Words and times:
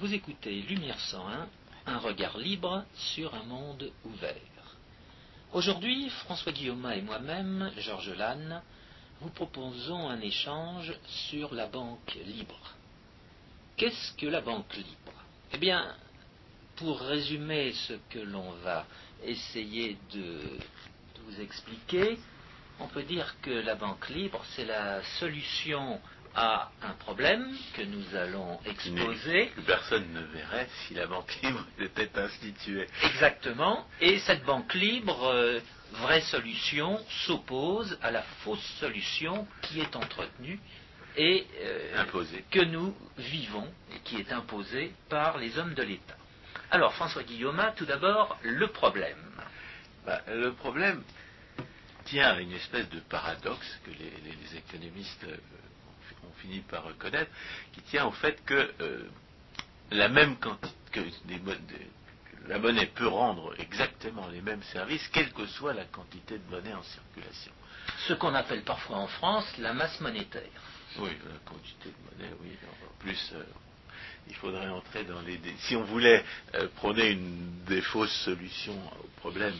Vous 0.00 0.12
écoutez 0.12 0.60
Lumière 0.62 0.98
101, 0.98 1.48
un 1.86 1.98
regard 1.98 2.36
libre 2.36 2.84
sur 2.96 3.32
un 3.32 3.44
monde 3.44 3.92
ouvert. 4.04 4.34
Aujourd'hui, 5.52 6.10
François 6.10 6.50
Guillaume 6.50 6.90
et 6.92 7.00
moi-même, 7.00 7.70
Georges 7.78 8.10
Lannes, 8.10 8.60
vous 9.20 9.30
proposons 9.30 10.08
un 10.08 10.20
échange 10.20 10.92
sur 11.06 11.54
la 11.54 11.68
banque 11.68 12.18
libre. 12.26 12.74
Qu'est-ce 13.76 14.12
que 14.14 14.26
la 14.26 14.40
banque 14.40 14.74
libre? 14.74 15.12
Eh 15.52 15.58
bien, 15.58 15.94
pour 16.74 17.00
résumer 17.00 17.72
ce 17.86 17.92
que 18.10 18.18
l'on 18.18 18.50
va 18.64 18.86
essayer 19.22 19.96
de, 20.12 20.40
vous 21.24 21.40
expliquer, 21.40 22.18
on 22.80 22.88
peut 22.88 23.04
dire 23.04 23.36
que 23.42 23.50
la 23.50 23.76
banque 23.76 24.08
libre, 24.08 24.44
c'est 24.56 24.66
la 24.66 25.04
solution 25.20 26.00
à 26.34 26.70
un 26.82 26.92
problème 26.94 27.46
que 27.74 27.82
nous 27.82 28.16
allons 28.16 28.58
exposer. 28.66 29.52
Que 29.56 29.60
personne 29.62 30.12
ne 30.12 30.20
verrait 30.20 30.68
si 30.86 30.94
la 30.94 31.06
banque 31.06 31.34
libre 31.42 31.64
était 31.78 32.18
instituée. 32.18 32.86
Exactement. 33.02 33.86
Et 34.00 34.18
cette 34.20 34.44
banque 34.44 34.74
libre, 34.74 35.24
euh, 35.24 35.60
vraie 35.92 36.22
solution, 36.22 36.98
s'oppose 37.26 37.98
à 38.02 38.10
la 38.10 38.22
fausse 38.42 38.64
solution 38.80 39.46
qui 39.62 39.80
est 39.80 39.96
entretenue 39.96 40.58
et 41.16 41.46
euh, 41.60 42.04
que 42.50 42.64
nous 42.64 42.94
vivons 43.16 43.68
et 43.94 44.00
qui 44.00 44.16
est 44.16 44.32
imposée 44.32 44.92
par 45.08 45.38
les 45.38 45.58
hommes 45.58 45.74
de 45.74 45.82
l'État. 45.82 46.16
Alors, 46.70 46.94
François 46.94 47.22
Guillaume, 47.22 47.62
tout 47.76 47.86
d'abord, 47.86 48.36
le 48.42 48.66
problème. 48.68 49.16
Bah, 50.04 50.20
le 50.28 50.52
problème 50.52 51.02
tient 52.04 52.30
à 52.30 52.40
une 52.40 52.52
espèce 52.52 52.88
de 52.90 53.00
paradoxe 53.00 53.80
que 53.84 53.90
les, 53.90 54.58
économistes 54.58 55.26
fini 56.44 56.60
par 56.60 56.84
reconnaître, 56.84 57.30
qui 57.72 57.80
tient 57.82 58.06
au 58.06 58.12
fait 58.12 58.44
que 58.44 58.72
euh, 58.80 59.08
la 59.90 60.08
même 60.08 60.36
quantité, 60.36 60.74
que 60.92 61.00
la 62.48 62.58
monnaie 62.58 62.86
peut 62.86 63.08
rendre 63.08 63.54
exactement 63.58 64.28
les 64.28 64.40
mêmes 64.40 64.62
services, 64.64 65.06
quelle 65.08 65.32
que 65.32 65.46
soit 65.46 65.74
la 65.74 65.84
quantité 65.86 66.38
de 66.38 66.50
monnaie 66.50 66.74
en 66.74 66.82
circulation. 66.82 67.52
Ce 68.06 68.12
qu'on 68.14 68.34
appelle 68.34 68.62
parfois 68.62 68.98
en 68.98 69.06
France 69.08 69.46
la 69.58 69.72
masse 69.72 70.00
monétaire. 70.00 70.42
Oui, 70.98 71.10
la 71.26 71.38
quantité 71.50 71.88
de 71.88 72.22
monnaie, 72.22 72.34
oui. 72.42 72.50
En 72.62 72.98
plus, 73.00 73.32
euh, 73.34 73.42
il 74.28 74.34
faudrait 74.36 74.68
entrer 74.68 75.04
dans 75.04 75.20
les... 75.22 75.38
Si 75.58 75.76
on 75.76 75.84
voulait 75.84 76.24
euh, 76.54 76.68
prôner 76.76 77.10
une 77.10 77.64
des 77.66 77.82
fausses 77.82 78.14
solutions 78.24 78.78
au 79.02 79.08
problème 79.20 79.54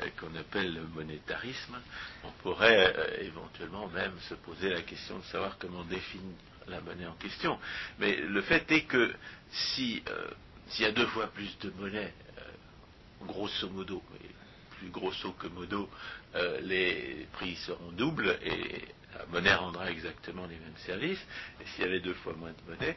euh, 0.00 0.06
qu'on 0.18 0.34
appelle 0.36 0.74
le 0.74 0.82
monétarisme, 0.82 1.76
on 2.24 2.30
pourrait 2.42 2.94
euh, 2.96 3.24
éventuellement 3.24 3.88
même 3.88 4.12
se 4.28 4.34
poser 4.34 4.70
la 4.70 4.82
question 4.82 5.18
de 5.18 5.24
savoir 5.24 5.58
comment 5.58 5.84
définir 5.84 6.34
la 6.68 6.80
monnaie 6.80 7.06
en 7.06 7.14
question. 7.14 7.58
Mais 7.98 8.16
le 8.16 8.42
fait 8.42 8.70
est 8.72 8.84
que 8.84 9.14
si 9.50 10.02
s'il 10.68 10.84
y 10.84 10.88
a 10.88 10.92
deux 10.92 11.06
fois 11.06 11.28
plus 11.28 11.56
de 11.60 11.70
monnaie, 11.78 12.12
grosso 13.22 13.68
modo, 13.70 14.02
plus 14.78 14.88
grosso 14.88 15.30
que 15.38 15.46
modo, 15.46 15.88
les 16.62 17.28
prix 17.34 17.54
seront 17.54 17.92
doubles 17.92 18.36
et 18.42 18.84
la 19.16 19.26
monnaie 19.26 19.54
rendra 19.54 19.88
exactement 19.92 20.44
les 20.46 20.56
mêmes 20.56 20.76
services. 20.78 21.24
Et 21.60 21.66
s'il 21.66 21.84
y 21.84 21.86
avait 21.86 22.00
deux 22.00 22.14
fois 22.14 22.34
moins 22.34 22.50
de 22.50 22.72
monnaie, 22.72 22.96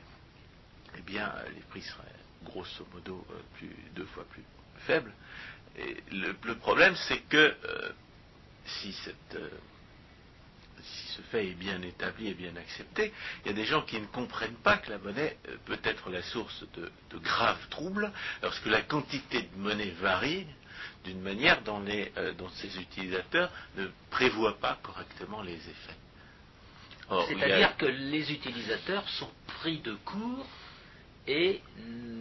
eh 0.99 1.01
bien, 1.01 1.33
les 1.55 1.61
prix 1.61 1.81
seraient 1.81 2.03
grosso 2.43 2.85
modo 2.93 3.25
euh, 3.31 3.39
plus, 3.57 3.75
deux 3.95 4.05
fois 4.05 4.25
plus 4.25 4.43
faibles. 4.85 5.13
Le, 6.11 6.53
problème, 6.55 6.95
c'est 7.07 7.21
que 7.29 7.37
euh, 7.37 7.91
si, 8.65 8.95
euh, 9.35 9.49
si 10.81 11.07
ce 11.15 11.21
fait 11.23 11.47
est 11.47 11.53
bien 11.53 11.81
établi 11.81 12.29
et 12.29 12.33
bien 12.33 12.55
accepté, 12.57 13.13
il 13.43 13.47
y 13.47 13.51
a 13.51 13.53
des 13.53 13.65
gens 13.65 13.83
qui 13.83 13.99
ne 13.99 14.05
comprennent 14.07 14.55
pas 14.55 14.77
que 14.77 14.89
la 14.89 14.97
monnaie 14.97 15.37
peut 15.65 15.79
être 15.83 16.09
la 16.09 16.21
source 16.21 16.65
de, 16.73 16.91
graves 17.19 17.65
troubles, 17.69 18.11
lorsque 18.41 18.65
la 18.65 18.81
quantité 18.81 19.43
de 19.43 19.57
monnaie 19.57 19.91
varie 20.01 20.47
d'une 21.05 21.21
manière 21.21 21.61
dont, 21.61 21.79
les, 21.79 22.11
dont 22.37 22.49
ses 22.49 22.77
utilisateurs 22.77 23.51
ne 23.77 23.87
prévoient 24.09 24.59
pas 24.59 24.79
correctement 24.83 25.41
les 25.41 25.55
effets. 25.55 25.97
C'est-à-dire 27.27 27.77
que 27.77 27.85
les 27.85 28.31
utilisateurs 28.31 29.07
sont 29.09 29.31
pris 29.47 29.79
de 29.79 29.93
court 30.05 30.45
et 31.29 31.61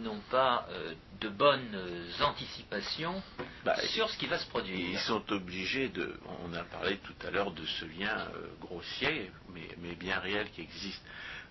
n'ont 0.03 0.21
pas 0.29 0.67
euh, 0.69 0.93
de 1.19 1.29
bonnes 1.29 1.77
anticipations 2.21 3.21
bah, 3.65 3.75
sur 3.87 4.07
ce 4.09 4.17
qui 4.17 4.27
va 4.27 4.37
se 4.37 4.47
produire. 4.47 4.77
Ils 4.77 4.99
sont 4.99 5.23
obligés 5.31 5.89
de, 5.89 6.17
on 6.45 6.53
a 6.53 6.63
parlé 6.63 6.97
tout 6.97 7.15
à 7.27 7.31
l'heure 7.31 7.51
de 7.51 7.65
ce 7.65 7.85
lien 7.85 8.15
euh, 8.35 8.47
grossier, 8.61 9.31
mais, 9.53 9.95
bien 9.95 10.19
réel 10.19 10.49
qui 10.51 10.61
existe 10.61 11.03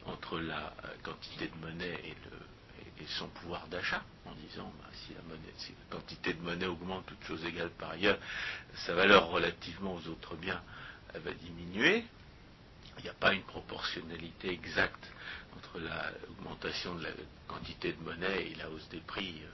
entre 0.06 0.38
la 0.38 0.72
euh, 0.84 0.88
quantité 1.02 1.48
de 1.48 1.66
monnaie 1.66 2.00
et, 2.04 2.14
son 3.16 3.28
pouvoir 3.28 3.68
d'achat, 3.68 4.02
en 4.26 4.34
disant 4.34 4.70
bah, 4.78 4.90
si, 4.92 5.14
la 5.14 5.22
monnaie, 5.22 5.52
si 5.56 5.72
la 5.72 5.96
quantité 5.96 6.34
de 6.34 6.42
monnaie 6.42 6.66
augmente, 6.66 7.06
toutes 7.06 7.24
choses 7.24 7.44
égales 7.46 7.70
par 7.70 7.92
ailleurs, 7.92 8.18
sa 8.74 8.92
valeur 8.94 9.28
relativement 9.28 9.94
aux 9.94 10.08
autres 10.08 10.36
biens 10.36 10.60
va 11.14 11.30
diminuer. 11.32 12.04
Il 12.98 13.04
n'y 13.04 13.08
a 13.08 13.14
pas 13.14 13.32
une 13.32 13.44
proportionnalité 13.44 14.50
exacte 14.50 15.08
entre 15.58 15.80
l'augmentation 15.80 16.94
de 16.94 17.04
la 17.04 17.10
quantité 17.46 17.92
de 17.92 18.02
monnaie 18.02 18.50
et 18.50 18.54
la 18.54 18.70
hausse 18.70 18.88
des 18.90 19.00
prix 19.00 19.42
euh, 19.42 19.48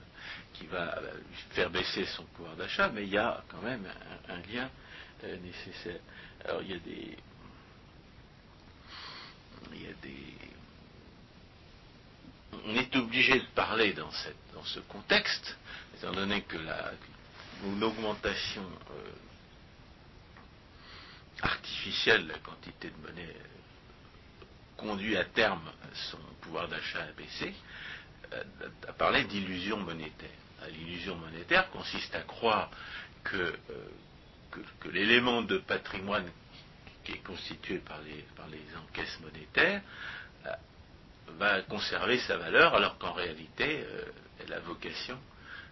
qui 0.53 0.67
va 0.67 0.97
euh, 0.97 1.19
faire 1.51 1.69
baisser 1.69 2.05
son 2.05 2.23
pouvoir 2.25 2.55
d'achat, 2.55 2.89
mais 2.89 3.03
il 3.03 3.09
y 3.09 3.17
a 3.17 3.43
quand 3.49 3.61
même 3.61 3.87
un, 4.27 4.37
lien 4.51 4.69
euh, 5.23 5.37
nécessaire. 5.37 5.99
Alors 6.43 6.61
il 6.61 6.71
y 6.71 6.73
a 6.73 6.79
des. 6.79 7.17
Il 9.73 9.81
y 9.81 9.87
a 9.87 9.93
des. 10.01 10.33
On 12.65 12.75
est 12.75 12.95
obligé 12.95 13.39
de 13.39 13.47
parler 13.55 13.93
dans, 13.93 14.11
cette, 14.11 14.37
dans 14.53 14.63
ce 14.63 14.79
contexte, 14.81 15.57
étant 15.97 16.11
donné 16.11 16.43
que 16.43 16.57
la, 16.57 16.91
une 17.65 17.83
augmentation 17.83 18.65
artificielle 21.41 22.23
de 22.27 22.31
la 22.31 22.37
quantité 22.39 22.89
de 22.89 23.07
monnaie 23.07 23.35
conduit 24.77 25.17
à 25.17 25.25
terme 25.25 25.71
son 26.11 26.17
pouvoir 26.41 26.67
d'achat 26.67 27.03
à 27.03 27.11
baisser, 27.13 27.53
euh, 28.33 28.43
à 28.87 28.93
parler 28.93 29.23
d'illusion 29.25 29.77
monétaire. 29.77 30.29
L'illusion 30.69 31.15
monétaire 31.15 31.69
consiste 31.69 32.13
à 32.15 32.21
croire 32.21 32.71
que, 33.23 33.37
euh, 33.37 33.55
que, 34.79 34.89
l'élément 34.89 35.41
de 35.41 35.57
patrimoine 35.57 36.29
qui 37.03 37.13
est 37.13 37.23
constitué 37.23 37.79
par 37.79 37.99
les, 38.01 38.25
encaisses 38.77 39.19
monétaires 39.19 39.81
euh, 40.45 40.49
va 41.37 41.61
conserver 41.63 42.19
sa 42.19 42.37
valeur 42.37 42.73
alors 42.73 42.97
qu'en 42.97 43.13
réalité, 43.13 43.85
elle 44.39 44.53
a 44.53 44.59
vocation, 44.59 45.19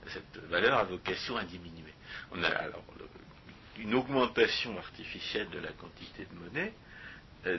cette 0.08 0.38
valeur 0.50 0.78
a 0.78 0.84
vocation 0.84 1.38
à 1.38 1.44
diminuer. 1.44 1.94
On 2.32 2.44
a 2.44 2.50
alors 2.50 2.84
une 3.78 3.94
augmentation 3.96 4.78
artificielle 4.78 5.50
de 5.50 5.60
la 5.60 5.72
quantité 5.72 6.26
de 6.26 6.36
monnaie 6.36 6.74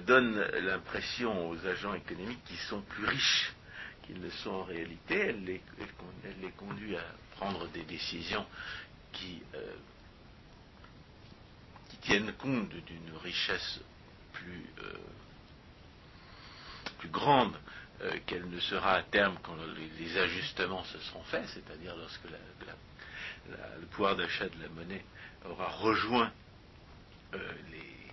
donne 0.06 0.40
l'impression 0.62 1.50
aux 1.50 1.66
agents 1.66 1.94
économiques 1.94 2.42
qu'ils 2.44 2.56
sont 2.58 2.80
plus 2.82 3.04
riches 3.04 3.54
qu'ils 4.06 4.20
ne 4.20 4.30
sont 4.30 4.50
en 4.50 4.64
réalité. 4.64 5.14
Elle 5.14 5.44
les, 5.44 5.60
conduit 6.56 6.96
à 6.96 7.04
prendre 7.36 7.66
des 7.68 7.82
décisions 7.82 8.46
qui, 9.12 9.42
euh, 9.54 9.74
tiennent 12.02 12.32
compte 12.34 12.68
d'une 12.68 13.16
richesse 13.22 13.80
plus, 14.32 14.66
euh, 14.82 14.92
plus 16.98 17.08
grande 17.08 17.56
qu'elle 18.26 18.46
ne 18.50 18.60
sera 18.60 18.96
à 18.96 19.02
terme 19.02 19.38
quand 19.42 19.56
les, 19.98 20.18
ajustements 20.18 20.84
se 20.84 20.98
seront 20.98 21.22
faits, 21.22 21.46
c'est-à-dire 21.46 21.96
lorsque 21.96 22.24
le 22.24 23.86
pouvoir 23.86 24.16
d'achat 24.16 24.48
de 24.48 24.60
la 24.60 24.68
monnaie 24.68 25.04
aura 25.48 25.68
rejoint 25.68 26.30
les 27.32 28.03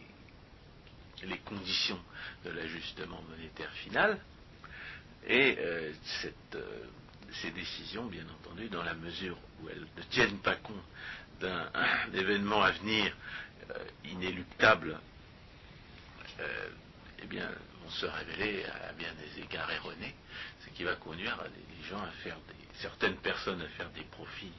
les 1.24 1.38
conditions 1.40 2.00
de 2.46 2.52
l'ajustement 2.52 3.22
monétaire 3.30 3.72
final, 3.74 4.20
et 5.28 5.56
euh, 5.59 5.94
euh, 6.56 6.84
ces 7.41 7.52
décisions, 7.52 8.06
bien 8.06 8.26
entendu, 8.41 8.70
dans 8.70 8.84
la 8.84 8.94
mesure 8.96 9.38
où 9.62 9.70
elles 9.70 9.85
ne 9.97 10.03
tiennent 10.03 10.40
pas 10.40 10.56
compte 10.56 10.84
d'un 11.40 11.70
événement 12.14 12.62
à 12.62 12.72
venir 12.72 13.16
euh, 13.72 13.84
inéluctable, 14.06 15.00
eh 17.22 17.28
bien, 17.28 17.47
vont 17.84 17.90
se 17.91 18.06
révéler 18.08 18.66
à 18.66 18.94
bien 18.94 19.14
des 19.14 19.44
égards 19.44 19.72
erronés, 19.72 20.16
ce 20.66 20.72
qui 20.72 20.84
va 20.84 20.96
conduire 20.96 21.38
les 21.44 21.88
gens 21.88 22.02
à 22.02 22.09
faire 22.23 22.38
des, 22.47 22.79
certaines 22.79 23.18
personnes 23.18 23.62
à 23.62 23.68
faire 23.68 23.90
des 23.91 24.03
profits 24.06 24.52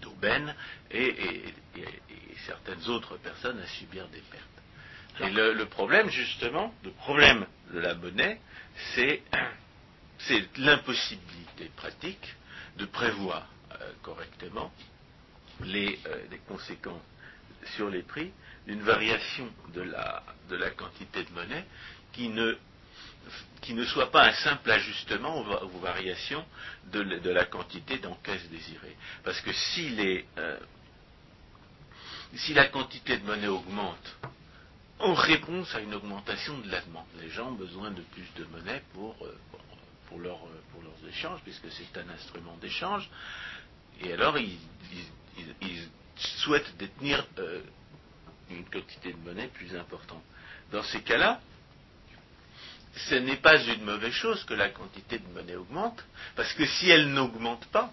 d'aubaine 0.00 0.54
et, 0.90 1.44
certaines 2.46 2.88
autres 2.88 3.16
personnes 3.18 3.58
à 3.58 3.66
subir 3.66 4.06
des 4.08 4.20
pertes. 4.20 4.44
Et 5.20 5.30
le, 5.30 5.64
problème, 5.66 6.08
justement, 6.10 6.72
le 6.84 6.90
problème 6.90 7.46
de 7.72 7.78
la 7.80 7.94
monnaie, 7.94 8.40
c'est, 8.94 9.22
l'impossibilité 10.58 11.70
pratique 11.76 12.34
de 12.76 12.84
prévoir 12.86 13.48
euh, 13.72 13.92
correctement 14.02 14.72
les, 15.60 15.98
euh, 16.06 16.22
les, 16.30 16.38
conséquences 16.38 17.02
sur 17.76 17.88
les 17.88 18.02
prix 18.02 18.32
d'une 18.66 18.82
variation 18.82 19.48
de 19.74 19.82
la, 19.82 20.22
de 20.50 20.56
la 20.56 20.70
quantité 20.70 21.24
de 21.24 21.30
monnaie 21.32 21.64
qui 22.12 22.28
ne, 22.28 22.56
qui 23.66 23.74
ne 23.74 23.84
soit 23.84 24.12
pas 24.12 24.28
un 24.28 24.32
simple 24.32 24.70
ajustement 24.70 25.40
aux, 25.40 25.78
variations 25.80 26.44
de, 26.92 27.30
la 27.30 27.46
quantité 27.46 27.98
d'encaisse 27.98 28.48
désirée. 28.48 28.96
Parce 29.24 29.40
que 29.40 29.50
euh, 29.50 30.58
si 32.34 32.54
la 32.54 32.68
quantité 32.68 33.18
de 33.18 33.24
monnaie 33.24 33.48
augmente 33.48 34.16
en 34.98 35.14
réponse 35.14 35.74
à 35.74 35.80
une 35.80 35.94
augmentation 35.94 36.58
de 36.58 36.70
la 36.70 36.80
demande, 36.80 37.06
les 37.20 37.28
gens 37.30 37.48
ont 37.48 37.54
besoin 37.54 37.90
de 37.90 38.02
plus 38.02 38.26
de 38.36 38.44
monnaie 38.44 38.82
pour, 38.94 39.16
euh, 39.22 39.36
leurs 40.16 40.46
échanges, 41.08 41.40
puisque 41.42 41.70
c'est 41.70 41.98
un 41.98 42.08
instrument 42.08 42.56
d'échange, 42.60 43.10
et 44.00 44.12
alors 44.12 44.38
ils, 44.38 44.58
souhaitent 46.16 46.74
détenir 46.78 47.26
euh, 47.38 47.60
une 48.48 48.64
quantité 48.64 49.12
de 49.12 49.18
monnaie 49.18 49.48
plus 49.48 49.76
importante. 49.76 50.22
Dans 50.72 50.82
ces 50.84 51.02
cas-là, 51.02 51.40
ce 52.96 53.14
n'est 53.14 53.36
pas 53.36 53.62
une 53.62 53.84
mauvaise 53.84 54.12
chose 54.12 54.42
que 54.44 54.54
la 54.54 54.70
quantité 54.70 55.18
de 55.18 55.28
monnaie 55.28 55.56
augmente, 55.56 56.02
parce 56.34 56.52
que 56.54 56.64
si 56.64 56.90
elle 56.90 57.12
n'augmente 57.12 57.66
pas, 57.66 57.92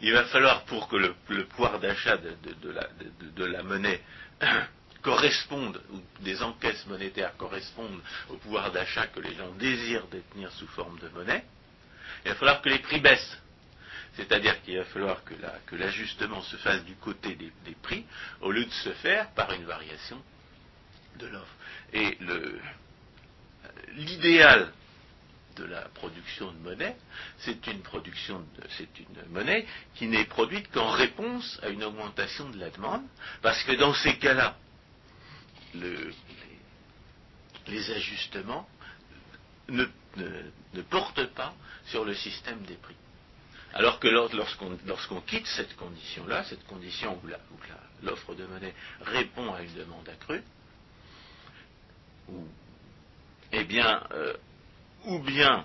il 0.00 0.12
va 0.12 0.24
falloir 0.24 0.64
pour 0.64 0.88
que 0.88 0.96
le, 0.96 1.14
pouvoir 1.46 1.80
d'achat 1.80 2.16
de, 2.16 3.44
la, 3.44 3.62
monnaie 3.62 4.00
corresponde, 5.02 5.80
ou 5.92 6.00
des 6.22 6.42
encaisses 6.42 6.86
monétaires 6.86 7.36
correspondent 7.36 8.00
au 8.28 8.36
pouvoir 8.36 8.70
d'achat 8.70 9.06
que 9.08 9.20
les 9.20 9.34
gens 9.34 9.50
désirent 9.58 10.06
détenir 10.06 10.52
sous 10.52 10.68
forme 10.68 10.98
de 11.00 11.08
monnaie, 11.08 11.44
il 12.24 12.30
va 12.30 12.36
falloir 12.36 12.62
que 12.62 12.68
les 12.68 12.78
prix 12.78 13.00
baissent. 13.00 13.38
C'est-à-dire 14.14 14.60
qu'il 14.62 14.76
va 14.76 14.84
falloir 14.84 15.22
que 15.24 15.74
l'ajustement 15.74 16.42
se 16.42 16.56
fasse 16.56 16.84
du 16.84 16.94
côté 16.96 17.34
des, 17.34 17.76
prix, 17.82 18.04
au 18.40 18.52
lieu 18.52 18.64
de 18.64 18.70
se 18.70 18.92
faire 18.94 19.30
par 19.30 19.52
une 19.52 19.64
variation 19.64 20.22
de 21.18 21.26
l'offre. 21.26 21.56
L'idéal 23.96 24.72
de 25.56 25.64
la 25.64 25.82
production 25.90 26.50
de 26.52 26.58
monnaie, 26.58 26.96
c'est 27.38 27.66
une 27.68 27.82
monnaie 29.30 29.66
qui 29.94 30.06
n'est 30.06 30.24
produite 30.24 30.70
qu'en 30.70 30.90
réponse 30.90 31.58
à 31.62 31.68
une 31.68 31.84
augmentation 31.84 32.50
de 32.50 32.58
la 32.58 32.70
demande, 32.70 33.02
parce 33.42 33.62
que 33.64 33.72
dans 33.72 33.92
ces 33.94 34.16
cas-là, 34.16 34.56
les, 35.74 36.10
ajustements 37.90 38.68
ne, 39.68 39.84
portent 40.90 41.26
pas 41.34 41.54
sur 41.86 42.04
le 42.04 42.14
système 42.14 42.62
des 42.62 42.76
prix. 42.76 42.96
Alors 43.74 43.98
que 44.00 44.08
lorsqu'on 44.08 45.20
quitte 45.22 45.46
cette 45.46 45.74
condition-là, 45.76 46.44
cette 46.44 46.66
condition 46.66 47.18
où 47.22 47.28
l'offre 48.02 48.34
de 48.34 48.44
monnaie 48.46 48.74
répond 49.00 49.54
à 49.54 49.62
une 49.62 49.74
demande 49.74 50.06
accrue, 50.08 50.42
ou 52.28 52.46
eh 53.52 53.64
bien, 53.64 54.02
euh, 54.12 54.34
ou 55.04 55.18
bien 55.18 55.64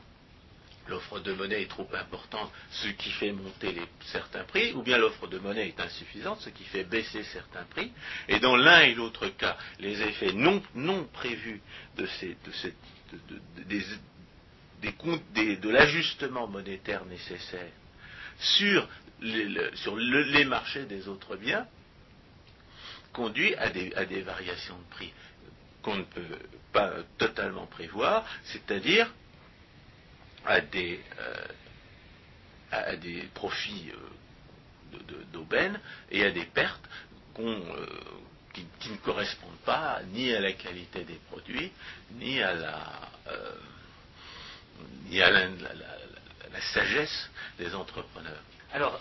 l'offre 0.88 1.20
de 1.20 1.34
monnaie 1.34 1.64
est 1.64 1.70
trop 1.70 1.90
importante, 1.94 2.52
ce 2.72 2.88
qui 2.90 3.12
fait 3.12 3.32
monter 3.32 3.76
certains 4.06 4.44
prix, 4.44 4.74
ou 4.74 4.82
bien 4.82 4.98
l'offre 4.98 5.28
de 5.28 5.38
monnaie 5.40 5.68
est 5.70 5.80
insuffisante, 5.80 6.42
ce 6.42 6.50
qui 6.50 6.64
fait 6.66 6.84
baisser 6.84 7.24
certains 7.24 7.64
prix. 7.66 7.92
Et 8.28 8.40
dans 8.40 8.56
l'un 8.56 8.82
et 8.82 8.94
l'autre 8.94 9.28
cas, 9.28 9.58
les 9.80 10.02
effets 10.02 10.34
non, 10.34 10.62
prévus 11.14 11.62
de, 11.98 12.08
de, 14.82 15.70
l'ajustement 15.70 16.48
monétaire 16.48 17.06
nécessaire 17.06 17.72
sur, 18.40 18.88
les, 19.22 20.46
marchés 20.46 20.86
des 20.86 21.08
autres 21.08 21.36
biens 21.36 21.68
conduit 23.12 23.56
à 23.56 23.70
des 23.70 24.22
variations 24.22 24.78
de 24.78 24.96
prix 24.96 25.12
qu'on 25.88 25.96
ne 25.96 26.04
peut 26.04 26.40
pas 26.74 26.92
totalement 27.18 27.66
prévoir, 27.66 28.26
c'est-à-dire 28.44 29.10
à 30.46 30.60
des, 30.60 31.00
euh, 32.74 33.24
profits 33.34 33.94
euh, 33.94 34.98
d'aubaine 35.32 35.80
et 36.12 36.26
à 36.26 36.32
des 36.32 36.44
pertes 36.44 36.84
euh, 37.40 37.86
qui, 38.54 38.92
ne 38.92 38.98
correspondent 38.98 39.64
pas 39.64 40.02
ni 40.12 40.34
à 40.34 40.42
la 40.42 40.52
qualité 40.52 41.06
des 41.06 41.22
produits, 41.32 41.72
ni 42.16 42.42
à 42.42 42.54
la, 42.54 43.10
ni 45.06 45.22
à 45.22 45.32
la, 45.32 45.48
sagesse 46.74 47.30
des 47.60 47.74
entrepreneurs. 47.74 48.42
Alors, 48.74 49.00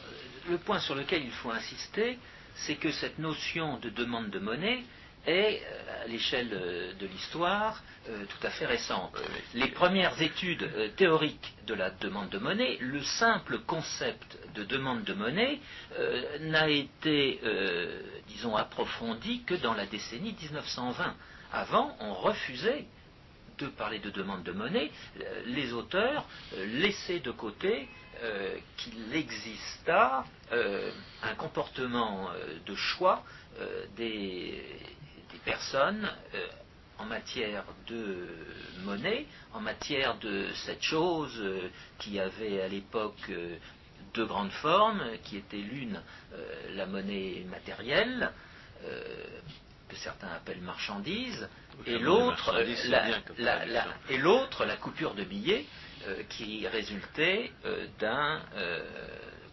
le 0.49 0.59
point 0.59 0.79
sur 0.79 0.95
lequel 0.95 1.25
il 1.25 1.33
faut 1.33 1.51
insister, 1.51 2.17
c'est 2.55 2.77
que 2.77 2.93
cette 2.93 3.19
notion 3.19 3.79
de 3.79 3.91
demande 3.91 4.31
de 4.31 4.39
monnaie 4.39 4.85
est, 5.27 5.63
euh, 5.63 6.05
à 6.05 6.07
l'échelle 6.07 6.51
euh, 6.53 6.93
de 6.95 7.07
l'histoire, 7.07 7.83
euh, 8.09 8.25
tout 8.27 8.47
à 8.47 8.51
fait 8.51 8.67
récente. 8.67 9.17
Les 9.55 9.69
premières 9.69 10.21
études 10.23 10.95
théoriques 10.97 11.55
de 11.67 11.75
la 11.75 11.91
demande 11.91 12.29
de 12.31 12.39
monnaie, 12.39 12.79
le 12.81 13.03
simple 13.03 13.59
concept 13.61 14.39
de 14.55 14.65
demande 14.65 15.03
de 15.05 15.13
monnaie 15.13 15.59
n'a 16.41 16.69
été, 16.69 17.41
disons, 18.29 18.55
approfondi 18.55 19.43
que 19.43 19.55
dans 19.55 19.75
la 19.75 19.87
décennie 19.87 20.37
1920. 20.41 21.17
Avant, 21.53 21.97
on 21.99 22.15
refusait 22.15 22.87
de 23.59 23.67
parler 23.67 23.99
de 23.99 24.11
demande 24.11 24.45
de 24.45 24.53
monnaie. 24.53 24.93
Les 25.47 25.73
auteurs 25.73 26.29
laissaient 26.57 27.21
de 27.21 27.33
côté 27.33 27.89
qu'il 28.77 29.15
exista 29.15 30.25
un 30.53 31.35
comportement 31.35 32.31
de 32.65 32.75
choix 32.77 33.25
des, 33.97 34.63
personnes 35.45 36.11
euh, 36.35 36.47
en 36.99 37.05
matière 37.05 37.65
de 37.87 38.27
monnaie, 38.85 39.27
en 39.53 39.61
matière 39.61 40.17
de 40.19 40.47
cette 40.67 40.83
chose 40.83 41.39
euh, 41.41 41.69
qui 41.99 42.19
avait 42.19 42.63
à 42.63 42.69
l'époque 42.69 43.15
euh, 43.31 43.57
deux 44.15 44.27
grandes 44.27 44.51
formes, 44.51 45.03
qui 45.25 45.37
était 45.37 45.59
l'une 45.59 46.01
la 46.75 46.87
monnaie 46.87 47.45
matérielle, 47.51 48.33
que 49.89 49.97
certains 49.97 50.29
appellent 50.29 50.63
marchandise, 50.63 51.47
et 51.85 51.99
l'autre 51.99 52.55
la, 52.89 53.87
et 54.09 54.17
l'autre 54.17 54.65
la 54.65 54.77
coupure 54.77 55.13
de 55.13 55.23
billets 55.23 55.67
qui 56.31 56.67
résultait 56.67 57.53
d'un 57.99 58.41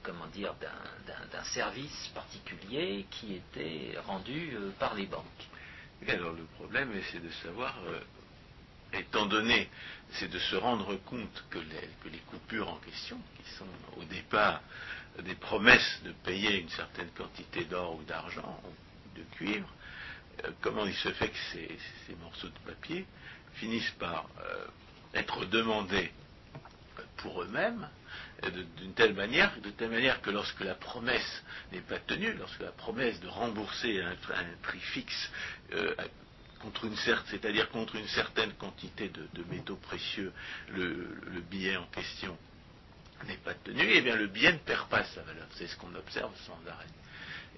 comment 0.02 0.28
dire 0.28 0.56
d'un 0.62 1.44
service 1.44 2.10
particulier 2.16 3.06
qui 3.12 3.36
était 3.36 4.00
rendu 4.08 4.58
par 4.80 4.94
les 4.94 5.08
banques 5.08 5.50
alors 6.12 6.34
le 6.34 6.44
problème, 6.56 6.92
c'est 7.12 7.22
de 7.22 7.30
savoir, 7.44 7.76
euh, 7.88 8.00
étant 8.94 9.26
donné, 9.26 9.70
c'est 10.14 10.30
de 10.30 10.40
se 10.40 10.56
rendre 10.56 10.96
compte 11.06 11.44
que 11.50 11.60
les, 11.60 12.20
coupures 12.28 12.70
en 12.70 12.78
question, 12.78 13.20
qui 13.38 13.50
sont 13.52 13.68
au 13.98 14.04
départ 14.06 14.62
des 15.20 15.36
promesses 15.36 16.02
de 16.04 16.12
payer 16.12 16.60
une 16.60 16.70
certaine 16.70 17.10
quantité 17.10 17.66
d'or 17.66 17.96
ou 17.96 18.04
d'argent 18.04 18.60
ou 18.66 19.18
de 19.18 19.24
cuivre, 19.36 19.68
euh, 20.44 20.52
comment 20.62 20.86
il 20.86 20.96
se 20.96 21.12
fait 21.14 21.30
que 21.30 21.38
ces, 21.52 22.16
morceaux 22.22 22.50
de 22.50 22.72
papier 22.72 23.06
finissent 23.56 23.96
par 24.00 24.26
euh, 24.42 24.66
être 25.14 25.46
demandés 25.46 26.12
pour 27.18 27.44
eux-mêmes 27.44 27.88
d'une 28.52 28.94
telle 28.94 29.14
manière, 29.14 29.60
de 29.62 29.70
telle 29.70 29.90
manière 29.90 30.22
que 30.22 30.30
lorsque 30.30 30.60
la 30.62 30.76
promesse 30.76 31.44
n'est 31.72 31.82
pas 31.82 32.00
tenue, 32.00 32.34
lorsque 32.34 32.62
la 32.62 32.72
promesse 32.72 33.20
de 33.20 33.28
rembourser 33.28 34.02
un, 34.02 34.16
prix 34.62 34.80
fixe 34.80 35.32
euh, 35.74 35.96
contre 36.60 36.86
une 36.86 36.96
c'est-à-dire 36.96 37.70
contre 37.70 37.96
une 37.96 38.08
certaine 38.08 38.54
quantité 38.54 39.10
de, 39.10 39.44
métaux 39.50 39.76
précieux, 39.76 40.32
le, 40.70 41.42
billet 41.50 41.76
en 41.76 41.86
question 41.88 42.38
n'est 43.28 43.38
pas 43.38 43.54
tenu, 43.54 43.82
et 43.82 43.98
eh 43.98 44.02
bien 44.02 44.16
le 44.16 44.28
billet 44.28 44.54
ne 44.54 44.58
perd 44.58 44.90
pas 44.90 45.04
sa 45.04 45.22
valeur. 45.22 45.48
C'est 45.52 45.68
ce 45.68 45.78
qu'on 45.78 45.94
observe 45.96 46.34
sans 46.46 46.60
arrêt. 46.70 46.86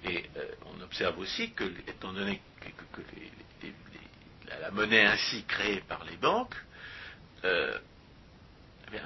Et 0.04 0.28
euh, 0.36 0.44
on 0.66 0.80
observe 0.82 1.18
aussi 1.18 1.52
que, 1.52 1.64
étant 1.88 2.12
donné 2.12 2.40
que, 2.60 3.00
la 4.60 4.70
monnaie 4.70 5.04
ainsi 5.04 5.44
créée 5.44 5.80
par 5.88 6.04
les 6.04 6.16
banques, 6.16 6.54
euh, 7.44 7.78
eh 8.92 8.96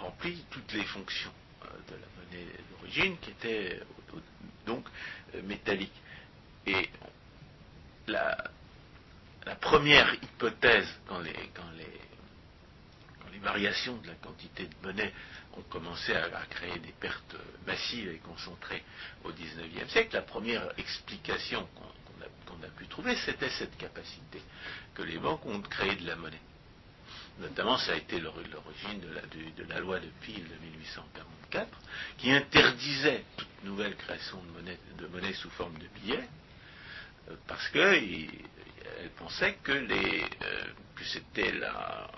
remplit 0.00 0.44
toutes 0.50 0.72
les 0.72 0.84
fonctions 0.84 1.32
euh, 1.64 1.66
de 1.88 1.94
la 1.94 2.06
monnaie 2.16 2.52
d'origine 2.70 3.18
qui 3.18 3.30
était 3.30 3.80
euh, 3.80 4.20
donc 4.66 4.86
euh, 5.34 5.42
métallique. 5.42 5.92
Et 6.66 6.88
la, 8.06 8.50
première 9.60 10.12
hypothèse 10.14 10.88
quand 11.06 11.20
les, 11.20 11.34
variations 13.40 13.96
de 13.98 14.08
la 14.08 14.14
quantité 14.14 14.66
de 14.66 14.74
monnaie 14.82 15.12
ont 15.56 15.62
commencé 15.62 16.12
à, 16.12 16.28
créer 16.50 16.76
des 16.80 16.92
pertes 16.92 17.36
massives 17.66 18.08
et 18.08 18.18
concentrées 18.18 18.82
au 19.24 19.30
XIXe 19.30 19.90
siècle, 19.90 20.16
la 20.16 20.22
première 20.22 20.68
explication 20.76 21.66
qu'on 22.46 22.62
a 22.62 22.68
pu 22.76 22.88
trouver, 22.88 23.14
c'était 23.24 23.48
cette 23.50 23.76
capacité 23.76 24.42
que 24.92 25.02
les 25.02 25.18
banques 25.18 25.46
ont 25.46 25.62
créé 25.62 25.94
de 25.94 26.06
la 26.06 26.16
monnaie. 26.16 26.40
Notamment, 27.40 27.78
ça 27.78 27.92
a 27.92 27.96
été 27.96 28.18
l'origine 28.20 29.00
de 29.00 29.64
la, 29.68 29.78
loi 29.80 30.00
de 30.00 30.08
Peel 30.24 30.42
de 30.42 30.56
1844, 30.56 31.68
qui 32.18 32.32
interdisait 32.32 33.24
toute 33.36 33.64
nouvelle 33.64 33.94
création 33.96 34.42
de 34.98 35.06
monnaie, 35.06 35.32
sous 35.34 35.50
forme 35.50 35.78
de 35.78 35.86
billets, 36.00 36.28
euh, 37.30 37.36
parce 37.46 37.68
qu'elle 37.68 38.28
pensait 39.16 39.56
euh, 39.68 40.64
que 40.96 41.04
c'était 41.04 41.52
la, 41.52 42.10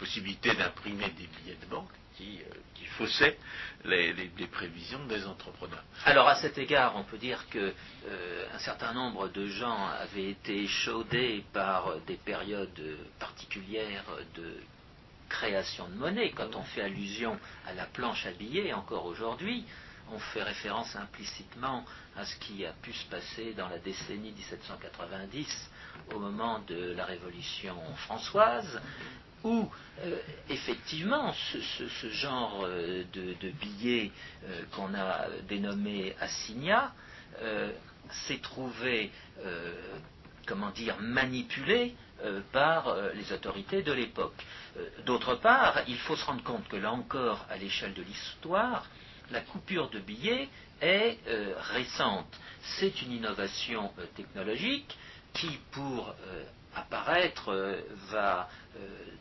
possibilité 0.00 0.54
d'imprimer 0.54 1.10
des 1.10 1.26
billets 1.26 1.58
de 1.60 1.66
banque 1.66 1.92
qui, 2.20 2.40
qui 2.74 2.84
faussaient 2.86 3.38
les, 3.84 4.30
prévisions 4.52 5.04
des 5.06 5.26
entrepreneurs. 5.26 5.84
Alors 6.04 6.28
à 6.28 6.34
cet 6.36 6.58
égard, 6.58 6.96
on 6.96 7.04
peut 7.04 7.18
dire 7.18 7.48
que 7.48 7.72
un 8.54 8.58
certain 8.58 8.92
nombre 8.92 9.28
de 9.28 9.46
gens 9.46 9.88
avaient 9.88 10.30
été 10.30 10.66
chaudés 10.66 11.44
par 11.52 11.98
des 12.06 12.16
périodes 12.16 12.98
particulières 13.18 14.04
de 14.34 14.54
création 15.28 15.88
de 15.88 15.94
monnaie. 15.94 16.32
Quand 16.32 16.54
on 16.56 16.62
fait 16.62 16.82
allusion 16.82 17.38
à 17.66 17.72
la 17.72 17.86
planche 17.86 18.26
à 18.26 18.32
billets, 18.32 18.72
encore 18.74 19.06
aujourd'hui, 19.06 19.64
on 20.12 20.18
fait 20.18 20.42
référence 20.42 20.94
implicitement 20.96 21.84
à 22.16 22.24
ce 22.24 22.36
qui 22.36 22.66
a 22.66 22.72
pu 22.72 22.92
se 22.92 23.06
passer 23.06 23.54
dans 23.54 23.68
la 23.68 23.78
décennie 23.78 24.32
1790 24.32 25.70
au 26.12 26.18
moment 26.18 26.58
de 26.66 26.92
la 26.96 27.04
Révolution 27.04 27.76
françoise, 27.96 28.80
où 29.44 29.68
euh, 30.04 30.16
effectivement 30.48 31.32
ce, 31.32 32.08
genre 32.10 32.64
euh, 32.64 33.04
de, 33.12 33.50
billets 33.50 34.10
euh, 34.44 34.62
qu'on 34.72 34.94
a 34.94 35.26
dénommé 35.48 36.14
assignats 36.20 36.92
s'est 38.26 38.40
trouvé, 38.42 39.10
comment 40.46 40.70
dire, 40.72 40.96
manipulé 41.00 41.94
par 42.52 42.94
les 43.14 43.32
autorités 43.32 43.82
de 43.82 43.92
l'époque. 43.92 44.34
D'autre 45.06 45.36
part, 45.36 45.80
il 45.88 45.96
faut 45.96 46.16
se 46.16 46.26
rendre 46.26 46.42
compte 46.42 46.68
que 46.68 46.76
là 46.76 46.92
encore, 46.92 47.46
à 47.48 47.56
l'échelle 47.56 47.94
de 47.94 48.02
l'histoire, 48.02 48.84
la 49.30 49.40
coupure 49.40 49.88
de 49.88 50.00
billets 50.00 50.50
est 50.82 51.18
récente. 51.72 52.38
C'est 52.60 53.00
une 53.00 53.12
innovation 53.12 53.90
technologique 54.16 54.98
qui, 55.32 55.58
pour 55.70 56.14
euh, 56.74 56.80
apparaître, 56.80 57.76
va, 58.10 58.48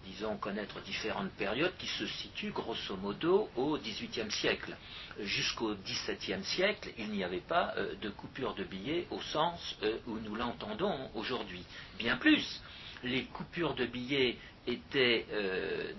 disons, 0.05 0.37
connaître 0.37 0.79
différentes 0.81 1.31
périodes 1.31 1.75
qui 1.77 1.87
se 1.87 2.05
situent 2.05 2.51
grosso 2.51 2.95
modo 2.97 3.49
au 3.55 3.77
XVIIIe 3.77 4.31
siècle. 4.31 4.75
Jusqu'au 5.19 5.75
XVIIe 5.75 6.43
siècle, 6.43 6.89
il 6.97 7.09
n'y 7.09 7.23
avait 7.23 7.39
pas 7.39 7.73
de 8.01 8.09
coupure 8.09 8.53
de 8.55 8.63
billets 8.63 9.07
au 9.11 9.21
sens 9.21 9.77
où 10.07 10.17
nous 10.19 10.35
l'entendons 10.35 11.09
aujourd'hui. 11.15 11.63
Bien 11.97 12.17
plus, 12.17 12.61
les 13.03 13.25
coupures 13.25 13.73
de 13.73 13.85
billets 13.85 14.37
étaient 14.67 15.25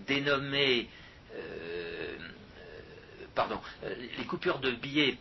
dénommées 0.07 0.89
pardon, 3.35 3.61
euh, 3.85 3.95
les 4.19 4.25
coupures 4.25 4.59
de 4.59 4.73
billets 4.73 5.19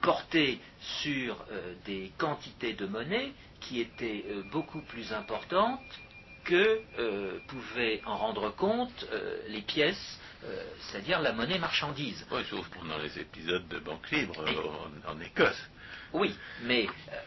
portaient 0.00 0.58
sur 1.02 1.44
euh, 1.50 1.74
des 1.84 2.12
quantités 2.18 2.74
de 2.74 2.86
monnaie 2.86 3.32
qui 3.68 3.80
étaient 3.80 4.24
euh, 4.28 4.42
beaucoup 4.50 4.80
plus 4.80 5.12
importantes 5.12 5.80
que 6.44 6.80
pouvaient 7.48 8.00
en 8.06 8.16
rendre 8.16 8.54
compte 8.54 9.04
les 9.48 9.62
pièces, 9.62 10.20
c'est-à-dire 10.78 11.20
la 11.20 11.32
monnaie 11.32 11.58
marchandise. 11.58 12.24
Oui, 12.30 12.42
sauf 12.48 12.68
pendant 12.68 12.98
les 12.98 13.18
épisodes 13.18 13.66
de 13.66 13.80
Banque 13.80 14.08
Libre 14.12 14.44
en, 15.08 15.20
Écosse. 15.20 15.60
Oui, 16.12 16.32
mais 16.62 16.86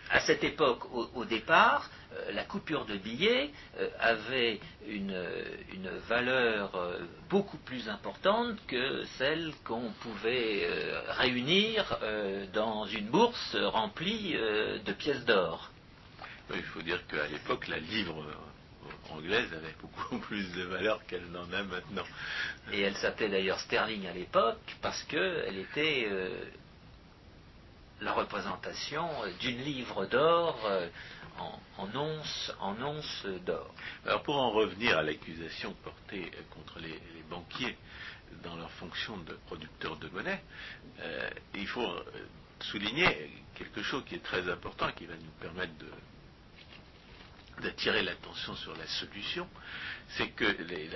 à 0.10 0.22
cette 0.22 0.46
époque, 0.46 0.86
au 0.93 1.25
départ, 1.25 1.89
euh, 2.12 2.31
la 2.31 2.43
coupure 2.43 2.86
de 2.86 2.96
billets 2.96 3.51
euh, 3.77 3.89
avait 4.00 4.60
une, 4.88 5.15
valeur 6.08 6.75
euh, 6.75 7.00
beaucoup 7.29 7.58
plus 7.58 7.88
importante 7.88 8.58
que 8.67 9.03
celle 9.17 9.53
qu'on 9.63 9.91
pouvait 10.01 10.67
réunir 11.10 12.00
dans 12.53 12.86
une 12.86 13.08
bourse 13.08 13.55
remplie 13.55 14.34
de 14.34 14.93
pièces 14.93 15.24
d'or. 15.25 15.72
Il 16.56 16.63
faut 16.63 16.82
dire 16.82 17.06
qu'à 17.08 17.27
l'époque, 17.27 17.68
la 17.68 17.79
livre 17.79 18.25
anglaise 19.12 19.51
avait 19.53 19.75
beaucoup 19.82 20.18
plus 20.27 20.51
de 20.53 20.63
valeur 20.63 21.06
qu'elle 21.06 21.25
n'en 21.32 21.51
a 21.51 21.63
maintenant. 21.63 22.06
Et 22.72 22.82
elle 22.82 22.96
s'appelait 22.96 23.29
d'ailleurs 23.29 23.60
sterling 23.60 24.08
à 24.08 24.13
l'époque 24.13 24.75
parce 24.82 25.03
qu'elle 25.03 25.58
était 25.58 26.10
la 28.01 28.13
représentation 28.13 29.08
d'une 29.39 29.62
livre 29.62 30.06
d'or 30.06 30.58
en, 31.77 31.89
once, 31.96 32.51
en 32.60 32.74
d'or. 33.46 33.74
Alors 34.06 34.24
pour 34.24 34.36
en 34.36 34.51
revenir 34.51 34.98
à 34.98 35.03
l'accusation 35.03 35.74
portée 35.84 36.32
contre 36.51 36.79
les, 36.79 37.00
banquiers 37.29 37.77
dans 38.44 38.56
leur 38.56 38.72
fonction 38.72 39.18
de 39.18 39.34
producteurs 39.46 39.98
de 39.98 40.10
monnaie, 40.10 40.41
euh, 41.00 41.29
il 41.53 41.68
faut 41.68 41.86
euh, 41.86 42.03
souligner 42.60 43.32
quelque 43.53 43.84
chose 43.84 44.03
qui 44.06 44.15
est 44.15 44.24
très 44.24 44.50
important, 44.50 44.91
qui 44.94 45.06
va 45.06 45.13
nous 45.15 45.32
permettre 45.39 45.74
d'attirer 47.62 48.01
l'attention 48.04 48.56
sur 48.56 48.75
la 48.75 48.88
solution, 48.88 49.48
c'est 50.10 50.30
que 50.30 50.46
les, 50.46 50.89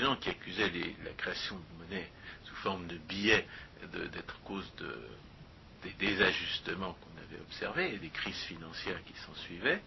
gens 0.00 0.16
qui 0.16 0.28
accusaient 0.30 0.70
la 1.04 1.12
création 1.12 1.56
de 1.56 1.82
monnaie 1.84 2.10
sous 2.44 2.54
forme 2.56 2.86
de 2.86 2.96
billets 2.96 3.46
d'être 4.12 4.40
cause 4.42 4.70
des 5.82 5.92
désajustements 5.92 6.96
observé, 7.48 7.94
et 7.94 7.98
des 7.98 8.10
crises 8.10 8.42
financières 8.42 9.02
qui 9.04 9.14
s'en 9.24 9.34
suivaient, 9.34 9.82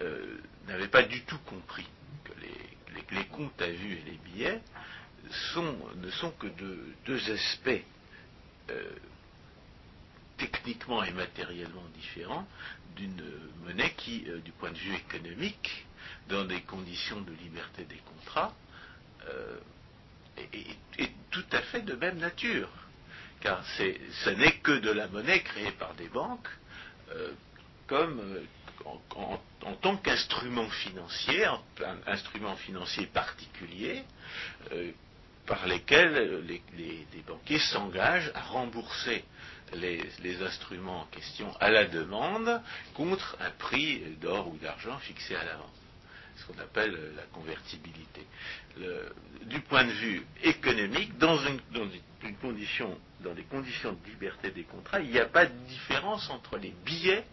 euh, 0.00 0.38
n'avaient 0.66 0.88
pas 0.88 1.02
du 1.02 1.22
tout 1.22 1.38
compris 1.38 1.86
que 2.24 2.32
les, 2.40 3.24
comptes 3.26 3.60
à 3.60 3.70
vue 3.70 3.92
et 3.92 4.02
les 4.10 4.18
billets 4.24 4.60
ne 5.24 6.10
sont 6.10 6.30
que 6.32 6.46
deux 7.06 7.30
aspects 7.30 7.84
euh, 8.70 8.90
techniquement 10.38 11.02
et 11.02 11.12
matériellement 11.12 11.84
différents 11.94 12.46
d'une 12.96 13.22
monnaie 13.64 13.85
euh, 14.28 14.38
du 14.40 14.52
point 14.52 14.70
de 14.70 14.78
vue 14.78 14.94
économique, 14.94 15.86
dans 16.28 16.44
des 16.44 16.60
conditions 16.62 17.20
de 17.20 17.32
liberté 17.32 17.84
des 17.84 18.00
contrats, 18.14 18.54
est, 20.98 21.10
tout 21.30 21.44
à 21.52 21.60
fait 21.62 21.82
de 21.82 21.94
même 21.94 22.18
nature. 22.18 22.68
Car 23.40 23.64
ce 23.66 24.30
n'est 24.30 24.58
que 24.58 24.78
de 24.78 24.90
la 24.90 25.08
monnaie 25.08 25.42
créée 25.42 25.72
par 25.72 25.94
des 25.94 26.08
banques 26.08 26.48
euh, 27.14 27.32
comme 27.86 28.18
euh, 28.20 28.42
en, 29.64 29.74
tant 29.74 29.96
qu'instrument 29.96 30.68
financier, 30.68 31.44
un 31.44 31.98
instrument 32.06 32.56
financier 32.56 33.06
particulier, 33.06 34.04
euh, 34.72 34.90
par 35.46 35.66
lesquels 35.66 36.44
les, 36.46 37.22
banquiers 37.26 37.58
s'engagent 37.58 38.30
à 38.34 38.42
rembourser 38.42 39.24
les, 39.74 40.42
instruments 40.42 41.00
en 41.02 41.06
question 41.06 41.52
à 41.60 41.70
la 41.70 41.84
demande 41.86 42.60
contre 42.94 43.36
un 43.40 43.50
prix 43.50 44.00
d'or 44.20 44.48
ou 44.48 44.56
d'argent 44.58 44.98
fixé 44.98 45.34
à 45.34 45.44
l'avance 45.44 45.70
ce 46.36 46.44
qu'on 46.52 46.58
appelle 46.60 47.14
la 47.16 47.22
convertibilité. 47.32 48.26
du 49.44 49.60
point 49.60 49.84
de 49.84 49.90
vue 49.92 50.26
économique, 50.42 51.16
dans, 51.18 51.38
une, 51.46 51.60
condition, 52.42 52.98
dans 53.20 53.32
des 53.32 53.44
conditions 53.44 53.92
de 53.92 54.10
liberté 54.10 54.50
des 54.50 54.64
contrats, 54.64 55.00
il 55.00 55.10
n'y 55.10 55.18
a 55.18 55.24
pas 55.26 55.46
de 55.46 55.54
différence 55.66 56.28
entre 56.30 56.58
les 56.58 56.74
billets 56.84 57.24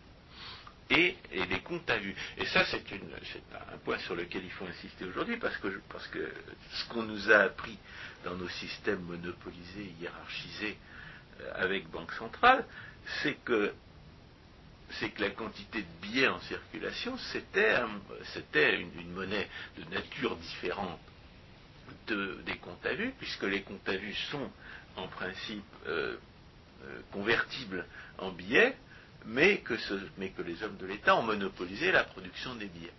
et, 0.89 1.15
les 1.31 1.59
comptes 1.61 1.89
à 1.89 1.97
vue. 1.97 2.15
Et 2.37 2.45
ça, 2.45 2.65
c'est 2.65 2.83
un 2.93 3.77
point 3.83 3.97
sur 3.99 4.15
lequel 4.15 4.43
il 4.43 4.51
faut 4.51 4.65
insister 4.65 5.05
aujourd'hui, 5.05 5.37
parce 5.37 5.57
que, 5.57 5.81
ce 6.71 6.85
qu'on 6.89 7.03
nous 7.03 7.31
a 7.31 7.39
appris 7.39 7.77
dans 8.23 8.35
nos 8.35 8.49
systèmes 8.49 9.01
monopolisés, 9.01 9.93
hiérarchisés 9.99 10.77
euh, 11.41 11.51
avec 11.55 11.89
Banque 11.89 12.13
Centrale, 12.13 12.65
c'est 13.21 13.35
que 13.43 13.73
c'est 14.99 15.09
que 15.09 15.21
la 15.21 15.31
quantité 15.31 15.81
de 15.81 15.87
billets 16.01 16.27
en 16.27 16.39
circulation, 16.41 17.17
c'était, 17.31 18.79
une, 18.79 19.11
monnaie 19.11 19.49
de 19.77 19.91
nature 19.91 20.35
différente 20.35 20.99
des 22.07 22.57
comptes 22.57 22.85
à 22.85 22.93
vue, 22.93 23.11
puisque 23.17 23.43
les 23.43 23.63
comptes 23.63 23.87
à 23.89 23.95
vue 23.95 24.13
sont 24.29 24.51
en 24.95 25.07
principe 25.07 25.63
euh, 25.87 26.17
euh, 26.83 27.01
convertibles 27.11 27.85
en 28.19 28.31
billets, 28.31 28.75
mais 29.25 29.59
que, 29.59 29.73
les 29.73 30.63
hommes 30.63 30.77
de 30.77 30.85
l'État 30.85 31.15
ont 31.15 31.23
monopolisé 31.23 31.91
la 31.91 32.03
production 32.03 32.55
des 32.55 32.67
billets. 32.67 32.93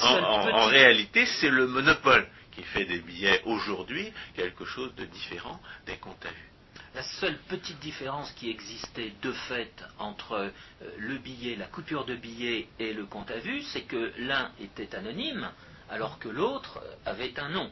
en, 0.00 0.66
réalité, 0.66 1.26
c'est 1.26 1.50
le 1.50 1.66
monopole 1.66 2.26
qui 2.52 2.62
fait 2.62 2.84
des 2.84 3.00
billets 3.00 3.42
aujourd'hui 3.44 4.12
quelque 4.34 4.64
chose 4.64 4.94
de 4.94 5.04
différent 5.04 5.60
des 5.86 5.96
comptes 5.96 6.24
à 6.24 6.30
vue. 6.30 6.50
La 6.94 7.02
seule 7.02 7.38
petite 7.48 7.80
différence 7.80 8.30
qui 8.32 8.50
existait 8.50 9.12
de 9.20 9.32
fait 9.32 9.84
entre 9.98 10.32
euh, 10.34 10.50
le 10.96 11.18
billet, 11.18 11.56
la 11.56 11.66
coupure 11.66 12.04
de 12.04 12.14
billet 12.14 12.68
et 12.78 12.92
le 12.92 13.04
compte 13.06 13.32
à 13.32 13.38
vue, 13.38 13.62
c'est 13.62 13.82
que 13.82 14.12
l'un 14.18 14.52
était 14.60 14.94
anonyme 14.94 15.50
alors 15.90 16.18
que 16.20 16.28
l'autre 16.28 16.80
avait 17.04 17.38
un 17.40 17.48
nom. 17.48 17.70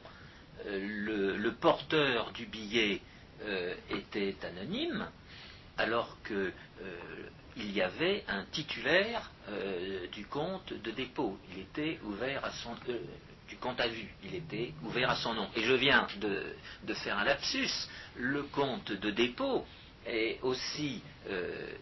Euh, 0.67 1.37
le, 1.39 1.53
porteur 1.53 2.33
du 2.33 2.47
billet 2.47 3.01
euh, 3.45 3.75
était 3.91 4.37
anonyme 4.45 5.07
alors 5.83 6.17
qu'il 6.27 7.71
y 7.73 7.83
avait 7.83 8.25
un 8.29 8.45
titulaire 8.47 9.31
du 10.13 10.25
compte 10.27 10.73
de 10.73 10.91
dépôt. 10.93 11.39
Il 11.53 11.61
était 11.61 11.99
ouvert 12.05 12.45
à 12.45 12.51
son 12.53 12.75
à 13.79 13.89
vue. 13.89 14.09
Il 14.25 14.35
était 14.35 14.73
ouvert 14.83 15.11
à 15.11 15.17
son 15.17 15.35
nom. 15.35 15.49
Et 15.57 15.63
je 15.63 15.75
viens 15.75 16.07
de, 16.21 16.95
faire 16.95 17.19
un 17.19 17.25
lapsus. 17.25 17.89
Le 18.17 18.43
compte 18.45 18.93
de 18.93 19.11
dépôt 19.11 19.65
est 20.07 20.39
aussi 20.43 21.03
euh, 21.29 21.75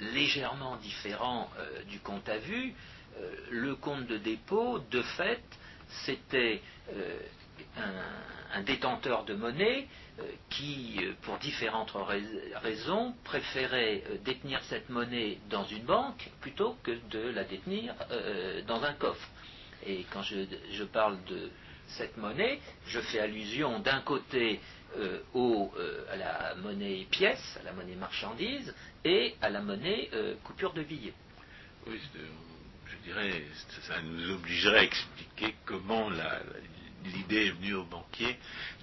légèrement 0.00 0.76
différent 0.76 1.50
euh, 1.58 1.82
du 1.84 2.00
compte 2.00 2.28
à 2.28 2.38
vue. 2.38 2.74
Euh, 3.18 3.34
le 3.50 3.76
compte 3.76 4.06
de 4.06 4.18
dépôt, 4.18 4.78
de 4.90 5.02
fait, 5.02 5.42
c'était 6.04 6.60
un, 8.54 8.62
détenteur 8.62 9.24
de 9.24 9.34
monnaie 9.34 9.88
qui, 10.48 11.00
pour 11.22 11.38
différentes 11.38 11.92
raisons, 12.62 13.14
préférait 13.24 14.02
détenir 14.24 14.62
cette 14.64 14.88
monnaie 14.88 15.38
dans 15.48 15.64
une 15.64 15.84
banque 15.84 16.30
plutôt 16.40 16.76
que 16.82 16.92
de 17.10 17.30
la 17.30 17.44
détenir 17.44 17.94
dans 18.66 18.82
un 18.84 18.92
coffre. 18.94 19.28
Et 19.86 20.04
quand 20.12 20.22
je, 20.22 20.84
parle 20.84 21.22
de 21.24 21.50
cette 21.86 22.16
monnaie, 22.16 22.60
je 22.86 23.00
fais 23.00 23.20
allusion 23.20 23.78
d'un 23.80 24.00
côté 24.00 24.60
euh, 24.96 25.20
euh, 25.34 26.04
à 26.10 26.16
la 26.16 26.54
monnaie 26.56 27.06
pièce, 27.10 27.58
à 27.60 27.64
la 27.64 27.72
monnaie 27.72 27.94
marchandise, 27.94 28.74
et 29.04 29.34
à 29.40 29.48
la 29.48 29.60
monnaie 29.60 30.10
euh, 30.12 30.34
coupure 30.44 30.72
de 30.72 30.82
billets. 30.82 31.14
Oui, 31.86 31.98
je 32.86 32.96
dirais, 33.04 33.42
ça 33.82 34.00
nous 34.02 34.32
obligerait 34.32 34.80
à 34.80 34.82
expliquer 34.82 35.54
comment 35.64 36.10
l'idée 37.04 37.46
est 37.46 37.50
venue 37.50 37.74
aux 37.74 37.84
banquiers 37.84 38.36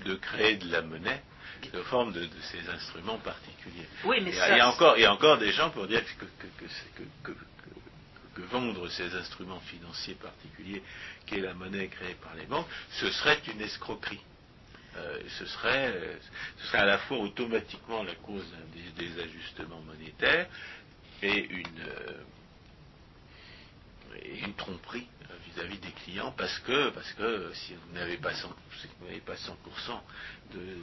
de 0.06 0.16
créer 0.16 0.58
de 0.58 0.72
la 0.72 0.82
monnaie 0.82 1.22
de 1.74 1.82
forme 1.84 2.14
de, 2.14 2.28
ces 2.52 2.70
instruments 2.70 3.18
particuliers. 3.18 3.88
Oui, 4.06 4.18
mais 4.22 4.30
il, 4.30 4.58
y 4.58 4.60
a, 4.60 4.70
encore, 4.70 4.96
il 4.96 5.02
y 5.02 5.06
a 5.06 5.14
encore 5.14 5.40
des 5.40 5.52
gens 5.52 5.72
pour 5.72 5.88
dire 5.88 6.04
que, 6.18 6.26
que, 7.24 7.32
que 8.38 8.42
vendre 8.44 8.88
ces 8.90 9.14
instruments 9.16 9.60
financiers 9.62 10.16
particuliers, 10.16 10.84
qui 11.26 11.36
est 11.36 11.42
la 11.42 11.54
monnaie 11.54 11.88
créée 11.88 12.16
par 12.16 12.36
les 12.36 12.46
banques, 12.46 12.68
ce 12.92 13.10
serait 13.12 13.40
une 13.52 13.62
escroquerie. 13.62 14.22
Euh, 14.96 15.20
ce, 15.38 15.46
serait, 15.46 16.20
ce 16.58 16.68
serait 16.68 16.80
à 16.80 16.86
la 16.86 16.98
fois 17.00 17.18
automatiquement 17.18 18.04
la 18.04 18.16
cause 18.16 18.46
des, 18.98 19.22
ajustements 19.22 19.82
monétaires 19.82 20.48
et 21.22 21.46
une, 21.46 21.66
euh, 21.82 22.24
une 24.44 24.54
tromperie 24.54 25.08
vis-à-vis 25.58 25.80
des 25.80 25.92
clients 25.92 26.34
parce 26.38 26.60
que, 26.60 26.90
parce 26.90 27.12
que 27.14 27.52
si 27.54 27.74
vous 27.74 27.94
n'avez 27.94 28.18
pas 28.18 28.32
100%, 28.32 28.48
pas 29.26 29.36
100 29.36 29.58
de, 30.54 30.78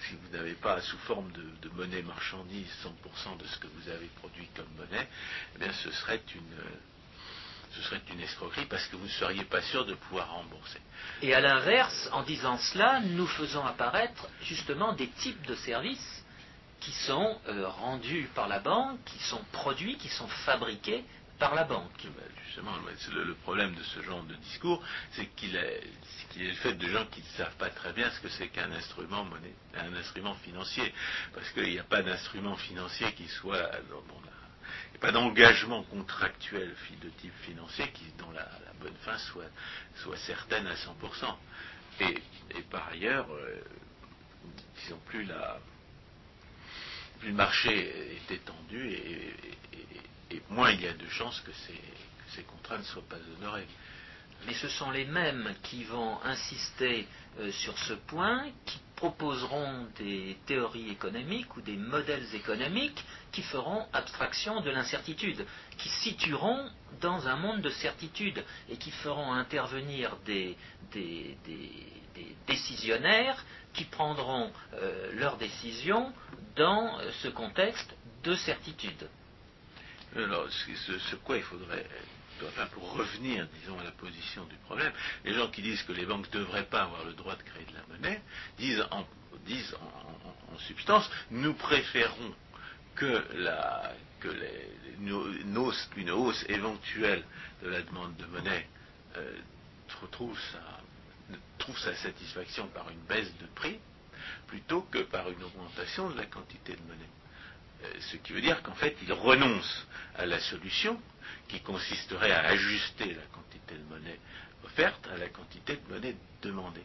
si 0.00 0.16
vous 0.16 0.36
n'avez 0.36 0.54
pas 0.54 0.80
sous 0.80 0.98
forme 0.98 1.30
de, 1.32 1.68
monnaie 1.70 2.02
marchandise 2.02 2.68
100% 2.82 3.38
de 3.38 3.46
ce 3.46 3.58
que 3.58 3.68
vous 3.68 3.88
avez 3.88 4.06
produit 4.16 4.48
comme 4.56 4.68
monnaie, 4.76 5.08
eh 5.54 5.58
bien 5.58 5.72
ce 5.72 5.90
serait 5.90 6.22
une 6.34 6.58
ce 7.74 7.80
serait 7.80 8.02
une 8.12 8.20
escroquerie 8.20 8.66
parce 8.66 8.86
que 8.88 8.96
vous 8.96 9.04
ne 9.04 9.10
seriez 9.10 9.44
pas 9.44 9.62
sûr 9.62 9.86
de 9.86 9.94
pouvoir 9.94 10.30
rembourser. 10.34 10.78
Et 11.22 11.32
à 11.32 11.40
l'inverse, 11.40 12.10
en 12.12 12.22
disant 12.22 12.58
cela, 12.58 13.00
nous 13.00 13.26
faisons 13.26 13.64
apparaître 13.64 14.28
justement 14.42 14.92
des 14.92 15.08
types 15.08 15.46
de 15.46 15.54
services 15.54 16.22
qui 16.80 16.92
sont 16.92 17.40
euh, 17.48 17.66
rendus 17.66 18.28
par 18.34 18.46
la 18.46 18.58
banque, 18.58 18.98
qui 19.06 19.18
sont 19.20 19.40
produits, 19.52 19.96
qui 19.96 20.08
sont 20.08 20.28
fabriqués 20.28 21.02
par 21.42 21.56
la 21.56 21.64
banque. 21.64 21.90
Ben, 22.04 22.24
justement, 22.46 22.70
le, 22.76 23.34
problème 23.34 23.74
de 23.74 23.82
ce 23.82 24.00
genre 24.02 24.22
de 24.22 24.34
discours, 24.36 24.80
c'est 25.10 25.26
qu'il 25.34 25.56
est, 25.56 25.82
le 26.36 26.52
fait 26.54 26.74
de 26.74 26.86
gens 26.86 27.04
qui 27.06 27.20
ne 27.20 27.26
savent 27.36 27.56
pas 27.56 27.68
très 27.70 27.92
bien 27.92 28.08
ce 28.10 28.20
que 28.20 28.28
c'est 28.28 28.46
qu'un 28.46 28.70
instrument 28.70 29.26
financier, 30.36 30.94
parce 31.34 31.50
qu'il 31.50 31.68
n'y 31.68 31.80
a 31.80 31.82
pas 31.82 32.00
d'instrument 32.00 32.54
financier 32.54 33.12
qui 33.14 33.26
soit 33.26 33.70
il 33.88 34.92
n'y 34.92 34.98
a 34.98 35.00
pas 35.00 35.10
d'engagement 35.10 35.82
contractuel 35.82 36.76
de 37.02 37.08
type 37.08 37.34
financier 37.40 37.90
qui, 37.90 38.04
dont 38.18 38.30
la, 38.30 38.48
bonne 38.80 38.94
fin 39.04 39.18
soit, 39.18 39.50
soit, 39.96 40.16
certaine 40.18 40.68
à 40.68 40.74
100%. 40.74 41.36
Et, 42.02 42.62
par 42.70 42.86
ailleurs, 42.86 43.26
euh, 43.32 43.60
disons 44.76 45.00
plus 45.06 45.24
la, 45.24 45.58
plus 47.18 47.30
le 47.30 47.34
marché 47.34 48.16
est 48.28 48.32
étendu 48.32 48.90
et 48.90 49.34
moins 50.48 50.70
il 50.70 50.82
y 50.82 50.86
a 50.86 50.92
de 50.92 51.08
chances 51.08 51.40
que 51.40 51.52
ces, 51.52 52.42
contrats 52.44 52.78
ne 52.78 52.82
soient 52.84 53.02
pas 53.08 53.18
honorés. 53.38 53.66
Mais 54.46 54.54
ce 54.54 54.68
sont 54.68 54.90
les 54.90 55.04
mêmes 55.04 55.54
qui 55.62 55.84
vont 55.84 56.20
insister 56.24 57.06
euh, 57.38 57.52
sur 57.52 57.78
ce 57.78 57.92
point, 57.92 58.46
qui 58.66 58.80
proposeront 58.96 59.88
des 59.98 60.36
théories 60.46 60.90
économiques 60.90 61.56
ou 61.56 61.60
des 61.60 61.76
modèles 61.76 62.34
économiques 62.34 63.02
qui 63.32 63.42
feront 63.42 63.86
abstraction 63.92 64.60
de 64.60 64.70
l'incertitude, 64.70 65.44
qui 65.76 65.88
situeront 65.88 66.70
dans 67.00 67.26
un 67.26 67.36
monde 67.36 67.62
de 67.62 67.70
certitude 67.70 68.44
et 68.68 68.76
qui 68.76 68.90
feront 68.90 69.32
intervenir 69.32 70.16
des, 70.24 70.56
décisionnaires 72.46 73.44
qui 73.74 73.84
prendront 73.84 74.52
euh, 74.74 75.12
leurs 75.14 75.36
décisions 75.36 76.12
dans 76.56 76.98
euh, 77.00 77.10
ce 77.22 77.28
contexte 77.28 77.94
de 78.22 78.34
certitude. 78.34 79.08
Alors, 80.14 80.46
ce, 80.50 81.16
quoi 81.16 81.38
il 81.38 81.42
faudrait, 81.42 81.86
pour 82.72 82.92
revenir, 82.92 83.46
disons, 83.60 83.78
à 83.78 83.84
la 83.84 83.92
position 83.92 84.44
du 84.44 84.56
problème, 84.56 84.92
les 85.24 85.32
gens 85.32 85.48
qui 85.48 85.62
disent 85.62 85.82
que 85.84 85.92
les 85.92 86.04
banques 86.04 86.32
ne 86.32 86.40
devraient 86.40 86.66
pas 86.66 86.82
avoir 86.82 87.04
le 87.04 87.14
droit 87.14 87.34
de 87.34 87.42
créer 87.42 87.64
de 87.64 87.74
la 87.74 87.86
monnaie 87.88 88.22
disent 88.58 88.84
en, 88.90 89.06
substance, 90.58 91.10
nous 91.30 91.54
préférons 91.54 92.34
que, 92.94 93.24
la, 93.34 93.92
que 94.20 94.28
les, 94.28 94.68
une, 95.00 95.56
hausse, 95.56 96.44
éventuelle 96.48 97.24
de 97.62 97.70
la 97.70 97.80
demande 97.82 98.14
de 98.16 98.26
monnaie 98.26 98.68
euh, 99.16 99.38
sa, 100.52 100.60
trouve 101.58 101.78
sa 101.78 101.94
satisfaction 101.94 102.66
par 102.68 102.90
une 102.90 103.00
baisse 103.00 103.32
de 103.38 103.46
prix 103.54 103.78
plutôt 104.46 104.82
que 104.82 104.98
par 104.98 105.30
une 105.30 105.42
augmentation 105.42 106.10
de 106.10 106.18
la 106.18 106.26
quantité 106.26 106.74
de 106.74 106.82
monnaie. 106.82 107.21
Euh, 107.84 107.88
ce 108.00 108.16
qui 108.16 108.32
veut 108.32 108.40
dire 108.40 108.62
qu'en 108.62 108.74
fait, 108.74 108.96
il 109.02 109.12
renonce 109.12 109.86
à 110.16 110.26
la 110.26 110.40
solution 110.40 111.00
qui 111.48 111.60
consisterait 111.60 112.32
à 112.32 112.46
ajuster 112.48 113.14
la 113.14 113.22
quantité 113.32 113.74
de 113.74 113.84
monnaie 113.84 114.18
offerte 114.64 115.06
à 115.12 115.16
la 115.16 115.28
quantité 115.28 115.76
de 115.76 115.92
monnaie 115.92 116.16
demandée. 116.40 116.84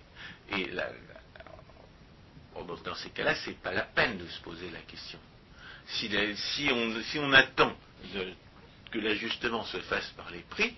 Et 0.52 0.70
dans 2.86 2.96
ces 2.96 3.10
cas-là, 3.12 3.36
ce 3.36 3.50
n'est 3.50 3.56
pas 3.56 3.74
la 3.74 3.84
peine 3.84 4.18
de 4.18 4.28
se 4.28 4.42
poser 4.42 4.70
la 4.72 4.80
question. 4.82 5.20
Si, 5.88 6.10
on, 7.20 7.34
attend 7.34 7.74
que 8.92 9.00
l'ajustement 9.00 9.64
se 9.66 9.80
fasse 9.82 10.10
par 10.18 10.30
les 10.32 10.42
prix, 10.42 10.76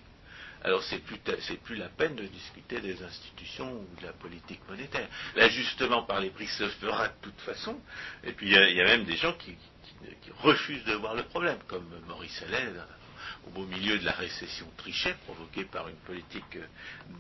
alors 0.64 0.84
c'est 0.84 1.00
plus, 1.00 1.18
plus 1.64 1.76
la 1.78 1.88
peine 1.88 2.16
de 2.16 2.26
discuter 2.26 2.82
des 2.82 3.02
institutions 3.02 3.72
ou 3.72 4.02
de 4.02 4.06
la 4.06 4.14
politique 4.14 4.60
monétaire. 4.68 5.08
L'ajustement 5.36 6.04
par 6.04 6.20
les 6.20 6.30
prix 6.30 6.48
se 6.48 6.68
fera 6.68 7.08
de 7.08 7.14
toute 7.22 7.40
façon, 7.42 7.80
et 8.24 8.34
puis 8.34 8.48
il 8.50 8.76
y, 8.76 8.82
a 8.82 8.86
même 8.86 9.06
des 9.06 9.16
gens 9.16 9.34
qui, 9.34 9.56
qui, 10.22 10.32
refusent 10.42 10.84
de 10.86 10.94
voir 10.94 11.16
le 11.16 11.24
problème, 11.24 11.58
comme 11.68 11.88
Maurice 12.08 12.42
Allais, 12.44 12.72
au 13.48 13.50
beau 13.52 13.66
milieu 13.66 14.00
de 14.00 14.06
la 14.06 14.12
récession 14.14 14.68
trichée 14.78 15.14
provoquée 15.26 15.66
par 15.66 15.88
une 15.88 15.98
politique 15.98 16.58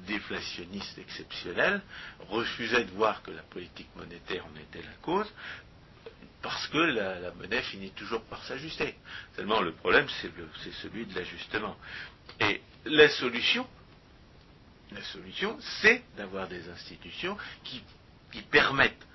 déflationniste 0.07 0.97
exceptionnelle, 0.97 1.81
refusait 2.29 2.85
de 2.85 2.91
voir 2.91 3.21
que 3.21 3.31
la 3.31 3.43
politique 3.43 3.89
monétaire 3.95 4.45
en 4.45 4.55
était 4.59 4.81
la 4.81 4.93
cause, 5.01 5.31
parce 6.41 6.67
que 6.67 6.77
la, 6.77 7.31
monnaie 7.33 7.61
finit 7.63 7.91
toujours 7.91 8.23
par 8.23 8.43
s'ajuster. 8.45 8.95
Seulement 9.35 9.61
le 9.61 9.73
problème, 9.73 10.07
c'est 10.19 10.73
celui 10.81 11.05
de 11.05 11.15
l'ajustement. 11.15 11.77
Et 12.39 12.61
la 12.85 13.09
solution, 13.09 13.67
c'est 15.81 16.03
d'avoir 16.15 16.47
des 16.47 16.69
institutions 16.69 17.37
qui 17.63 17.83
permettent 18.43 19.05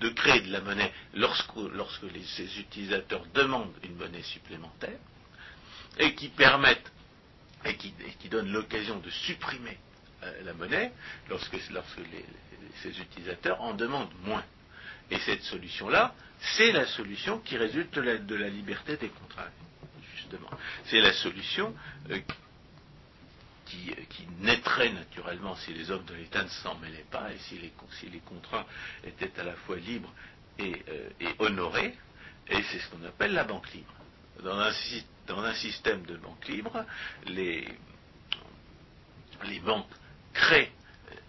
de 0.00 0.08
créer 0.10 0.40
de 0.40 0.52
la 0.52 0.60
monnaie 0.60 0.92
lorsque, 1.14 1.54
lorsque 1.72 2.06
ces 2.36 2.58
utilisateurs 2.58 3.24
demandent 3.34 3.74
une 3.82 3.96
monnaie 3.96 4.22
supplémentaire 4.22 4.98
et 5.98 6.14
qui 6.14 6.28
permettent 6.28 6.92
et 7.64 7.76
qui, 7.76 8.28
donnent 8.28 8.52
l'occasion 8.52 8.98
de 8.98 9.08
supprimer 9.10 9.78
euh, 10.22 10.42
la 10.44 10.52
monnaie 10.52 10.92
lorsque, 11.30 11.56
lorsque 11.70 12.00
ces 12.82 13.00
utilisateurs 13.00 13.60
en 13.62 13.74
demandent 13.74 14.12
moins. 14.24 14.44
Et 15.10 15.18
cette 15.20 15.42
solution-là, 15.42 16.14
c'est 16.56 16.72
la 16.72 16.86
solution 16.86 17.38
qui 17.38 17.56
résulte 17.56 17.94
de 17.94 18.34
la, 18.34 18.48
liberté 18.48 18.96
des 18.96 19.08
contrats, 19.08 19.48
justement. 20.16 20.50
C'est 20.86 21.00
la 21.00 21.12
solution 21.12 21.74
euh, 22.10 22.18
qui, 24.10 24.26
naîtrait 24.40 24.92
naturellement 24.92 25.56
si 25.56 25.72
les 25.72 25.90
hommes 25.90 26.04
de 26.04 26.14
l'État 26.14 26.42
ne 26.42 26.48
s'en 26.48 26.74
mêlaient 26.76 27.06
pas 27.10 27.32
et 27.32 27.38
si 27.38 27.58
les, 27.58 28.20
contrats 28.20 28.66
étaient 29.04 29.38
à 29.40 29.44
la 29.44 29.54
fois 29.54 29.76
libres 29.76 30.12
et, 30.58 30.74
euh, 30.88 31.10
honorés, 31.38 31.94
et 32.48 32.62
c'est 32.62 32.78
ce 32.78 32.90
qu'on 32.90 33.04
appelle 33.04 33.32
la 33.32 33.44
banque 33.44 33.72
libre. 33.72 33.92
Dans 34.42 34.58
un, 34.58 35.54
système 35.54 36.02
de 36.04 36.16
banque 36.16 36.46
libre, 36.48 36.84
les, 37.26 37.66
banques 39.64 39.86
créent, 40.32 40.72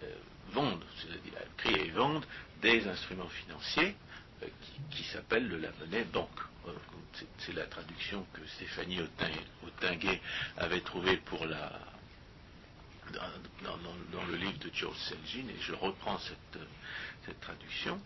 euh, 0.02 0.14
vendent, 0.52 0.84
c'est-à-dire 0.98 1.32
créent 1.56 1.86
et 1.86 1.90
vendent 1.90 2.26
des 2.60 2.86
instruments 2.86 3.28
financiers 3.28 3.96
euh, 4.42 4.46
qui, 4.90 5.04
s'appellent 5.04 5.48
la 5.48 5.70
monnaie 5.80 6.04
banque. 6.04 6.28
C'est 7.38 7.54
la 7.54 7.64
traduction 7.64 8.26
que 8.34 8.46
Stéphanie 8.46 9.00
Autinguet 9.00 10.20
avait 10.58 10.82
trouvée 10.82 11.16
pour 11.16 11.46
la, 11.46 11.72
dans, 13.12 14.24
le 14.24 14.36
livre 14.36 14.58
de 14.58 14.70
George 14.72 14.96
Selgin, 14.96 15.48
et 15.48 15.60
je 15.60 15.72
reprends 15.72 16.18
cette, 16.18 16.62
cette 17.24 17.40
traduction. 17.40 18.00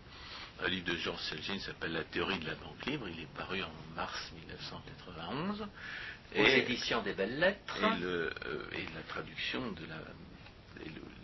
Un 0.63 0.67
livre 0.67 0.85
de 0.85 0.97
George 0.97 1.21
Selgin 1.21 1.59
s'appelle 1.59 1.93
La 1.93 2.03
théorie 2.03 2.39
de 2.39 2.47
la 2.47 2.55
banque 2.55 2.85
libre, 2.85 3.07
il 3.09 3.19
est 3.19 3.33
paru 3.35 3.63
en 3.63 3.71
mars 3.95 4.31
1991. 4.35 5.67
aux 6.35 6.45
éditions 6.45 7.01
des 7.01 7.13
Belles 7.13 7.39
Lettres. 7.39 7.77
Et, 7.77 7.99
le, 7.99 8.33
euh, 8.45 8.69
et 8.73 8.85
la 8.93 9.01
traduction 9.07 9.71
de 9.71 9.85
la 9.85 9.97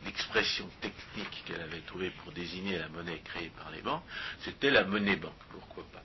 l'expression 0.06 0.70
technique 0.82 1.44
qu'elle 1.46 1.62
avait 1.62 1.82
trouvée 1.82 2.12
pour 2.12 2.32
désigner 2.32 2.78
la 2.78 2.88
monnaie 2.90 3.20
créée 3.20 3.52
par 3.58 3.72
les 3.72 3.82
banques, 3.82 4.04
c'était 4.40 4.72
la 4.72 4.84
monnaie 4.84 5.16
banque, 5.16 5.34
pourquoi 5.52 5.84
pas. 5.92 6.04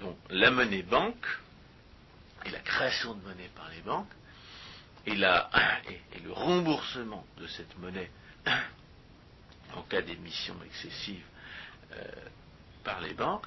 Donc 0.00 0.16
la 0.30 0.50
monnaie 0.50 0.82
banque 0.82 1.26
et 2.44 2.50
la 2.50 2.60
création 2.60 3.14
de 3.14 3.22
monnaie 3.22 3.50
par 3.54 3.68
les 3.70 3.80
banques 3.80 4.10
et, 5.06 5.14
le 5.14 6.32
remboursement 6.32 7.24
de 7.38 7.46
cette 7.46 7.76
monnaie 7.78 8.10
en 9.74 9.82
cas 9.82 10.02
d'émission 10.02 10.54
excessive 10.64 11.24
euh, 11.92 12.04
par 12.84 13.00
les 13.00 13.14
banques 13.14 13.46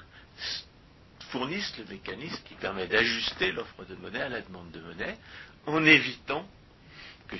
fournissent 1.30 1.76
le 1.78 1.84
mécanisme 1.86 2.42
qui 2.44 2.54
permet 2.54 2.86
d'ajuster 2.86 3.52
l'offre 3.52 3.84
de 3.84 3.94
monnaie 3.96 4.22
à 4.22 4.28
la 4.28 4.40
demande 4.40 4.70
de 4.70 4.80
monnaie 4.80 5.16
en 5.66 5.84
évitant 5.84 6.46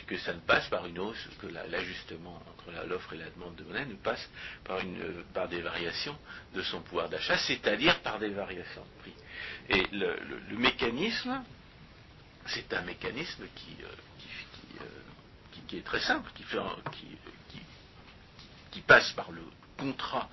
que, 0.07 0.16
ça 0.16 0.33
ne 0.33 0.40
passe 0.40 0.66
par 0.68 0.87
une 0.87 0.98
hausse, 0.98 1.29
que 1.40 1.46
la- 1.46 1.66
l'ajustement 1.68 2.42
entre 2.50 2.87
l'offre 2.88 3.12
et 3.12 3.18
la 3.18 3.31
demande 3.31 3.55
de 3.57 3.64
monnaie 3.64 3.85
ne 3.87 3.94
passe 3.94 4.29
par, 4.64 4.81
une, 4.81 5.22
par 5.35 5.48
des 5.48 5.61
variations 5.61 6.16
de 6.55 6.62
son 6.62 6.81
pouvoir 6.81 7.09
d'achat, 7.09 7.37
c'est-à-dire 7.38 8.00
par 8.00 8.18
des 8.18 8.31
variations 8.31 8.83
de 8.83 9.00
prix. 9.03 9.14
Et 9.68 9.87
le 9.92 10.57
mécanisme, 10.57 11.42
c'est 12.46 12.72
un 12.74 12.83
mécanisme 12.83 13.44
qui, 13.54 13.76
euh, 13.83 14.80
euh, 14.80 14.85
qui- 15.68 15.78
est 15.78 15.83
très 15.83 16.00
simple, 16.00 16.30
qui, 16.35 16.44
passe 18.83 19.12
par 19.12 19.33
le 19.33 19.42
contrat 19.78 20.28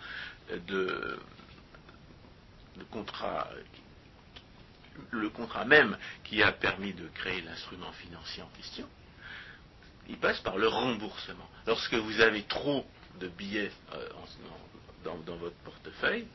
contrat 5.32 5.66
même 5.66 5.98
qui 6.24 6.44
a 6.44 6.52
permis 6.52 6.94
de 6.94 7.08
créer 7.08 7.42
l'instrument 7.42 7.92
financier 7.94 8.44
en 8.44 8.50
question, 8.50 8.88
il 10.08 10.18
passe 10.18 10.40
par 10.40 10.58
le 10.58 10.68
remboursement. 10.68 11.50
Lorsque 11.66 11.94
vous 11.94 12.20
avez 12.22 12.44
trop 12.44 12.86
de 13.20 13.28
billets 13.28 13.72
euh, 13.94 14.10
dans, 15.04 15.36
votre 15.38 15.56
portefeuille, 15.58 16.28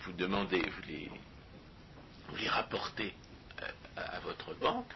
vous 0.00 0.12
demandez, 0.12 0.60
vous 0.60 2.36
les, 2.36 2.48
rapportez 2.48 3.14
à, 3.98 4.16
à 4.16 4.20
votre 4.20 4.54
banque, 4.54 4.92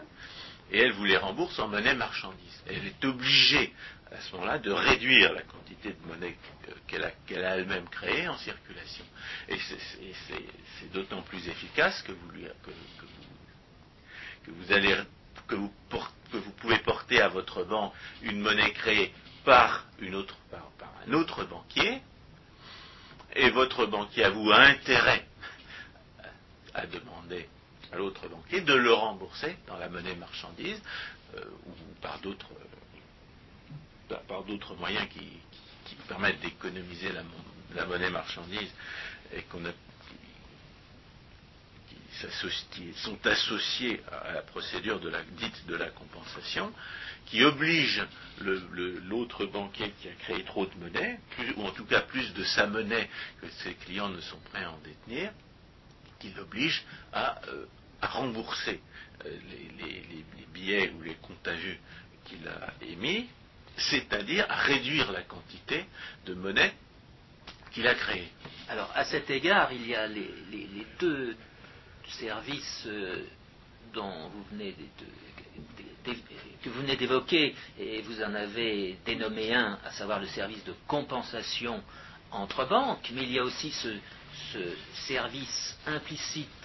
et 0.70 0.78
elle 0.78 0.92
vous 0.92 1.04
les 1.04 1.16
rembourse 1.16 1.58
en 1.58 1.68
monnaie 1.68 1.94
marchandise. 1.94 2.62
Elle 2.66 2.86
est 2.86 3.04
obligée 3.04 3.74
à 4.10 4.20
ce 4.20 4.32
moment-là 4.34 4.58
de 4.58 4.70
réduire 4.70 5.32
la 5.32 5.42
quantité 5.42 5.92
de 5.92 6.06
monnaie 6.06 6.36
qu'elle 6.86 7.04
a, 7.44 7.56
elle-même 7.56 7.88
créée 7.88 8.28
en 8.28 8.36
circulation. 8.38 9.04
Et 9.48 9.58
c'est- 9.58 10.92
d'autant 10.92 11.22
plus 11.22 11.48
efficace 11.48 12.02
que 12.02 12.12
vous, 12.12 12.28
que, 12.28 12.70
que 12.70 13.06
vous, 13.06 13.26
que 14.44 14.50
vous 14.50 14.72
que 15.48 15.54
vous, 16.36 16.50
pouvez 16.52 16.78
porter 16.78 17.20
à 17.20 17.28
votre 17.28 17.64
banque 17.64 17.92
une 18.22 18.40
monnaie 18.40 18.72
créée 18.72 19.14
par, 19.44 19.86
une 19.98 20.14
autre, 20.14 20.36
par, 20.50 20.70
par 20.72 20.92
un 21.06 21.12
autre 21.12 21.44
banquier, 21.44 22.02
et 23.34 23.50
votre 23.50 23.86
banquier 23.86 24.24
a 24.24 24.30
vous 24.30 24.50
a 24.50 24.60
intérêt 24.60 25.26
à 26.74 26.86
demander 26.86 27.48
à 27.92 27.96
l'autre 27.96 28.28
banquier 28.28 28.60
de 28.62 28.74
le 28.74 28.92
rembourser 28.92 29.56
dans 29.66 29.76
la 29.76 29.88
monnaie 29.88 30.14
marchandise 30.16 30.80
euh, 31.36 31.44
ou 31.66 31.72
par 32.00 32.18
d'autres 32.20 32.50
euh, 34.10 34.16
par- 34.28 34.44
d'autres 34.44 34.74
moyens 34.76 35.08
qui, 35.10 35.40
permettent 36.08 36.40
d'économiser 36.40 37.12
la, 37.12 37.22
mon- 37.22 37.30
la 37.74 37.86
monnaie 37.86 38.10
marchandise 38.10 38.70
et 39.34 39.42
qu'on 39.42 39.62
qui, 42.72 42.92
sont 42.94 43.26
associés 43.26 44.02
à 44.10 44.32
la 44.32 44.42
procédure 44.42 45.00
de 45.00 45.08
la 45.08 45.22
dite 45.22 45.66
de 45.66 45.74
la 45.76 45.90
compensation, 45.90 46.72
qui 47.26 47.42
oblige 47.44 48.02
l'autre 48.40 49.46
banquier 49.46 49.90
qui 50.00 50.08
a 50.08 50.12
créé 50.14 50.44
trop 50.44 50.66
de 50.66 50.74
monnaie, 50.78 51.20
plus- 51.36 51.52
ou 51.56 51.64
en 51.66 51.70
tout 51.72 51.84
cas 51.86 52.00
plus 52.02 52.32
de 52.34 52.44
sa 52.44 52.66
monnaie 52.66 53.08
que 53.40 53.48
ses 53.62 53.74
clients 53.74 54.08
ne 54.08 54.20
sont 54.20 54.38
prêts 54.50 54.64
à 54.64 54.70
en 54.72 54.78
détenir, 54.78 55.32
qui 56.18 56.30
l'oblige 56.32 56.84
à, 57.12 57.40
euh, 57.48 57.66
à 58.02 58.08
rembourser 58.08 58.80
euh, 59.24 59.30
les, 59.78 60.24
billets 60.52 60.90
ou 60.90 61.02
les 61.02 61.16
vue 61.54 61.78
qu'il 62.24 62.46
a 62.46 62.74
émis, 62.86 63.26
c'est-à-dire 63.76 64.44
à 64.50 64.56
réduire 64.56 65.10
la 65.12 65.22
quantité 65.22 65.86
de 66.26 66.34
monnaie 66.34 66.74
qu'il 67.72 67.86
a 67.88 67.94
créée. 67.94 68.28
Alors, 68.68 68.90
à 68.94 69.04
cet 69.04 69.30
égard, 69.30 69.72
il 69.72 69.86
y 69.86 69.94
a 69.94 70.06
les, 70.06 70.28
deux 71.00 71.36
services 72.18 72.84
euh, 72.86 73.24
dont 73.94 74.28
vous 74.28 74.44
venez 74.52 74.74
que 76.62 76.68
vous 76.68 76.80
venez 76.82 76.96
d'évoquer, 76.96 77.54
et 77.78 78.02
vous 78.02 78.22
en 78.22 78.34
avez 78.34 78.98
dénommé 79.04 79.54
un, 79.54 79.78
à 79.84 79.90
savoir 79.92 80.20
le 80.20 80.26
service 80.26 80.62
de 80.64 80.74
compensation 80.86 81.82
entre 82.30 82.64
banques, 82.66 83.10
mais 83.14 83.22
il 83.22 83.32
y 83.32 83.38
a 83.38 83.44
aussi 83.44 83.70
ce, 83.70 83.88
ce 84.52 84.58
service 85.06 85.78
implicite 85.86 86.61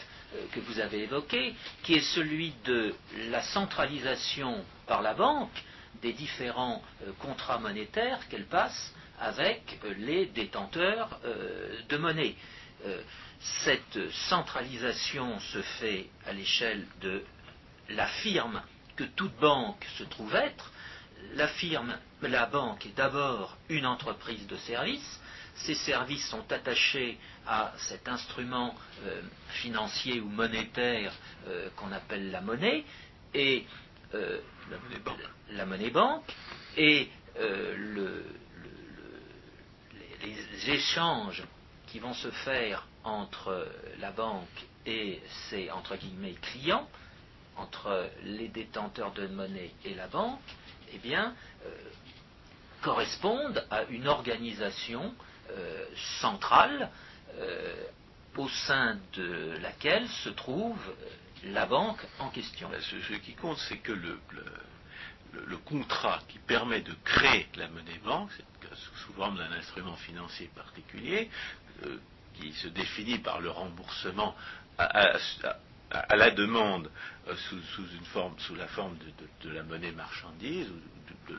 que 0.52 0.60
vous 0.60 0.80
avez 0.80 1.04
évoqué, 1.04 1.54
qui 1.84 1.96
est 1.96 2.14
celui 2.16 2.54
de 2.66 2.94
la 3.30 3.42
centralisation 3.42 4.64
par 4.86 5.02
la 5.02 5.14
banque 5.14 5.64
des 6.02 6.14
différents 6.14 6.82
euh, 7.04 7.12
contrats 7.20 7.60
monétaires 7.60 8.28
qu'elle 8.30 8.46
passe 8.46 8.94
avec 9.20 9.80
euh, 9.84 9.94
les 9.98 10.28
détenteurs 10.28 11.20
euh, 11.26 11.80
de 11.90 11.98
monnaie. 11.98 12.36
Euh, 12.86 13.02
cette 13.66 14.12
centralisation 14.30 15.40
se 15.40 15.62
fait 15.62 16.08
à 16.26 16.34
l'échelle 16.34 16.86
de 17.02 17.24
la 17.90 18.08
firme 18.08 18.62
que 18.96 19.04
toute 19.04 19.36
banque 19.38 19.86
se 19.98 20.04
trouve 20.04 20.36
être. 20.36 20.72
La 21.34 21.48
firme, 21.48 21.98
la 22.22 22.46
banque 22.46 22.86
est 22.86 22.96
d'abord 22.96 23.58
une 23.70 23.86
entreprise 23.86 24.46
de 24.48 24.58
services. 24.58 25.20
Ces 25.66 25.76
services 25.76 26.28
sont 26.30 26.52
attachés 26.52 27.18
à 27.46 27.74
cet 27.78 28.08
instrument 28.08 28.76
euh, 29.06 29.22
financier 29.50 30.20
ou 30.22 30.30
monétaire 30.30 31.14
euh, 31.48 31.70
qu'on 31.76 31.92
appelle 31.92 32.32
la 32.32 32.42
monnaie 32.42 32.84
et 33.34 33.66
euh, 34.14 34.40
La 34.70 34.78
monnaie 34.78 35.00
banque. 35.00 35.20
la 35.50 35.66
monnaie 35.66 35.90
banque 35.90 36.34
et 36.78 37.10
le- 37.40 37.76
le- 37.76 38.26
le- 38.64 40.00
les, 40.24 40.36
les 40.52 40.70
échanges 40.72 41.44
qui 41.88 42.00
vont 42.00 42.14
se 42.14 42.32
faire 42.32 42.88
entre 43.04 43.68
la 44.00 44.12
banque 44.12 44.48
et 44.86 45.22
ses 45.50 45.70
entre 45.72 45.96
guillemets 45.96 46.36
clients, 46.42 46.88
entre 47.56 48.10
les 48.24 48.48
détenteurs 48.50 49.12
de 49.14 49.28
monnaie 49.28 49.72
et 49.86 49.94
la 49.96 50.08
banque, 50.08 50.40
eh 50.94 50.98
bien, 51.00 51.36
euh, 51.66 51.70
correspondent 52.82 53.66
à 53.70 53.84
une 53.84 54.08
organisation 54.08 55.14
euh, 55.52 55.86
centrale 56.20 56.90
euh, 57.40 57.84
au 58.36 58.48
sein 58.50 58.98
de 59.14 59.58
laquelle 59.62 60.08
se 60.08 60.30
trouve 60.30 60.78
euh, 60.90 61.52
la 61.52 61.66
banque 61.66 62.00
en 62.20 62.30
question. 62.30 62.70
Ce, 62.80 63.14
qui 63.16 63.34
compte, 63.34 63.58
c'est 63.70 63.78
que 63.78 63.94
le, 63.94 64.20
contrat 65.66 66.20
qui 66.28 66.40
permet 66.40 66.82
de 66.82 66.94
créer 67.04 67.48
la 67.56 67.68
monnaie 67.68 68.00
banque, 68.04 68.32
sous 68.74 69.14
forme 69.14 69.38
d'un 69.38 69.52
instrument 69.52 69.96
financier 69.96 70.50
particulier, 70.56 71.30
qui 72.36 72.54
se 72.54 72.68
définit 72.68 73.20
par 73.20 73.40
le 73.40 73.50
remboursement 73.50 74.36
à, 74.78 75.18
la 76.16 76.32
demande 76.32 76.90
sous, 77.36 78.56
la 78.56 78.68
forme 78.68 78.98
de, 79.44 79.50
la 79.50 79.64
monnaie 79.64 79.92
marchandise 79.92 80.70
ou 80.70 81.34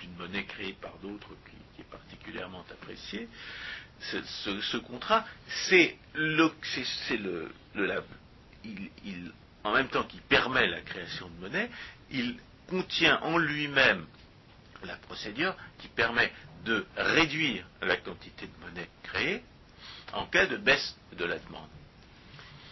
d'une 0.00 0.14
monnaie 0.16 0.44
créée 0.44 0.74
par 0.74 0.92
d'autres 0.98 1.34
qui 1.74 1.82
est 1.82 1.90
particulièrement 1.90 2.64
appréciée. 2.70 3.28
Ce, 4.00 4.22
ce- 4.22 4.60
ce 4.60 4.76
contrat, 4.78 5.24
c'est 5.68 5.96
le, 6.14 6.50
c'est, 7.08 7.16
le, 7.16 7.52
le- 7.74 7.86
la- 7.86 8.02
il- 8.64 8.90
il- 9.04 9.32
en 9.64 9.72
même 9.72 9.88
temps 9.88 10.04
qu'il 10.04 10.20
permet 10.22 10.66
la 10.66 10.80
création 10.80 11.28
de 11.28 11.40
monnaie, 11.40 11.70
il 12.10 12.36
contient 12.68 13.20
en 13.22 13.38
lui-même 13.38 14.06
la 14.84 14.96
procédure 14.96 15.54
qui 15.78 15.88
permet 15.88 16.32
de 16.64 16.84
réduire 16.96 17.64
la 17.80 17.96
quantité 17.96 18.46
de 18.46 18.64
monnaie 18.66 18.88
créée 19.02 19.42
en 20.12 20.26
cas 20.26 20.46
de 20.46 20.56
baisse 20.56 20.96
de 21.12 21.24
la 21.24 21.38
demande. 21.38 21.68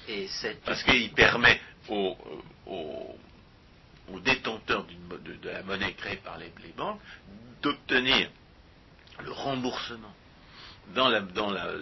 Et 0.08 0.26
cette 0.28 0.60
Parce 0.62 0.82
qu'il 0.82 1.10
permet 1.12 1.60
aux, 1.88 2.16
aux- 2.66 3.18
aux 4.08 4.20
détenteurs 4.20 4.84
de 4.86 5.48
la 5.48 5.62
monnaie 5.62 5.92
créée 5.94 6.16
par 6.16 6.38
les, 6.38 6.52
les 6.64 6.72
banques 6.72 7.00
d'obtenir 7.62 8.30
le 9.20 9.32
remboursement 9.32 10.14
dans, 10.94 11.08
la, 11.08 11.20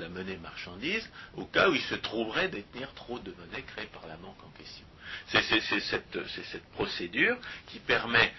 monnaie 0.08 0.36
marchandise 0.36 1.08
au 1.34 1.44
cas 1.44 1.68
où 1.70 1.74
ils 1.74 1.82
se 1.82 1.94
trouveraient 1.94 2.48
détenir 2.48 2.92
trop 2.94 3.18
de 3.18 3.32
monnaie 3.32 3.62
créée 3.62 3.86
par 3.86 4.06
la 4.06 4.16
banque 4.16 4.36
en 4.44 4.50
question. 4.50 4.84
C'est 5.28 5.42
cette, 5.80 6.70
procédure 6.72 7.38
qui 7.66 7.78
permet 7.78 8.32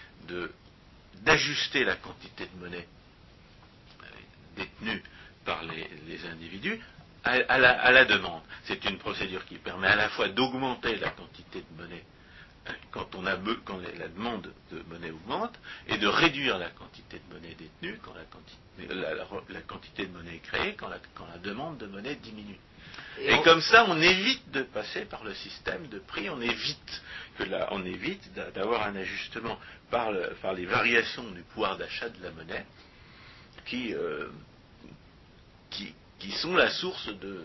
d'ajuster 1.23 1.83
la 1.83 1.95
quantité 1.95 2.45
de 2.45 2.59
monnaie 2.59 2.87
euh, 4.03 4.05
détenue 4.57 5.03
par 5.45 5.63
les, 5.63 6.25
individus 6.27 6.79
à 7.23 7.91
la 7.91 8.05
demande. 8.05 8.41
C'est 8.65 8.85
une 8.85 8.97
procédure 8.97 9.45
qui 9.45 9.57
permet 9.57 9.87
à 9.87 9.95
la 9.95 10.09
fois 10.09 10.29
d'augmenter 10.29 10.95
la 10.97 11.09
quantité 11.09 11.61
de 11.61 11.81
monnaie 11.81 12.03
quand, 12.91 13.15
on 13.15 13.25
a, 13.25 13.35
quand 13.65 13.79
la 13.97 14.07
demande 14.07 14.51
de 14.71 14.81
monnaie 14.89 15.11
augmente 15.11 15.59
et 15.87 15.97
de 15.97 16.07
réduire 16.07 16.57
la 16.57 16.69
quantité 16.69 17.19
de 17.27 17.33
monnaie 17.33 17.55
détenue 17.55 17.99
quand 18.03 18.13
la 18.13 18.23
quantité, 18.25 18.59
la, 19.53 19.61
quantité 19.61 20.05
de 20.05 20.11
monnaie 20.11 20.35
est 20.35 20.39
créée 20.39 20.75
quand 20.75 20.87
la, 20.87 20.99
quand 21.15 21.27
la 21.27 21.37
demande 21.37 21.77
de 21.77 21.87
monnaie 21.87 22.15
diminue. 22.15 22.59
Et, 23.21 23.41
comme 23.41 23.61
ça, 23.61 23.85
on 23.87 24.01
évite 24.01 24.49
de 24.51 24.63
passer 24.63 25.05
par 25.05 25.23
le 25.23 25.33
système 25.33 25.87
de 25.87 25.99
prix, 25.99 26.29
on 26.29 26.41
évite 26.41 27.01
que 27.37 27.43
on 27.71 27.85
évite 27.85 28.33
d'avoir 28.53 28.87
un 28.87 28.95
ajustement 28.95 29.59
par, 29.89 30.11
par, 30.41 30.53
les 30.53 30.65
variations 30.65 31.29
du 31.31 31.41
pouvoir 31.41 31.77
d'achat 31.77 32.09
de 32.09 32.23
la 32.23 32.31
monnaie 32.31 32.65
qui, 33.65 33.93
euh, 33.93 34.29
qui, 35.69 35.93
qui, 36.19 36.31
sont 36.31 36.55
la 36.55 36.69
source 36.69 37.07
de, 37.07 37.43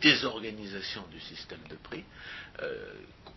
désorganisation 0.00 1.04
du 1.10 1.20
système 1.20 1.60
de 1.68 1.76
prix 1.76 2.04
euh, 2.62 2.92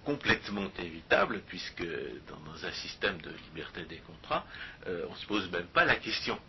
complètement 0.06 0.70
évitable, 0.80 1.42
puisque 1.48 1.84
dans, 2.28 2.66
un 2.66 2.72
système 2.72 3.20
de 3.22 3.32
liberté 3.50 3.84
des 3.86 3.98
contrats, 3.98 4.46
euh, 4.88 5.06
on 5.10 5.14
ne 5.14 5.18
se 5.18 5.26
pose 5.28 5.52
même 5.52 5.68
pas 5.68 5.86
la 5.86 5.96
question. 5.96 6.40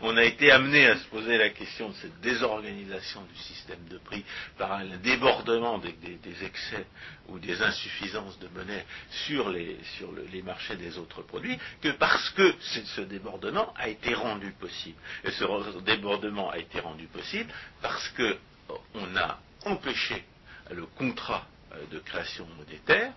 On 0.00 0.16
a, 0.16 0.24
été 0.24 0.50
amené 0.50 0.86
à 0.86 0.96
se 0.96 1.04
poser 1.06 1.38
la 1.38 1.50
question 1.50 1.88
de 1.88 1.94
cette 1.94 2.20
désorganisation 2.20 3.22
du 3.22 3.36
système 3.40 3.82
de 3.90 3.98
prix 3.98 4.24
par 4.58 4.72
un 4.72 4.84
débordement 4.98 5.78
des, 5.78 6.44
excès 6.44 6.86
ou 7.28 7.38
des 7.38 7.60
insuffisances 7.62 8.38
de 8.38 8.48
monnaie 8.48 8.84
sur, 9.26 9.48
les, 9.50 9.78
marchés 10.42 10.76
des 10.76 10.98
autres 10.98 11.22
produits, 11.22 11.58
que 11.80 11.88
parce 11.90 12.30
que 12.30 12.54
ce 12.60 13.00
débordement 13.02 13.72
a 13.76 13.88
été 13.88 14.14
rendu 14.14 14.52
possible. 14.52 14.98
Et 15.24 15.30
ce 15.30 15.78
débordement 15.80 16.50
a 16.50 16.58
été 16.58 16.80
rendu 16.80 17.06
possible 17.06 17.52
parce 17.82 18.08
qu'on 18.66 19.16
a 19.16 19.38
empêché 19.64 20.24
le 20.70 20.86
contrat 20.86 21.46
euh, 21.72 21.86
de 21.90 21.98
création 21.98 22.46
monétaire 22.58 23.12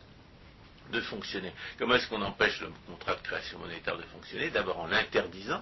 de 0.92 1.02
fonctionner. 1.02 1.52
Comment 1.78 1.96
est-ce 1.96 2.08
qu'on 2.08 2.22
empêche 2.22 2.62
le 2.62 2.72
contrat 2.88 3.16
de 3.16 3.22
création 3.22 3.60
monétaire 3.60 3.98
de 3.98 4.04
fonctionner? 4.04 4.50
D'abord 4.50 4.80
en 4.80 4.88
l'interdisant, 4.88 5.62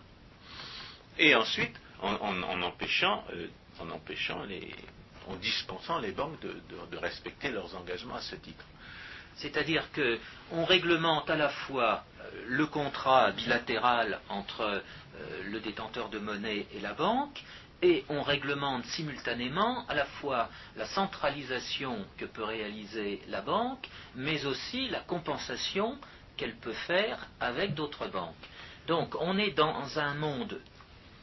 et 1.17 1.33
ensuite 1.33 1.75
en, 2.01 2.61
empêchant, 2.61 3.23
euh, 3.33 3.47
en 3.79 3.89
empêchant 3.89 4.43
les, 4.43 4.75
en 5.27 5.35
dispensant 5.37 5.97
les 5.97 6.11
banques 6.11 6.39
de, 6.41 6.97
respecter 6.97 7.49
leurs 7.49 7.75
engagements 7.75 8.15
à 8.15 8.21
ce 8.21 8.35
titre. 8.35 8.65
C'est-à-dire 9.37 9.83
qu'on 9.91 10.63
réglemente 10.65 11.29
à 11.29 11.35
la 11.35 11.49
fois 11.49 12.03
euh, 12.21 12.43
le 12.47 12.67
contrat 12.67 13.31
bilatéral 13.31 14.19
entre 14.29 14.83
le 15.45 15.59
détenteur 15.61 16.09
de 16.09 16.19
monnaie 16.19 16.67
et 16.73 16.79
la 16.81 16.93
banque, 16.93 17.41
et 17.81 18.05
on 18.09 18.21
réglemente 18.21 18.85
simultanément 18.85 19.85
à 19.87 19.93
la 19.93 20.05
fois 20.05 20.49
la 20.75 20.85
centralisation 20.85 22.05
que 22.17 22.25
peut 22.25 22.43
réaliser 22.43 23.21
la 23.27 23.41
banque, 23.41 23.87
mais 24.15 24.45
aussi 24.45 24.87
la 24.89 25.01
compensation 25.01 25.97
qu'elle 26.37 26.55
peut 26.55 26.73
faire 26.73 27.27
avec 27.39 27.73
d'autres 27.73 28.07
banques. 28.07 28.35
Donc 28.87 29.15
on 29.19 29.37
est 29.37 29.51
dans 29.51 29.99
un 29.99 30.13
monde 30.15 30.59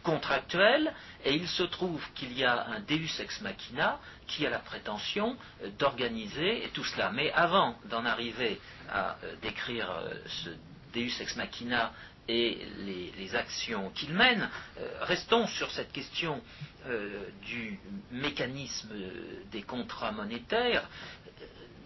contractuel 0.03 0.93
et 1.25 1.35
il 1.35 1.47
se 1.47 1.62
trouve 1.62 2.05
qu'il 2.15 2.37
y 2.37 2.45
a 2.45 2.67
un 2.67 2.81
Deus 2.81 3.21
ex 3.21 3.41
machina 3.41 4.01
qui 4.27 4.47
a 4.47 4.51
la 4.51 4.59
prétention 4.59 5.37
d'organiser 5.79 6.69
tout 6.75 6.85
cela. 6.85 7.11
Mais 7.12 7.31
avant 7.33 7.77
d'en 7.88 8.05
arriver 8.05 8.61
à 8.91 9.17
euh, 9.23 9.35
décrire 9.41 9.91
euh, 9.91 10.15
ce 10.27 10.51
Deus 10.93 11.21
ex 11.21 11.37
machina 11.37 11.93
et 12.29 12.59
les, 12.79 13.35
actions 13.35 13.91
qu'il 13.91 14.13
mène. 14.13 14.49
Euh, 14.79 14.89
restons 15.03 15.47
sur 15.47 15.71
cette 15.71 15.91
question 15.91 16.43
euh, 16.87 17.29
du 17.47 17.79
mécanisme 18.11 18.91
des 19.51 19.63
contrats 19.63 20.13
monétaires. 20.13 20.87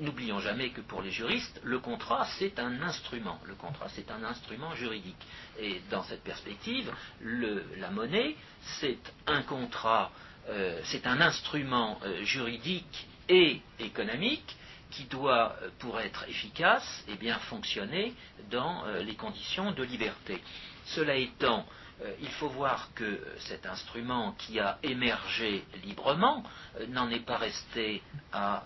N'oublions 0.01 0.41
jamais 0.41 0.71
que 0.71 0.81
pour 0.81 1.03
les 1.03 1.13
juristes, 1.13 1.61
le 1.63 1.79
contrat, 1.79 2.27
c'est 2.39 2.59
un 2.59 2.83
instrument. 2.83 3.39
Le 3.45 3.55
contrat, 3.55 3.89
c'est 3.91 4.11
un 4.11 4.25
instrument 4.25 4.75
juridique. 4.75 5.25
Et 5.61 5.81
dans 5.91 6.03
cette 6.03 6.25
perspective, 6.25 6.93
la 7.23 7.91
monnaie, 7.91 8.35
c'est 8.81 8.99
un 9.27 9.43
contrat, 9.43 10.11
euh, 10.49 10.81
c'est 10.85 11.07
un 11.07 11.21
instrument 11.21 12.01
juridique 12.25 13.07
et 13.29 13.61
économique 13.79 14.57
qui 14.91 15.05
doit, 15.05 15.57
euh, 15.63 15.69
pour 15.79 16.01
être 16.01 16.29
efficace, 16.29 17.05
eh 17.09 17.17
bien, 17.17 17.39
fonctionner 17.39 18.15
dans 18.51 18.85
euh, 18.87 19.03
les 19.03 19.15
conditions 19.15 19.73
de 19.73 19.83
liberté. 19.83 20.41
Cela 20.87 21.17
étant, 21.17 21.67
euh, 22.03 22.13
il 22.21 22.29
faut 22.29 22.49
voir 22.49 22.91
que 22.95 23.21
cet 23.41 23.67
instrument 23.67 24.33
qui 24.39 24.61
a 24.61 24.79
émergé 24.83 25.65
librement 25.85 26.45
n'en 26.89 27.11
est 27.11 27.25
pas 27.25 27.39
resté 27.39 28.03
à 28.33 28.65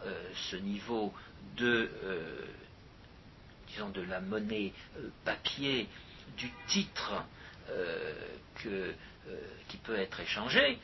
ce 0.50 0.56
niveau 0.56 1.12
de, 1.56 1.90
disons, 3.68 3.90
de 3.90 4.02
la 4.02 4.20
monnaie 4.20 4.72
papier, 5.24 5.88
du 6.36 6.50
titre 6.66 7.22
qui 9.68 9.76
peut 9.78 9.96
être 9.96 10.20
échangé, 10.20 10.78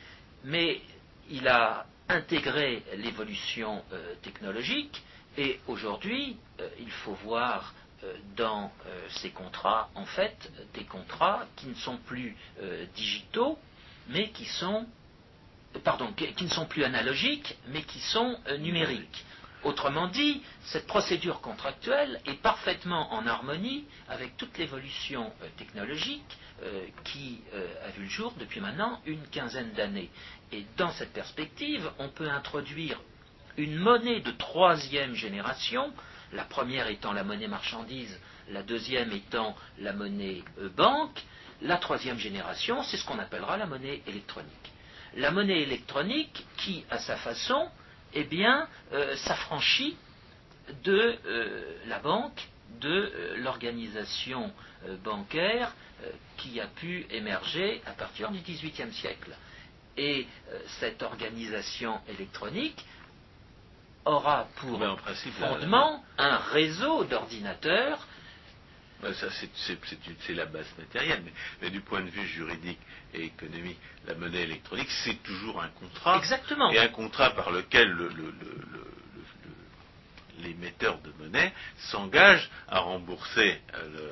mais 0.45 0.81
il 1.29 1.47
a 1.49 1.85
intégré 2.07 2.83
l'évolution 2.95 3.83
technologique 4.21 5.03
et 5.37 5.59
aujourd'hui, 5.67 6.35
euh, 6.59 6.67
il 6.79 6.89
faut 6.89 7.13
voir 7.13 7.73
euh, 8.03 8.13
dans 8.35 8.71
euh, 8.87 9.07
ces 9.09 9.29
contrats, 9.29 9.89
en 9.93 10.05
fait, 10.05 10.51
des 10.73 10.83
contrats 10.83 11.45
qui 11.55 11.67
ne 11.67 11.75
sont 11.75 11.97
plus 11.97 12.35
digitaux, 12.95 13.57
mais 14.09 14.29
qui 14.29 14.45
sont, 14.45 14.87
pardon, 15.83 16.11
qui, 16.13 16.43
ne 16.43 16.49
sont 16.49 16.65
plus 16.65 16.83
analogiques, 16.83 17.55
mais 17.67 17.83
qui 17.83 17.99
sont 17.99 18.37
numériques. 18.59 19.25
Autrement 19.63 20.07
dit, 20.07 20.41
cette 20.63 20.87
procédure 20.87 21.41
contractuelle 21.41 22.21
est 22.25 22.41
parfaitement 22.41 23.13
en 23.13 23.27
harmonie 23.27 23.85
avec 24.07 24.37
toute 24.37 24.57
l'évolution 24.57 25.31
technologique 25.57 26.37
qui 27.03 27.41
a 27.85 27.89
vu 27.89 28.03
le 28.03 28.09
jour 28.09 28.33
depuis 28.39 28.59
maintenant 28.61 29.01
une 29.05 29.27
quinzaine 29.27 29.71
d'années. 29.73 30.09
Et 30.51 30.65
dans 30.77 30.91
cette 30.91 31.11
perspective, 31.11 31.91
on 31.99 32.09
peut 32.09 32.29
introduire 32.29 32.99
une 33.57 33.75
monnaie 33.75 34.21
de 34.21 34.31
troisième 34.31 35.15
génération, 35.15 35.91
la 36.31 36.45
première 36.45 36.87
étant 36.87 37.11
la 37.11 37.23
monnaie 37.23 37.47
marchandise, 37.47 38.17
la 38.49 38.63
deuxième 38.63 39.11
étant 39.11 39.55
la 39.79 39.93
monnaie 39.93 40.43
euh, 40.59 40.69
banque, 40.69 41.19
la 41.61 41.77
troisième 41.77 42.19
génération, 42.19 42.83
c'est 42.83 42.97
ce 42.97 43.05
qu'on 43.05 43.19
appellera 43.19 43.57
la 43.57 43.65
monnaie 43.65 44.01
électronique. 44.07 44.51
La 45.15 45.31
monnaie 45.31 45.61
électronique 45.61 46.45
qui, 46.57 46.85
à 46.91 46.99
sa 46.99 47.17
façon, 47.17 47.69
eh 48.13 48.27
euh, 48.93 49.15
s'affranchit 49.15 49.97
de 50.83 51.17
euh, 51.25 51.77
la 51.87 51.99
banque, 51.99 52.47
de 52.79 53.33
l'organisation 53.37 54.51
bancaire 55.03 55.73
qui 56.35 56.59
a 56.59 56.67
pu 56.67 57.07
émerger 57.09 57.81
à 57.87 57.93
partir 57.93 58.29
du 58.29 58.39
XVIIIe 58.39 58.93
siècle. 58.93 59.31
Et 59.95 60.27
cette 60.79 61.01
organisation 61.01 61.99
électronique 62.07 62.85
aura 64.07 64.47
pour 64.57 64.79
fondement 65.39 66.03
un 66.17 66.37
réseau 66.37 67.03
d'ordinateurs. 67.03 68.05
Ben, 69.01 69.13
ça, 69.13 69.27
c'est 69.31 70.33
la 70.33 70.45
base 70.47 70.65
matérielle, 70.79 71.23
mais, 71.61 71.69
du 71.69 71.81
point 71.81 72.01
de 72.01 72.09
vue 72.09 72.25
juridique 72.25 72.79
et 73.13 73.25
économique, 73.25 73.77
la 74.07 74.15
monnaie 74.15 74.41
électronique, 74.41 74.89
c'est 75.03 75.21
toujours 75.21 75.61
un 75.61 75.69
contrat. 75.69 76.17
Exactement. 76.17 76.71
Et 76.71 76.79
un 76.79 76.87
contrat 76.87 77.29
par 77.31 77.51
lequel 77.51 77.89
le 77.89 78.09
l'émetteur 80.39 80.99
de 81.01 81.11
monnaie 81.19 81.53
s'engage 81.77 82.49
à 82.67 82.79
rembourser 82.79 83.61
euh, 83.75 84.11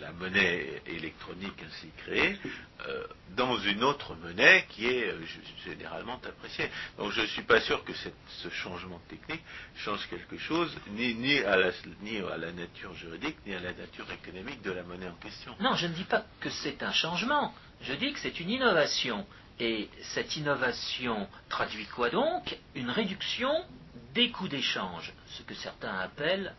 la, 0.00 0.12
monnaie 0.12 0.82
électronique 0.86 1.54
ainsi 1.66 1.88
créée 1.98 2.38
euh, 2.86 3.04
dans 3.36 3.58
une 3.58 3.82
autre 3.82 4.14
monnaie 4.14 4.66
qui 4.68 4.86
est 4.86 5.10
euh, 5.10 5.20
généralement 5.64 6.20
appréciée. 6.24 6.70
Donc 6.98 7.12
je 7.12 7.22
ne 7.22 7.26
suis 7.26 7.42
pas 7.42 7.60
sûr 7.60 7.82
que 7.84 7.92
ce 7.92 8.48
changement 8.50 9.00
technique 9.08 9.42
change 9.76 10.06
quelque 10.08 10.38
chose, 10.38 10.74
ni, 10.90 11.38
à 11.40 11.56
la, 11.56 11.70
ni 12.02 12.18
à 12.18 12.36
la 12.36 12.52
nature 12.52 12.94
juridique, 12.94 13.36
ni 13.46 13.54
à 13.54 13.60
la 13.60 13.72
nature 13.72 14.06
économique 14.12 14.62
de 14.62 14.72
la 14.72 14.82
monnaie 14.82 15.08
en 15.08 15.16
question. 15.16 15.54
Non, 15.60 15.74
je 15.74 15.86
ne 15.86 15.92
dis 15.92 16.04
pas 16.04 16.24
que 16.40 16.50
c'est 16.50 16.82
un 16.82 16.92
changement, 16.92 17.54
je 17.82 17.94
dis 17.94 18.12
que 18.12 18.18
c'est 18.20 18.40
une 18.40 18.50
innovation. 18.50 19.26
Et 19.58 19.88
cette 20.02 20.36
innovation 20.36 21.28
traduit 21.48 21.86
quoi 21.86 22.10
donc? 22.10 22.58
Une 22.74 22.90
réduction 22.90 23.50
des 24.14 24.30
coûts 24.30 24.48
d'échange, 24.48 25.12
ce 25.26 25.42
que 25.42 25.54
certains 25.54 25.98
appellent, 25.98 26.54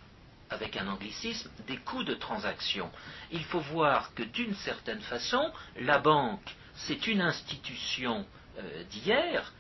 avec 0.50 0.78
un 0.78 0.88
anglicisme, 0.88 1.50
des 1.68 1.78
coûts 1.78 2.04
de 2.04 2.14
transaction. 2.14 2.90
Il 3.32 3.44
faut 3.44 3.60
voir 3.60 4.14
que 4.14 4.24
d'une 4.24 4.56
certaine 4.56 5.02
façon, 5.02 5.52
la 5.80 6.00
banque, 6.00 6.56
c'est 6.76 7.08
une 7.08 7.22
institution 7.22 8.26
euh, 8.60 8.84
d'hier. 8.86 9.54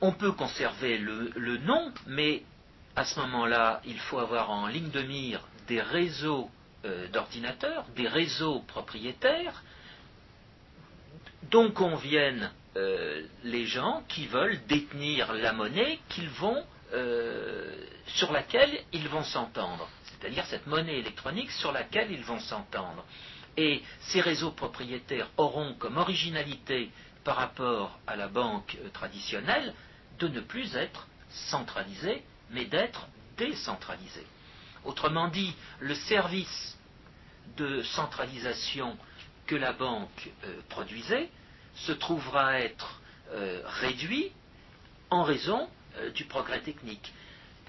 On 0.00 0.12
peut 0.12 0.32
conserver 0.32 0.98
le, 0.98 1.58
nom, 1.58 1.92
mais 2.06 2.42
à 2.96 3.04
ce 3.04 3.18
moment-là, 3.20 3.80
il 3.84 3.98
faut 3.98 4.18
avoir 4.18 4.50
en 4.50 4.66
ligne 4.66 4.90
de 4.90 5.02
mire 5.02 5.46
des 5.66 5.80
réseaux 5.80 6.50
euh, 6.84 7.08
d'ordinateurs, 7.08 7.84
des 7.96 8.08
réseaux 8.08 8.60
propriétaires, 8.60 9.62
dont 11.50 11.70
conviennent 11.70 12.50
euh, 12.76 13.22
les 13.44 13.66
gens 13.66 14.02
qui 14.08 14.26
veulent 14.26 14.58
détenir 14.66 15.32
la 15.32 15.52
monnaie 15.52 15.98
qu'ils 16.08 16.28
vont 16.30 16.64
sur 18.06 18.32
laquelle 18.32 18.80
ils 18.94 19.08
vont 19.08 19.22
s'entendre, 19.22 19.86
c'est-à-dire 20.04 20.46
cette 20.46 20.66
monnaie 20.66 21.00
électronique 21.00 21.50
sur 21.50 21.70
laquelle 21.70 22.10
ils 22.10 22.24
vont 22.24 22.40
s'entendre. 22.40 23.04
Et 23.58 23.82
ces 24.00 24.22
réseaux 24.22 24.52
propriétaires 24.52 25.28
auront 25.36 25.74
comme 25.74 25.98
originalité 25.98 26.90
par 27.24 27.36
rapport 27.36 27.98
à 28.06 28.16
la 28.16 28.28
banque 28.28 28.76
traditionnelle 28.94 29.74
de 30.18 30.28
ne 30.28 30.40
plus 30.40 30.74
être 30.76 31.06
centralisés, 31.28 32.22
mais 32.50 32.64
d'être 32.64 33.06
décentralisés. 33.36 34.26
Autrement 34.84 35.28
dit, 35.28 35.54
le 35.80 35.94
service 35.94 36.78
de 37.56 37.82
centralisation 37.82 38.96
que 39.48 39.56
la 39.56 39.72
banque 39.72 40.30
euh, 40.44 40.60
produisait 40.68 41.28
se 41.74 41.92
trouvera 41.92 42.60
être 42.60 43.00
euh, 43.32 43.62
réduit 43.80 44.30
en 45.10 45.24
raison 45.24 45.68
euh, 45.96 46.10
du 46.10 46.26
progrès 46.26 46.60
technique. 46.60 47.12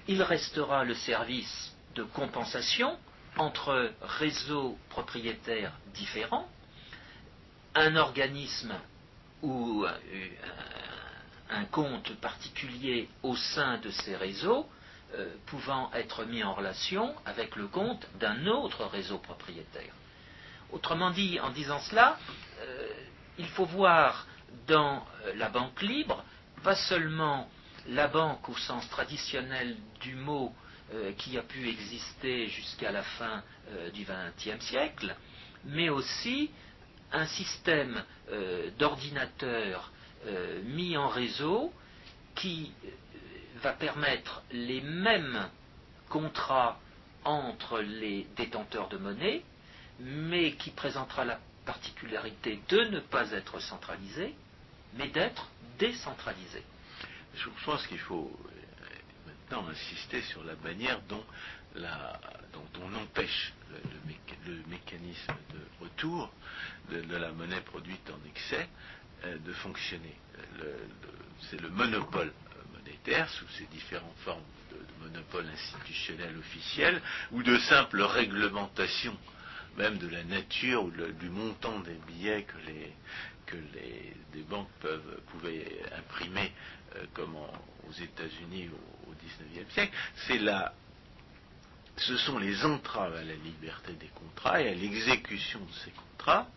Il 0.06 0.22
restera 0.22 0.84
le 0.84 0.94
service 0.94 1.74
de 1.94 2.04
compensation 2.04 2.96
entre 3.36 3.92
réseaux 4.02 4.78
propriétaires 4.90 5.72
différents, 5.94 6.48
un 7.74 7.96
organisme 7.96 8.74
ou 9.42 9.86
un, 11.48 11.64
compte 11.66 12.14
particulier 12.16 13.08
au 13.22 13.36
sein 13.36 13.78
de 13.78 13.90
ces 13.90 14.16
réseaux 14.16 14.68
pouvant 15.46 15.90
être 15.94 16.24
mis 16.24 16.42
en 16.42 16.54
relation 16.54 17.14
avec 17.24 17.54
le 17.56 17.68
compte 17.68 18.06
d'un 18.18 18.46
autre 18.46 18.84
réseau 18.84 19.18
propriétaire. 19.18 19.92
Autrement 20.72 21.10
dit, 21.10 21.40
en 21.40 21.50
disant 21.50 21.80
cela, 21.80 22.16
euh, 22.60 22.88
il 23.38 23.46
faut 23.46 23.64
voir 23.64 24.26
dans 24.66 25.04
euh, 25.26 25.34
la 25.36 25.48
banque 25.48 25.80
libre 25.82 26.24
pas 26.62 26.76
seulement 26.76 27.48
la 27.88 28.08
banque 28.08 28.48
au 28.48 28.56
sens 28.56 28.88
traditionnel 28.90 29.76
du 30.00 30.14
mot 30.14 30.54
qui 31.16 31.38
a 31.38 31.42
pu 31.42 31.68
exister 31.68 32.48
jusqu'à 32.48 32.90
la 32.90 33.02
fin 33.02 33.42
du 33.94 34.04
XXe 34.04 34.62
siècle, 34.66 35.14
mais 35.64 35.88
aussi 35.88 36.50
un 37.12 37.26
système 37.26 38.02
d'ordinateurs 38.76 39.92
mis 40.64 40.96
en 40.96 41.08
réseau 41.08 41.72
qui 42.34 42.72
va 43.62 43.72
permettre 43.72 44.42
les 44.52 44.80
mêmes 44.80 45.48
contrats 46.08 46.78
entre 47.24 47.80
les 47.80 48.26
détenteurs 48.36 48.88
de 48.88 48.98
monnaie, 48.98 49.42
mais 50.00 50.52
qui 50.52 50.70
présentera 50.70 51.24
la 51.24 51.38
particularité 51.64 52.60
de 52.68 52.80
ne 52.84 53.00
pas 53.00 53.30
être 53.32 53.60
centralisé, 53.60 54.34
mais 54.94 55.08
d'être 55.08 55.48
décentralisé. 55.78 56.62
Je 57.34 57.48
pense 57.64 57.86
qu'il 57.86 57.98
faut 57.98 58.30
euh, 58.46 58.50
maintenant 59.26 59.68
insister 59.68 60.20
sur 60.22 60.42
la 60.44 60.56
manière 60.56 61.00
dont, 61.02 61.24
on 62.82 62.94
empêche 62.94 63.52
le, 64.46 64.62
mécanisme 64.68 65.34
de 65.52 65.84
retour 65.84 66.32
de, 66.90 67.16
la 67.16 67.30
monnaie 67.32 67.60
produite 67.60 68.10
en 68.10 68.28
excès 68.28 68.68
euh, 69.24 69.38
de 69.38 69.52
fonctionner. 69.52 70.16
C'est 71.50 71.60
le 71.60 71.68
monopole 71.68 72.32
sous 73.28 73.48
ses 73.58 73.64
différentes 73.66 74.16
formes 74.24 74.42
de, 74.70 75.04
monopole 75.04 75.46
institutionnel 75.48 76.36
officiel, 76.38 77.00
ou 77.32 77.42
de 77.42 77.58
simple 77.58 78.02
réglementation 78.02 79.16
même 79.76 79.98
de 79.98 80.08
la 80.08 80.24
nature 80.24 80.84
ou 80.84 80.90
du 80.90 81.28
montant 81.28 81.80
des 81.80 81.98
billets 82.06 82.44
que 82.44 82.56
les, 82.66 82.92
que 83.46 83.56
les, 83.74 84.42
banques 84.42 84.70
peuvent, 84.80 85.20
pouvaient 85.30 85.82
imprimer 85.96 86.52
euh, 86.96 87.04
comme 87.14 87.36
aux 87.36 87.92
États-Unis 87.92 88.68
au, 88.72 89.12
XIXe 89.12 89.72
siècle, 89.74 89.92
c'est 90.26 90.38
la, 90.38 90.72
ce 91.96 92.16
sont 92.16 92.38
les 92.38 92.64
entraves 92.64 93.14
à 93.14 93.22
la 93.22 93.34
liberté 93.34 93.92
des 93.92 94.08
contrats 94.08 94.62
et 94.62 94.68
à 94.68 94.74
l'exécution 94.74 95.60
de 95.60 95.72
ces 95.84 95.90
contrats 95.90 96.48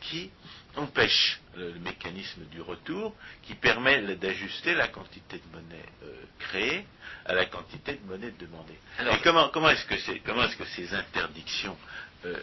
qui 0.00 0.30
empêche 0.76 1.40
le, 1.56 1.74
mécanisme 1.80 2.44
du 2.46 2.60
retour, 2.62 3.14
qui 3.42 3.54
permet 3.54 4.16
d'ajuster 4.16 4.74
la 4.74 4.88
quantité 4.88 5.38
de 5.38 5.56
monnaie 5.56 5.84
euh, 6.04 6.22
créée 6.38 6.86
à 7.26 7.34
la 7.34 7.46
quantité 7.46 7.94
de 7.94 8.06
monnaie 8.06 8.32
demandée. 8.38 8.78
Alors, 8.98 9.14
Et 9.14 9.20
comment, 9.20 9.50
comment 9.50 9.68
est-ce 9.68 9.84
que, 9.84 9.94
est 9.94 10.56
que, 10.56 10.64
ces 10.74 10.94
interdictions 10.94 11.76
euh, 12.24 12.36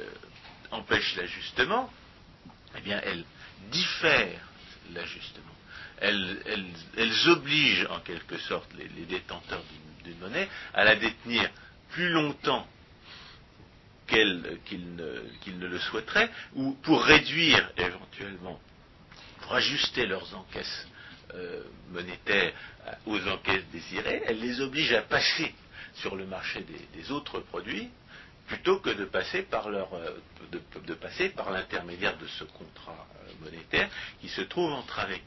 empêchent 0.71 1.15
l'ajustement 1.15 1.91
Eh 2.77 2.81
bien, 2.81 2.99
elles 3.03 3.25
diffèrent 3.71 4.47
l'ajustement. 4.93 5.43
Elles, 5.99 6.79
obligent 7.27 7.87
en 7.89 7.99
quelque 8.01 8.37
sorte 8.37 8.69
les, 8.75 9.05
détenteurs 9.05 9.63
d'une 10.03 10.17
monnaie 10.19 10.47
à 10.73 10.83
la 10.83 10.95
détenir 10.95 11.49
plus 11.89 12.09
longtemps 12.09 12.67
qu'ils 14.07 14.95
ne, 14.95 15.67
le 15.67 15.79
souhaiteraient, 15.79 16.29
ou 16.53 16.73
pour 16.83 17.03
réduire 17.03 17.71
éventuellement, 17.77 18.59
pour 19.41 19.55
ajuster 19.55 20.05
leurs 20.05 20.33
encaisses 20.35 20.87
euh, 21.33 21.63
monétaires 21.91 22.53
aux 23.05 23.19
encaisses 23.27 23.67
désirées, 23.71 24.21
elle 24.25 24.39
les 24.39 24.61
oblige 24.61 24.93
à 24.93 25.01
passer 25.01 25.53
sur 25.95 26.15
le 26.15 26.25
marché 26.25 26.65
des, 26.93 27.11
autres 27.11 27.39
produits 27.39 27.89
plutôt 28.47 28.79
que 28.79 28.89
de 28.89 29.05
passer 29.05 29.43
par 29.43 29.69
leur, 29.69 29.93
euh, 29.93 30.17
de, 30.51 30.93
passer 30.93 31.29
par 31.29 31.51
l'intermédiaire 31.51 32.17
de 32.17 32.27
ce 32.27 32.45
contrat 32.45 33.05
euh, 33.23 33.31
monétaire 33.43 33.89
qui 34.21 34.29
se 34.29 34.41
trouve 34.41 34.71
entravé. 34.71 35.21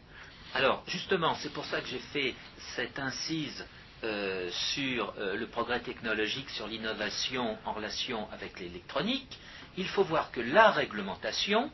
Alors, 0.55 0.83
justement, 0.87 1.35
c'est 1.37 1.53
pour 1.53 1.65
ça 1.67 1.81
que 1.81 1.87
j'ai 1.87 1.99
fait 1.99 2.35
cette 2.75 2.99
incise 2.99 3.65
euh, 4.03 4.51
sur 4.51 5.15
le 5.17 5.47
progrès 5.47 5.81
technologique, 5.81 6.49
sur 6.51 6.67
l'innovation 6.67 7.59
en 7.67 7.73
relation 7.75 8.29
avec 8.33 8.59
l'électronique, 8.59 9.39
il 9.77 9.87
faut 9.87 10.03
voir 10.03 10.33
que 10.33 10.41
la 10.41 10.71
réglementation, 10.71 11.71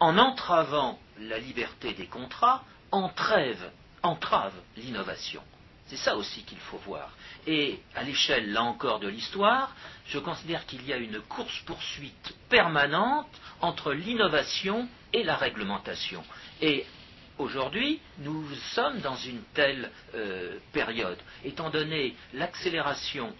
en 0.00 0.18
entravant 0.18 0.98
la 1.18 1.38
liberté 1.38 1.92
des 1.92 2.06
contrats, 2.06 2.64
entrave 2.90 4.54
l'innovation. 4.76 5.42
C'est 5.90 5.96
ça 5.96 6.16
aussi 6.16 6.44
qu'il 6.44 6.58
faut 6.58 6.78
voir. 6.78 7.10
Et 7.48 7.80
à 7.96 8.04
l'échelle, 8.04 8.52
là 8.52 8.62
encore, 8.62 9.00
de 9.00 9.08
l'histoire, 9.08 9.74
je 10.06 10.20
considère 10.20 10.64
qu'il 10.66 10.86
y 10.86 10.92
a 10.92 10.96
une 10.96 11.20
course-poursuite 11.20 12.32
permanente 12.48 13.28
entre 13.60 13.92
l'innovation 13.92 14.88
et 15.12 15.24
la 15.24 15.36
réglementation. 15.36 16.22
Et 16.62 16.86
Aujourd'hui, 17.40 18.00
nous 18.18 18.44
sommes 18.74 19.00
dans 19.00 19.16
une 19.16 19.40
telle 19.54 19.90
euh, 20.14 20.58
période, 20.74 21.16
étant 21.42 21.70
donné 21.70 22.14
l'accélération 22.34 23.32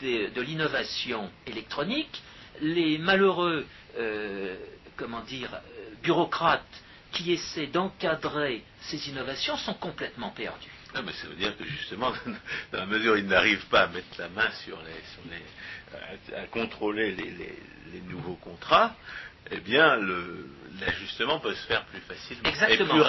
de, 0.00 0.40
l'innovation 0.40 1.28
électronique, 1.44 2.22
les 2.60 2.98
malheureux, 2.98 3.66
euh, 3.98 4.56
comment 4.96 5.22
dire, 5.22 5.52
euh, 5.54 5.94
bureaucrates 6.04 6.62
qui 7.10 7.32
essaient 7.32 7.66
d'encadrer 7.66 8.62
ces 8.82 9.08
innovations 9.08 9.56
sont 9.56 9.74
complètement 9.74 10.30
perdus. 10.30 10.70
Non, 10.94 11.02
mais 11.02 11.12
ça 11.12 11.26
veut 11.26 11.34
dire 11.34 11.56
que 11.56 11.64
justement, 11.64 12.12
dans 12.72 12.78
la 12.78 12.86
mesure 12.86 13.14
où 13.14 13.16
ils 13.16 13.26
n'arrivent 13.26 13.66
pas 13.66 13.82
à 13.82 13.86
mettre 13.88 14.06
la 14.18 14.28
main 14.28 14.50
sur 14.64 14.78
les, 14.82 16.34
à, 16.36 16.46
contrôler 16.46 17.12
les, 17.12 18.00
nouveaux 18.08 18.36
contrats, 18.36 18.94
eh 19.50 19.58
bien, 19.58 19.96
l'ajustement 20.80 21.40
peut 21.40 21.54
se 21.54 21.66
faire 21.66 21.84
plus 21.86 22.00
facilement. 22.00 22.50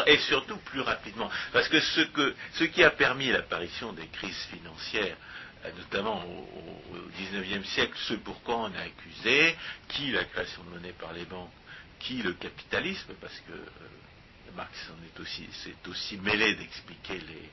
Et, 0.06 0.18
surtout 0.20 0.58
plus 0.58 0.82
rapidement. 0.82 1.30
Parce 1.54 1.68
que 1.70 1.80
ce, 1.80 2.02
que, 2.02 2.36
ce 2.54 2.64
qui 2.66 2.84
a 2.84 2.92
permis 2.92 3.30
l'apparition 3.32 3.94
des 3.94 4.08
crises 4.08 4.48
financières, 4.52 5.18
euh, 5.66 5.72
notamment 5.78 6.24
au 6.26 6.98
XIXe 7.18 7.68
siècle, 7.70 7.98
ce 8.08 8.16
pourquoi 8.16 8.58
on 8.58 8.74
a 8.74 8.82
accusé, 8.82 9.56
qui 9.90 10.12
la 10.12 10.24
création 10.26 10.64
de 10.64 10.70
monnaie 10.70 10.94
par 10.94 11.14
les 11.14 11.26
banques, 11.26 11.52
qui 12.00 12.22
le 12.22 12.34
capitalisme, 12.34 13.14
parce 13.22 13.40
que 13.48 13.54
euh, 13.54 14.52
Marx 14.56 14.72
est 15.06 15.20
aussi, 15.20 15.48
s'est 15.64 15.90
aussi 15.90 16.18
mêlé 16.18 16.56
d'expliquer 16.56 17.20
les, 17.20 17.50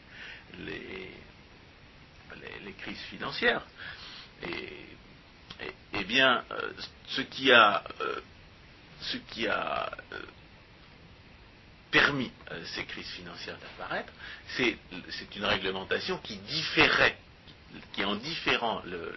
les, 0.59 1.11
les, 2.64 2.72
crises 2.72 3.01
financières. 3.11 3.66
Et, 4.43 4.86
eh 5.95 6.05
bien, 6.05 6.45
euh, 6.51 6.72
ce 7.07 7.20
qui 7.20 7.53
a 7.53 7.84
ce 9.03 9.16
qui 9.16 9.47
a 9.49 9.90
euh, 10.12 10.18
permis 11.90 12.30
euh, 12.51 12.64
ces 12.74 12.84
crises 12.84 13.11
financières 13.11 13.59
d'apparaître, 13.59 14.12
c'est 14.57 14.76
une 15.36 15.45
réglementation 15.45 16.18
qui 16.18 16.36
différait, 16.36 17.16
qui 17.93 18.05
en 18.05 18.16
différant 18.16 18.82
le, 18.84 19.14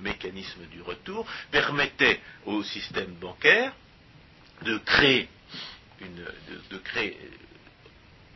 mécanisme 0.00 0.64
du 0.72 0.80
retour, 0.80 1.26
permettait 1.50 2.20
au 2.46 2.62
système 2.62 3.12
bancaire 3.16 3.74
de 4.62 4.78
créer, 4.78 5.28
une, 6.00 6.24
de, 6.70 6.78
créer 6.78 7.18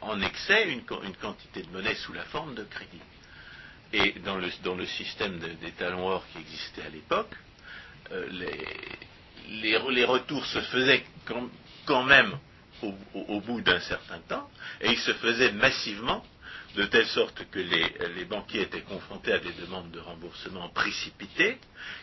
en 0.05 0.21
excès 0.21 0.69
une, 0.71 0.83
quantité 0.85 1.63
de 1.63 1.71
monnaie 1.71 1.95
sous 1.97 2.13
la 2.13 2.25
forme 2.25 2.55
de 2.55 2.65
crédit. 2.65 3.01
Et 3.93 4.19
dans 4.21 4.37
le, 4.37 4.49
dans 4.63 4.75
le 4.75 4.87
système 4.87 5.39
des 5.39 5.71
talons 5.73 6.07
or 6.07 6.25
qui 6.33 6.39
existait 6.39 6.83
à 6.83 6.89
l'époque, 6.89 7.35
euh, 8.13 8.27
les, 8.31 9.77
les, 9.91 10.05
retours 10.05 10.45
se 10.47 10.61
faisaient 10.61 11.05
quand, 11.87 12.03
même 12.05 12.39
au, 12.83 13.41
bout 13.41 13.61
d'un 13.61 13.81
certain 13.81 14.19
temps, 14.21 14.51
et 14.81 14.91
ils 14.91 14.99
se 14.99 15.13
faisaient 15.15 15.53
massivement 15.53 16.25
de 16.75 16.85
telle 16.87 17.07
sorte 17.07 17.45
que 17.51 17.61
les, 17.61 18.25
banquiers 18.25 18.63
étaient 18.63 18.81
confrontés 18.81 19.33
à 19.33 19.39
des 19.39 19.53
demandes 19.53 19.91
de 19.91 20.01
remboursement 20.01 20.69
précipitées 20.71 21.59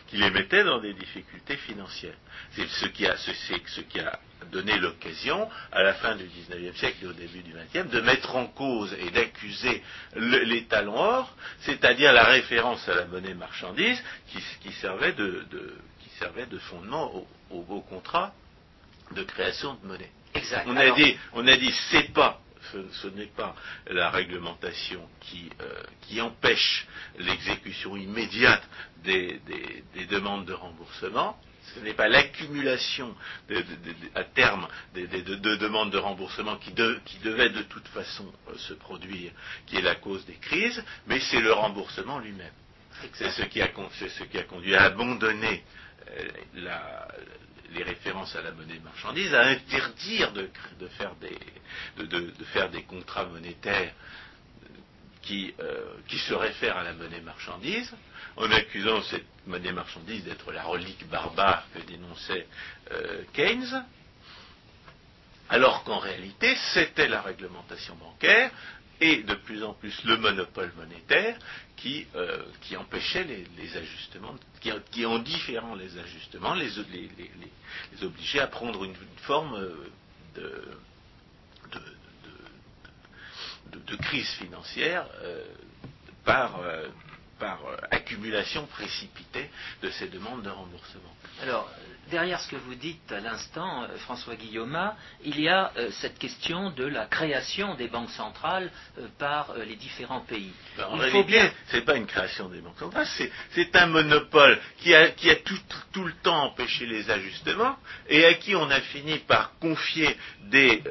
qui 0.06 0.16
les 0.16 0.30
mettaient 0.30 0.64
dans 0.64 0.80
des 0.80 0.94
difficultés 0.94 1.56
financières. 1.56 2.16
C'est 2.52 2.68
ce 2.68 2.86
qui 2.86 3.06
a, 3.06 3.16
ce 3.16 3.80
qui 3.82 4.00
a 4.00 4.18
donné 4.50 4.78
l'occasion, 4.78 5.48
à 5.70 5.82
la 5.82 5.94
fin 5.94 6.16
du 6.16 6.24
XIXe 6.24 6.76
siècle 6.76 7.04
et 7.04 7.06
au 7.06 7.12
début 7.12 7.42
du 7.42 7.52
XXe, 7.52 7.90
de 7.90 8.00
mettre 8.00 8.34
en 8.34 8.46
cause 8.46 8.94
et 8.94 9.10
d'accuser 9.10 9.82
les 10.16 10.64
talons 10.64 10.96
or, 10.96 11.36
c'est-à-dire 11.60 12.12
la 12.12 12.24
référence 12.24 12.88
à 12.88 12.94
la 12.94 13.04
monnaie 13.06 13.34
marchandise 13.34 14.02
qui, 14.28 14.72
servait, 14.72 15.12
de, 15.12 15.44
qui 16.02 16.10
servait 16.18 16.46
de 16.46 16.58
fondement 16.58 17.26
au, 17.50 17.80
contrat 17.80 18.32
de 19.12 19.22
création 19.22 19.74
de 19.74 19.86
monnaie. 19.86 20.10
On, 20.66 20.76
a 20.76 20.90
dit, 20.92 21.16
on 21.34 21.46
a 21.46 21.56
dit, 21.56 21.70
c'est 21.90 22.12
pas 22.14 22.40
ce, 22.72 23.08
n'est 23.08 23.26
pas 23.26 23.54
la 23.88 24.10
réglementation 24.10 25.08
qui, 25.20 25.50
euh, 25.60 26.20
empêche 26.22 26.86
l'exécution 27.18 27.96
immédiate 27.96 28.62
des, 29.02 29.40
demandes 30.10 30.44
de 30.44 30.52
remboursement, 30.52 31.38
ce 31.74 31.80
n'est 31.80 31.94
pas 31.94 32.08
l'accumulation 32.08 33.14
à 34.14 34.24
terme 34.24 34.68
de, 34.94 35.56
demandes 35.56 35.90
de 35.90 35.98
remboursement 35.98 36.56
qui, 36.56 36.72
devait 36.72 37.50
de 37.50 37.62
toute 37.62 37.88
façon 37.88 38.30
euh, 38.48 38.58
se 38.58 38.74
produire 38.74 39.32
qui 39.66 39.76
est 39.76 39.82
la 39.82 39.94
cause 39.94 40.24
des 40.26 40.34
crises, 40.34 40.82
mais 41.06 41.20
c'est 41.20 41.40
le 41.40 41.52
remboursement 41.52 42.18
lui-même. 42.18 42.52
C'est 43.14 43.30
ce, 43.30 43.42
qui 43.42 43.60
a 43.60 43.68
conduit 44.44 44.74
à 44.74 44.84
abandonner 44.84 45.64
euh, 46.08 46.28
les 47.74 47.82
références 47.82 48.34
à 48.36 48.42
la 48.42 48.52
monnaie 48.52 48.78
marchandise, 48.80 49.34
à 49.34 49.42
interdire 49.42 50.32
de, 50.32 50.48
faire, 50.98 52.70
des, 52.70 52.82
contrats 52.82 53.26
monétaires 53.26 53.92
qui, 55.22 55.54
euh, 55.60 55.94
qui, 56.08 56.18
se 56.18 56.34
réfèrent 56.34 56.76
à 56.76 56.82
la 56.82 56.92
monnaie 56.92 57.20
marchandise, 57.20 57.92
en 58.36 58.50
accusant 58.50 59.02
cette 59.02 59.26
monnaie 59.46 59.72
marchandise 59.72 60.24
d'être 60.24 60.52
la 60.52 60.64
relique 60.64 61.08
barbare 61.08 61.64
que 61.74 61.80
dénonçait 61.80 62.46
euh, 62.92 63.22
Keynes, 63.32 63.84
alors 65.48 65.84
qu'en 65.84 65.98
réalité 65.98 66.56
c'était 66.72 67.08
la 67.08 67.20
réglementation 67.20 67.94
bancaire 67.96 68.50
et 69.02 69.24
de 69.24 69.34
plus 69.34 69.64
en 69.64 69.74
plus 69.74 69.92
le 70.04 70.16
monopole 70.16 70.72
monétaire 70.76 71.36
qui, 71.76 72.06
euh, 72.14 72.44
empêchait 72.78 73.24
les, 73.24 73.76
ajustements, 73.76 74.36
qui, 74.60 75.04
en 75.04 75.18
différant 75.18 75.74
les 75.74 75.98
ajustements, 75.98 76.54
les, 76.54 76.78
obligeait 78.04 78.38
à 78.38 78.46
prendre 78.46 78.84
une, 78.84 78.94
forme 79.26 79.58
de, 80.36 80.64
de, 83.72 83.96
crise 83.96 84.28
financière 84.34 85.06
euh, 85.22 85.44
par, 86.24 86.60
euh, 86.60 86.88
accumulation 87.90 88.66
précipitée 88.66 89.50
de 89.82 89.90
ces 89.90 90.06
demandes 90.08 90.42
de 90.44 90.50
remboursement. 90.50 91.16
Derrière 92.12 92.38
ce 92.40 92.48
que 92.48 92.56
vous 92.56 92.74
dites 92.74 93.10
à 93.10 93.20
l'instant, 93.20 93.84
euh, 93.84 93.96
François 93.96 94.36
Guillaume, 94.36 94.78
il 95.24 95.40
y 95.40 95.48
a 95.48 95.72
euh, 95.76 95.90
cette 96.00 96.18
question 96.18 96.70
de 96.70 96.84
la 96.84 97.06
création 97.06 97.74
des 97.74 97.88
banques 97.88 98.10
centrales 98.10 98.70
euh, 98.98 99.06
par 99.18 99.54
les 99.66 99.76
différents 99.76 100.20
pays. 100.20 100.52
Ben, 100.76 100.84
en 100.90 100.96
réalité, 100.96 101.40
ce 101.68 101.76
n'est 101.76 101.82
pas 101.82 101.96
une 101.96 102.06
création 102.06 102.48
des 102.50 102.60
banques 102.60 102.78
centrales, 102.78 103.08
c'est 103.54 103.76
un 103.76 103.86
monopole 103.86 104.60
qui 104.78 104.94
a, 104.94 105.08
tout, 105.10 106.04
le 106.04 106.12
temps 106.22 106.44
empêché 106.44 106.84
les 106.86 107.10
ajustements 107.10 107.76
et 108.08 108.26
à 108.26 108.34
qui 108.34 108.54
on 108.54 108.70
a 108.70 108.80
fini 108.80 109.18
par 109.20 109.58
confier 109.58 110.14
des, 110.50 110.82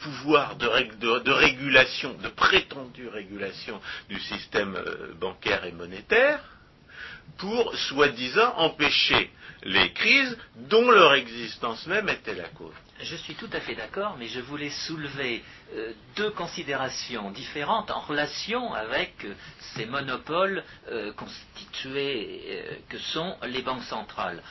pouvoirs 0.00 0.56
de, 0.56 0.66
régulation, 1.30 2.14
de 2.14 2.28
prétendue 2.28 3.08
régulation 3.08 3.80
du 4.08 4.18
système 4.18 4.76
bancaire 5.20 5.64
et 5.64 5.72
monétaire 5.72 6.40
pour, 7.38 7.74
soi-disant, 7.74 8.54
empêcher 8.56 9.30
les 9.64 9.92
crises 9.92 10.36
dont 10.56 10.90
leur 10.90 11.14
existence 11.14 11.86
même 11.86 12.08
était 12.08 12.34
la 12.34 12.48
cause. 12.48 12.74
Je 13.00 13.16
suis 13.16 13.34
tout 13.34 13.48
à 13.52 13.60
fait 13.60 13.74
d'accord, 13.74 14.16
mais 14.18 14.28
je 14.28 14.40
voulais 14.40 14.70
soulever 14.70 15.42
euh, 15.74 15.92
deux 16.16 16.30
considérations 16.30 17.30
différentes 17.30 17.90
en 17.90 18.00
relation 18.00 18.74
avec 18.74 19.12
euh, 19.24 19.34
ces 19.74 19.86
monopoles 19.86 20.62
euh, 20.88 21.12
constitués 21.12 22.80
que 22.88 22.98
sont 22.98 23.36
les 23.46 23.62
banques 23.62 23.84
centrales. 23.84 24.42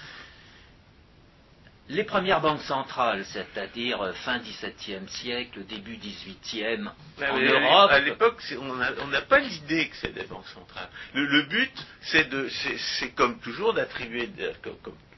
Les 1.89 2.03
premières 2.03 2.39
banques 2.39 2.61
centrales, 2.61 3.25
c'est-à-dire 3.25 4.01
euh, 4.01 4.13
fin 4.13 4.39
XVIIe 4.39 5.07
siècle, 5.09 5.65
début 5.65 5.97
XVIIIe, 5.97 6.87
en 7.19 7.37
Europe. 7.37 7.91
À 7.91 7.99
l'époque, 7.99 8.41
on 8.59 9.07
n'a 9.07 9.21
pas 9.21 9.39
l'idée 9.39 9.89
que 9.89 9.95
c'est 9.97 10.13
des 10.13 10.23
banques 10.23 10.47
centrales. 10.47 10.89
Le, 11.13 11.41
but, 11.43 11.71
c'est 12.01 13.09
comme 13.15 13.39
toujours 13.39 13.73
d'attribuer, 13.73 14.29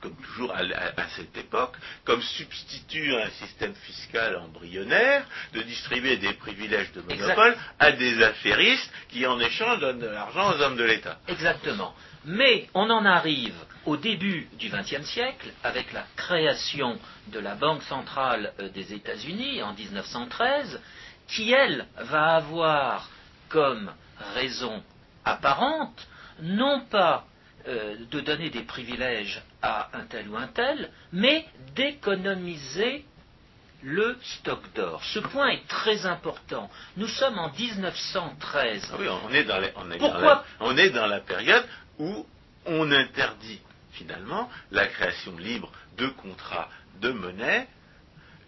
comme, 0.02 0.16
toujours 0.16 0.52
à, 0.54 1.08
cette 1.16 1.38
époque, 1.38 1.76
comme 2.06 2.22
substitut 2.22 3.14
à 3.16 3.26
un 3.26 3.30
système 3.30 3.76
fiscal 3.76 4.36
embryonnaire, 4.38 5.26
de 5.54 5.62
distribuer 5.62 6.18
des 6.18 6.34
privilèges 6.34 6.92
de 6.94 7.02
monopole 7.02 7.56
à 7.80 7.92
des 7.92 8.24
affairistes 8.24 8.92
qui, 9.10 9.26
en 9.28 9.40
échange, 9.40 9.80
donnent 9.80 10.00
de 10.00 10.08
l'argent 10.08 10.54
aux 10.54 10.62
hommes 10.62 10.78
de 10.78 10.84
l'État. 10.84 11.20
Exactement. 11.28 11.94
Mais 12.26 12.70
on 12.74 12.90
en 12.90 13.06
arrive 13.06 13.56
au 13.86 13.98
début 13.98 14.48
du 14.58 14.70
XXe 14.70 15.06
siècle, 15.06 15.52
avec 15.64 15.92
la 15.92 16.06
création 16.16 16.98
de 17.28 17.40
la 17.40 17.56
Banque 17.56 17.84
centrale 17.84 18.54
euh, 18.60 18.70
des 18.70 18.94
États-Unis 18.94 19.62
en 19.62 19.74
1913, 19.74 20.80
qui, 21.28 21.52
elle, 21.52 21.86
va 21.98 22.36
avoir 22.36 23.10
comme 23.50 23.92
raison 24.36 24.82
apparente, 25.26 26.08
non 26.42 26.82
pas 26.90 27.26
euh, 27.68 27.96
de 28.10 28.20
donner 28.22 28.50
des 28.50 28.64
privilèges 28.64 29.42
à 29.62 29.90
un 29.98 30.06
tel 30.06 30.30
ou 30.30 30.38
un 30.38 30.48
tel, 30.48 30.90
mais 31.12 31.46
d'économiser 31.76 33.06
le 33.84 34.18
stock 34.22 34.62
d'or. 34.76 35.04
Ce 35.04 35.20
point 35.20 35.50
est 35.50 35.68
très 35.68 36.06
important. 36.06 36.70
Nous 36.96 37.08
sommes 37.08 37.38
en 37.38 37.52
1913. 37.52 38.92
Ah 38.94 38.96
oui, 38.98 39.08
on 39.10 39.34
est 39.34 39.44
dans, 39.44 39.62
Pourquoi 40.00 40.46
on 40.62 40.78
est 40.78 40.90
dans 40.90 41.06
la 41.06 41.20
période 41.20 41.66
où 42.00 42.26
on 42.66 42.92
interdit 42.92 43.60
finalement 43.92 44.50
la 44.72 44.88
création 44.88 45.38
libre 45.38 45.72
de 45.98 46.08
contrats 46.08 46.70
de 47.02 47.12
monnaie 47.12 47.68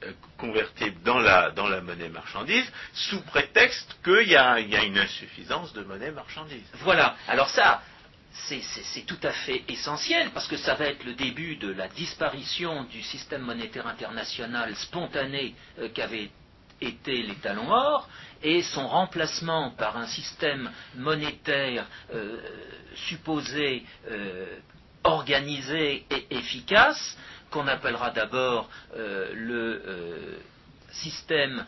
euh, 0.04 0.12
convertibles 0.38 1.02
dans 1.04 1.20
la, 1.20 1.52
monnaie 1.82 2.10
marchandise 2.10 2.66
sous 2.93 3.22
prétexte 3.22 3.98
qu'il 4.04 4.28
y, 4.28 4.36
a, 4.36 4.60
une 4.60 4.98
insuffisance 4.98 5.74
de 5.74 5.84
monnaie 5.84 6.12
marchandise. 6.12 6.66
Voilà. 6.82 7.16
Alors 7.28 7.50
ça, 7.50 7.82
c'est 8.34 9.06
tout 9.06 9.20
à 9.24 9.32
fait 9.32 9.64
essentiel 9.70 10.32
parce 10.32 10.48
que 10.48 10.58
ça 10.58 10.76
va 10.76 10.86
être 10.88 11.04
le 11.06 11.14
début 11.14 11.56
de 11.56 11.72
la 11.72 11.88
disparition 11.88 12.84
du 12.86 13.02
système 13.02 13.41
monétaire 13.41 13.88
international 13.88 14.76
spontané 14.76 15.56
euh, 15.80 15.89
qu'avait 15.89 16.30
été 16.82 17.23
les 17.23 17.36
talons 17.36 17.71
or 17.71 18.07
et 18.43 18.61
son 18.61 18.88
remplacement 18.88 19.71
par 19.71 19.97
un 19.97 20.07
système 20.07 20.69
monétaire 20.95 21.86
euh, 22.13 22.38
supposé 23.07 23.84
organisé 25.05 26.05
et 26.09 26.28
efficace, 26.32 27.17
qu'on 27.51 27.67
appellera 27.67 28.11
d'abord 28.11 28.69
euh, 28.95 29.32
le 29.34 29.84
euh, 29.86 30.38
système 30.92 31.66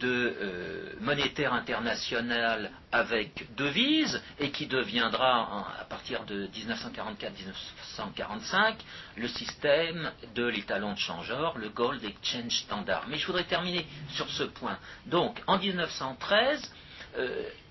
de 0.00 0.36
euh, 0.40 0.92
monétaire 1.00 1.52
international 1.52 2.70
avec 2.92 3.54
devise 3.56 4.22
et 4.38 4.50
qui 4.50 4.66
deviendra 4.66 5.66
à 5.80 5.84
partir 5.84 6.24
de 6.24 6.46
1944-1945 6.48 8.74
le 9.16 9.28
système 9.28 10.10
de 10.34 10.46
l'étalon 10.46 10.94
de 10.94 10.98
changeur, 10.98 11.58
le 11.58 11.68
Gold 11.68 12.02
Exchange 12.04 12.52
Standard. 12.52 13.04
Mais 13.08 13.18
je 13.18 13.26
voudrais 13.26 13.44
terminer 13.44 13.86
sur 14.10 14.30
ce 14.30 14.44
point. 14.44 14.78
Donc 15.06 15.42
en 15.46 15.58
1913, 15.58 16.72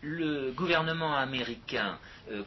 le 0.02 0.52
gouvernement 0.52 1.16
américain 1.16 1.98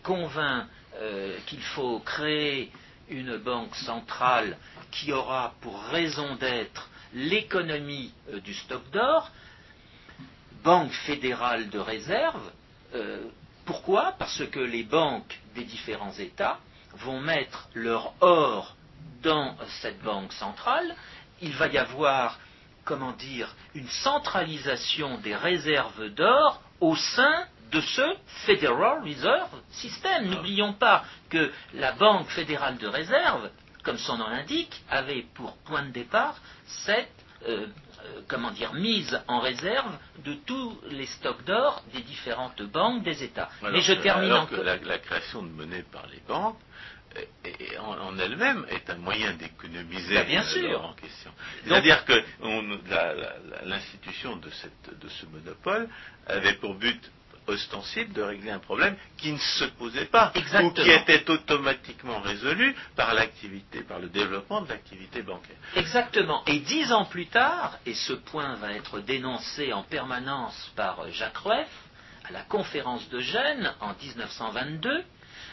convainc 0.03 0.67
euh, 1.01 1.39
qu'il 1.47 1.63
faut 1.63 2.01
créer 2.01 2.71
une 3.09 3.39
banque 3.39 3.75
centrale 3.77 4.59
qui 4.91 5.11
aura 5.11 5.55
pour 5.63 5.83
raison 5.85 6.37
d'être 6.37 6.91
l'économie 7.15 8.13
euh, 8.33 8.41
du 8.41 8.55
stock 8.55 8.83
d'or, 8.91 9.31
banque 10.63 10.93
fédérale 10.93 11.69
de 11.71 11.79
réserve. 11.79 12.51
Euh, 12.95 13.25
pourquoi? 13.65 14.15
Parce 14.19 14.45
que 14.51 14.61
les 14.61 14.83
banques 14.83 15.39
des 15.55 15.65
différents 15.65 16.17
États 16.19 16.59
vont 16.95 17.21
mettre 17.21 17.69
leur 17.75 18.13
or 18.21 18.77
dans 19.23 19.57
cette 19.81 20.03
banque 20.03 20.33
centrale. 20.33 20.95
Il 21.41 21.53
va 21.53 21.69
y 21.69 21.79
avoir, 21.79 22.39
comment 22.85 23.13
dire, 23.13 23.55
une 23.75 23.89
centralisation 23.89 25.19
des 25.19 25.35
réserves 25.35 26.09
d'or 26.11 26.61
au 26.81 26.97
sein 26.97 27.47
de 27.71 27.81
ce 27.81 28.17
Federal 28.47 29.03
Reserve 29.03 29.61
System. 29.71 30.29
N'oublions 30.29 30.75
pas 30.75 31.05
que 31.31 31.51
la 31.75 31.93
Banque 31.93 32.29
fédérale 32.29 32.77
de 32.77 32.87
réserve, 32.87 33.51
comme 33.83 33.99
son 33.99 34.19
nom 34.19 34.29
l'indique, 34.29 34.83
avait 34.91 35.23
pour 35.35 35.57
point 35.59 35.83
de 35.83 35.91
départ 35.91 36.37
cette 36.67 37.09
euh, 37.49 37.67
euh, 38.05 38.21
comment 38.29 38.51
dire, 38.53 38.73
mise 38.73 39.21
en 39.29 39.41
réserve 39.41 39.93
de 40.25 40.35
tous 40.47 40.79
les 40.91 41.07
stocks 41.07 41.45
d'or 41.45 41.83
des 41.93 42.03
différentes 42.03 42.63
banques 42.63 43.03
des 43.03 43.23
États. 43.25 43.49
Alors 43.61 43.73
Mais 43.73 43.81
je 43.81 43.95
que- 43.95 44.01
termine 44.03 44.31
alors 44.31 44.43
encore. 44.45 44.59
que 44.59 44.63
la, 44.65 44.77
la 44.77 44.99
création 44.99 45.43
de 45.43 45.49
monnaie 45.49 45.83
par 45.91 46.07
les 46.07 46.21
banques 46.29 46.59
est- 47.17 47.29
est- 47.61 47.79
en, 47.79 47.99
en 48.01 48.19
elle-même 48.19 48.65
est 48.71 48.89
un 48.91 48.97
moyen 48.97 49.33
d'économiser 49.35 50.15
Bah, 50.15 50.25
bien 50.25 50.43
euh, 50.43 50.45
sûr. 50.55 50.71
l'or 50.71 50.85
en 50.87 50.93
question. 50.95 51.33
C'est-à-dire 51.65 52.05
que 52.05 52.23
on- 52.43 52.79
la- 52.89 53.15
la- 53.15 53.37
la- 53.51 53.65
l'institution 53.65 54.37
de, 54.37 54.51
cette- 54.51 54.99
de 55.01 55.09
ce 55.09 55.27
monopole 55.27 55.89
avait 56.29 56.55
pour 56.55 56.75
but 56.77 57.01
ostensible 57.47 58.13
de 58.13 58.23
régler 58.23 58.51
un 58.51 58.59
problème 58.59 58.97
qui 59.17 59.33
ne 59.33 59.39
se 59.39 59.65
posait 59.65 60.07
pas 60.07 60.33
Exactement. 60.35 60.69
ou 60.69 60.73
qui 60.73 60.91
était 60.91 61.31
automatiquement 61.31 62.21
résolu 62.21 62.75
par 62.97 63.15
l'activité, 63.15 63.83
par 63.83 63.99
le 63.99 64.09
développement 64.09 64.63
de 64.63 64.69
l'activité 64.69 65.23
bancaire. 65.23 65.57
Exactement. 65.77 66.43
Et 66.47 66.61
dix 66.61 66.93
ans 66.93 67.05
plus 67.05 67.27
tard, 67.27 67.79
et 67.87 67.95
ce 67.95 68.13
point 68.13 68.55
va 68.57 68.73
être 68.73 69.01
dénoncé 69.01 69.73
en 69.73 69.83
permanence 69.83 70.73
par 70.77 71.11
Jacques 71.11 71.39
Rueff, 71.39 71.69
à 72.29 72.33
la 72.33 72.43
conférence 72.43 73.09
de 73.11 73.21
Gênes 73.21 73.73
en 73.81 73.95
1922, 74.01 75.05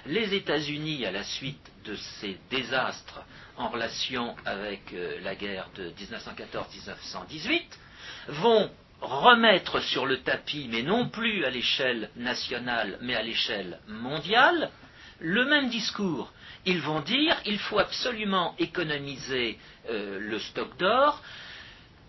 les 0.05 0.33
États-Unis, 0.33 1.05
à 1.05 1.11
la 1.11 1.23
suite 1.23 1.71
de 1.85 1.95
ces 1.95 2.37
désastres 2.49 3.21
en 3.57 3.69
relation 3.69 4.35
avec 4.45 4.93
euh, 4.93 5.19
la 5.21 5.35
guerre 5.35 5.67
de 5.75 5.91
1914-1918, 5.91 7.61
vont 8.29 8.71
remettre 9.01 9.79
sur 9.81 10.05
le 10.05 10.17
tapis, 10.19 10.67
mais 10.69 10.81
non 10.81 11.09
plus 11.09 11.45
à 11.45 11.49
l'échelle 11.49 12.09
nationale, 12.15 12.97
mais 13.01 13.15
à 13.15 13.23
l'échelle 13.23 13.79
mondiale, 13.87 14.71
le 15.19 15.45
même 15.45 15.69
discours. 15.69 16.31
Ils 16.65 16.81
vont 16.81 17.01
dire 17.01 17.37
il 17.45 17.59
faut 17.59 17.79
absolument 17.79 18.55
économiser 18.59 19.57
euh, 19.89 20.19
le 20.19 20.39
stock 20.39 20.77
d'or. 20.77 21.21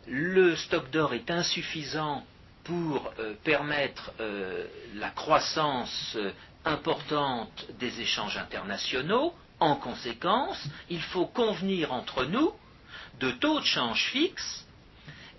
Le 0.06 0.56
stock 0.56 0.90
d'or 0.90 1.14
est 1.14 1.30
insuffisant 1.30 2.24
pour 2.64 3.12
euh, 3.18 3.34
permettre 3.44 4.12
euh, 4.20 4.66
la 4.96 5.10
croissance 5.10 6.16
importante 6.64 7.66
des 7.78 8.00
échanges 8.00 8.36
internationaux. 8.36 9.34
En 9.60 9.76
conséquence, 9.76 10.62
il 10.88 11.02
faut 11.02 11.26
convenir 11.26 11.92
entre 11.92 12.24
nous 12.24 12.52
de 13.20 13.30
taux 13.30 13.60
de 13.60 13.64
change 13.64 14.06
fixes 14.06 14.66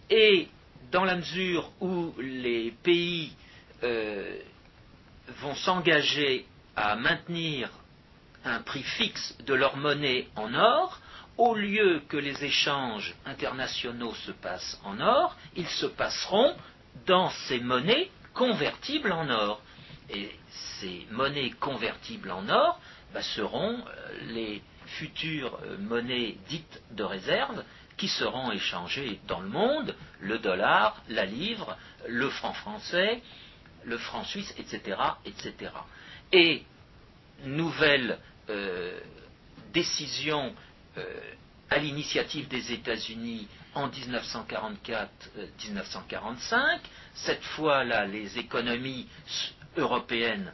et 0.10 0.48
dans 0.92 1.06
la 1.06 1.16
mesure 1.16 1.72
où 1.80 2.14
les 2.20 2.72
pays 2.84 3.34
euh, 3.84 4.38
vont 5.40 5.56
s'engager 5.56 6.46
à 6.76 6.96
maintenir 6.96 7.70
un 8.44 8.60
prix 8.62 8.84
fixe 8.84 9.36
de 9.46 9.54
leur 9.54 9.78
monnaie 9.78 10.28
en 10.36 10.54
or, 10.54 11.00
au 11.38 11.56
lieu 11.56 12.02
que 12.10 12.18
les 12.18 12.44
échanges 12.44 13.16
internationaux 13.26 14.14
se 14.26 14.32
passent 14.32 14.80
en 14.84 15.00
or, 15.00 15.36
ils 15.56 15.68
se 15.68 15.86
passeront 15.86 16.56
dans 17.06 17.30
ces 17.48 17.60
monnaies 17.60 18.10
convertibles 18.34 19.12
en 19.12 19.30
or. 19.30 19.62
Et 20.10 20.30
ces 20.80 21.08
monnaies 21.12 21.52
convertibles 21.52 22.32
en 22.32 22.50
or 22.50 22.80
bah, 23.14 23.22
seront 23.22 23.78
euh, 23.78 24.34
les 24.34 24.62
futures 24.86 25.58
euh, 25.64 25.78
monnaies 25.78 26.38
dites 26.50 26.82
de 26.92 27.04
réserve 27.04 27.64
qui 28.02 28.08
seront 28.08 28.52
échangées 28.52 29.20
dans 29.28 29.42
le 29.42 29.48
monde, 29.48 29.96
le 30.22 30.40
dollar, 30.40 31.04
la 31.08 31.24
livre, 31.24 31.78
le 32.08 32.32
franc 32.32 32.54
français, 32.54 33.22
le 33.84 34.00
franc 34.00 34.24
suisse, 34.24 34.52
etc. 34.58 34.98
Et 36.32 36.64
nouvelle 37.44 38.18
euh, 38.50 39.00
décision 39.72 40.56
euh, 40.98 41.04
à 41.70 41.78
l'initiative 41.78 42.48
des 42.48 42.74
États-Unis 42.74 43.48
en 43.76 43.88
1944-1945. 43.90 46.80
Cette 47.14 47.44
fois-là, 47.44 48.08
les 48.08 48.40
économies 48.40 49.08
européennes 49.78 50.52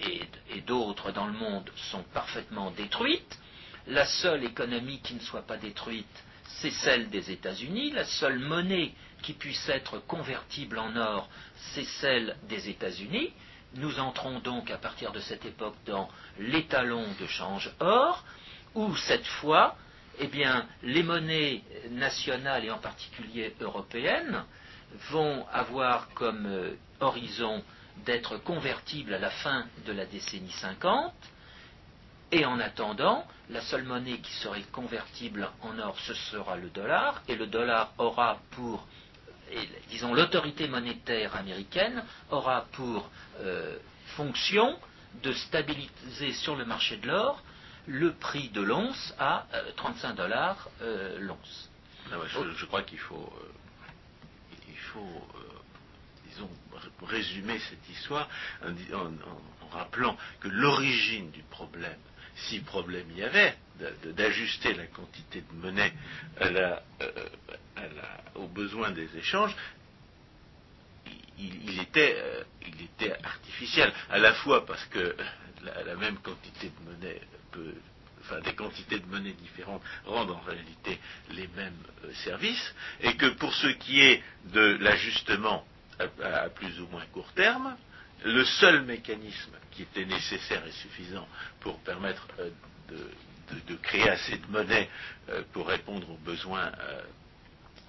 et 0.00 0.28
d'autres 0.66 1.12
dans 1.12 1.28
le 1.28 1.32
monde 1.32 1.72
sont 1.76 2.02
parfaitement 2.12 2.70
détruites. 2.72 3.38
La 3.86 4.04
seule 4.04 4.44
économie 4.44 5.00
qui 5.00 5.14
ne 5.14 5.20
soit 5.20 5.46
pas 5.46 5.56
détruite, 5.56 6.24
c'est 6.56 6.70
celle 6.70 7.08
des 7.10 7.30
États-Unis. 7.30 7.90
La 7.92 8.04
seule 8.04 8.38
monnaie 8.38 8.92
qui 9.22 9.32
puisse 9.32 9.68
être 9.68 9.98
convertible 10.06 10.78
en 10.78 10.96
or, 10.96 11.28
c'est 11.74 11.84
celle 11.84 12.36
des 12.48 12.68
États-Unis. 12.68 13.32
Nous 13.74 14.00
entrons 14.00 14.40
donc 14.40 14.70
à 14.70 14.78
partir 14.78 15.12
de 15.12 15.20
cette 15.20 15.44
époque 15.44 15.76
dans 15.86 16.08
l'étalon 16.38 17.04
de 17.20 17.26
change 17.26 17.70
or, 17.80 18.24
où 18.74 18.94
cette 18.96 19.26
fois, 19.26 19.76
eh 20.18 20.26
bien, 20.26 20.66
les 20.82 21.02
monnaies 21.02 21.62
nationales 21.90 22.64
et 22.64 22.70
en 22.70 22.78
particulier 22.78 23.54
européennes 23.60 24.44
vont 25.10 25.46
avoir 25.52 26.08
comme 26.14 26.46
euh, 26.46 26.74
horizon 27.00 27.62
d'être 28.04 28.38
convertibles 28.38 29.14
à 29.14 29.18
la 29.18 29.30
fin 29.30 29.66
de 29.86 29.92
la 29.92 30.06
décennie 30.06 30.50
50, 30.50 31.12
et 32.32 32.44
en 32.44 32.60
attendant, 32.60 33.26
la 33.48 33.60
seule 33.62 33.84
monnaie 33.84 34.18
qui 34.18 34.32
serait 34.34 34.62
convertible 34.72 35.48
en 35.62 35.78
or, 35.78 35.98
ce 36.00 36.14
sera 36.14 36.56
le 36.56 36.68
dollar, 36.68 37.22
et 37.28 37.34
le 37.34 37.46
dollar 37.46 37.92
aura 37.98 38.38
pour, 38.52 38.86
disons, 39.88 40.14
l'autorité 40.14 40.68
monétaire 40.68 41.34
américaine 41.36 42.04
aura 42.30 42.66
pour 42.72 43.10
euh, 43.40 43.76
fonction 44.16 44.78
de 45.22 45.32
stabiliser 45.32 46.32
sur 46.34 46.56
le 46.56 46.64
marché 46.64 46.96
de 46.98 47.08
l'or 47.08 47.42
le 47.86 48.12
prix 48.12 48.48
de 48.50 48.60
l'once 48.60 49.14
à 49.18 49.46
euh, 49.54 49.72
35 49.76 50.14
dollars 50.14 50.68
euh, 50.82 51.18
l'once. 51.18 51.70
Mais 52.10 52.16
je, 52.56 52.64
crois 52.66 52.82
qu'il 52.82 52.98
faut, 52.98 53.32
euh, 53.42 54.58
il 54.68 54.76
faut, 54.76 55.00
euh, 55.00 56.28
disons, 56.28 56.50
résumer 57.02 57.58
cette 57.58 57.88
histoire 57.88 58.28
en 58.62 59.68
rappelant 59.76 60.16
que 60.40 60.48
l'origine 60.48 61.30
du 61.30 61.42
problème, 61.42 61.98
si 62.48 62.60
problème 62.60 63.06
il 63.10 63.18
y 63.18 63.22
avait, 63.24 63.54
d'ajuster 64.04 64.74
la 64.74 64.86
quantité 64.86 65.40
de 65.42 65.56
monnaie 65.56 65.92
à 66.38 66.50
la- 66.50 66.82
euh, 67.02 67.10
aux 68.34 68.48
besoins 68.48 68.90
des 68.90 69.08
échanges, 69.16 69.54
il, 71.38 71.80
était, 71.80 72.16
euh, 72.18 72.44
il 72.66 72.82
était 72.84 73.12
artificiel, 73.24 73.92
à 74.10 74.18
la 74.18 74.34
fois 74.34 74.66
parce 74.66 74.84
que 74.86 75.16
la, 75.62 75.96
même 75.96 76.18
quantité 76.18 76.68
de 76.70 76.90
monnaie 76.90 77.20
peut, 77.52 77.74
enfin 78.20 78.40
des 78.40 78.54
quantités 78.54 78.98
de 78.98 79.06
monnaie 79.06 79.32
différentes 79.32 79.82
rendent 80.04 80.30
en 80.32 80.40
réalité 80.40 80.98
les 81.30 81.48
mêmes 81.48 81.82
euh, 82.04 82.12
services, 82.24 82.74
et 83.00 83.16
que 83.16 83.26
pour 83.36 83.54
ce 83.54 83.68
qui 83.68 84.00
est 84.00 84.22
de 84.52 84.76
l'ajustement 84.80 85.66
à 86.22 86.48
plus 86.48 86.80
ou 86.80 86.86
moins 86.88 87.04
court 87.12 87.30
terme, 87.34 87.76
le 88.24 88.44
seul 88.44 88.82
mécanisme 88.82 89.52
qui 89.70 89.82
était 89.82 90.04
nécessaire 90.04 90.66
et 90.66 90.72
suffisant 90.72 91.26
pour 91.60 91.78
permettre 91.80 92.26
euh, 92.38 92.50
de, 93.66 93.76
créer 93.76 94.08
assez 94.08 94.36
de 94.36 94.46
monnaie 94.48 94.88
euh, 95.28 95.42
pour 95.52 95.66
répondre 95.68 96.08
aux 96.10 96.16
besoins 96.18 96.70
euh, 96.80 97.02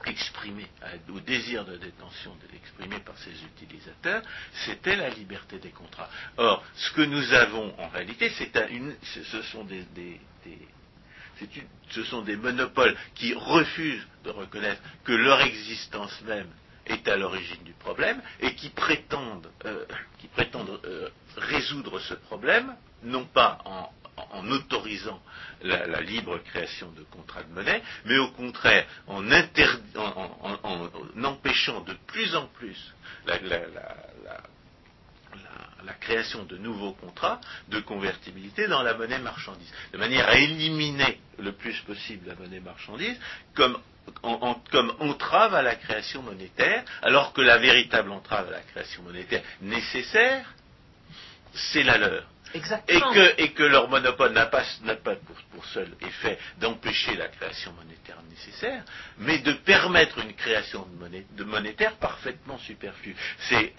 exprimé, 0.05 0.65
à- 0.81 1.11
au 1.11 1.19
désir 1.19 1.65
de 1.65 1.77
détention 1.77 2.35
exprimé 2.55 2.99
par 2.99 3.17
ses 3.19 3.31
utilisateurs, 3.43 4.21
c'était 4.65 4.95
la 4.95 5.09
liberté 5.09 5.59
des 5.59 5.69
contrats. 5.71 6.09
Or, 6.37 6.63
ce 6.75 6.91
que 6.91 7.01
nous 7.01 7.33
avons 7.33 7.73
en 7.79 7.87
réalité, 7.89 8.31
ce 11.89 12.03
sont 12.03 12.21
des 12.23 12.35
monopoles 12.35 12.95
qui 13.15 13.33
refusent 13.33 14.07
de 14.23 14.29
reconnaître 14.31 14.81
que 15.03 15.13
leur 15.13 15.41
existence 15.41 16.19
même 16.21 16.49
est 16.85 17.07
à 17.07 17.15
l'origine 17.17 17.63
du 17.63 17.73
problème 17.73 18.21
et 18.39 18.55
qui 18.55 18.69
prétendent, 18.69 19.47
euh, 19.65 19.85
euh, 20.85 21.09
résoudre 21.37 21.99
ce 21.99 22.13
problème, 22.13 22.75
non 23.03 23.25
pas 23.25 23.59
en, 23.65 23.91
autorisant 24.49 25.21
la, 25.63 26.01
libre 26.01 26.37
création 26.39 26.91
de 26.91 27.03
contrats 27.03 27.43
de 27.43 27.53
monnaie, 27.53 27.81
mais 28.05 28.17
au 28.17 28.29
contraire 28.31 28.85
en, 29.07 29.23
empêchant 31.23 31.81
de 31.81 31.93
plus 32.07 32.35
en 32.35 32.47
plus 32.47 32.93
la- 33.25 33.39
la 35.85 35.93
création 35.93 36.43
de 36.45 36.57
nouveaux 36.57 36.93
contrats 36.93 37.39
de 37.69 37.79
convertibilité 37.79 38.67
dans 38.67 38.83
la 38.83 38.93
monnaie 38.93 39.19
marchandise, 39.19 39.71
de 39.93 39.97
manière 39.97 40.27
à 40.27 40.35
éliminer 40.37 41.19
le 41.39 41.51
plus 41.53 41.79
possible 41.81 42.27
la 42.27 42.35
monnaie 42.35 42.59
marchandise 42.59 43.17
comme, 43.55 43.77
comme 44.71 44.93
entrave 44.99 45.55
à 45.55 45.61
la 45.61 45.75
création 45.75 46.21
monétaire, 46.21 46.83
alors 47.01 47.33
que 47.33 47.41
la 47.41 47.57
véritable 47.57 48.11
entrave 48.11 48.47
à 48.47 48.51
la 48.51 48.61
création 48.61 49.03
monétaire 49.03 49.41
nécessaire, 49.61 50.53
c'est 51.53 51.83
la 51.83 51.97
leur. 51.97 52.30
Et 52.53 52.57
Exactement. 52.57 53.13
que, 53.13 53.41
et 53.41 53.51
que 53.51 53.63
leur 53.63 53.89
monopole 53.89 54.33
n'a 54.33 54.45
pas, 54.45 54.63
pour, 55.51 55.65
seul 55.65 55.89
effet 56.01 56.37
d'empêcher 56.59 57.15
la 57.15 57.27
création 57.27 57.71
monétaire 57.73 58.17
nécessaire, 58.29 58.83
mais 59.19 59.39
de 59.39 59.53
permettre 59.53 60.17
une 60.19 60.33
création 60.33 60.87
de, 61.35 61.43
monétaire 61.43 61.95
parfaitement 61.97 62.57
superflue. 62.59 63.15
et, 63.51 63.73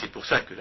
c'est 0.00 0.10
pour 0.10 0.24
ça 0.26 0.40
que, 0.40 0.54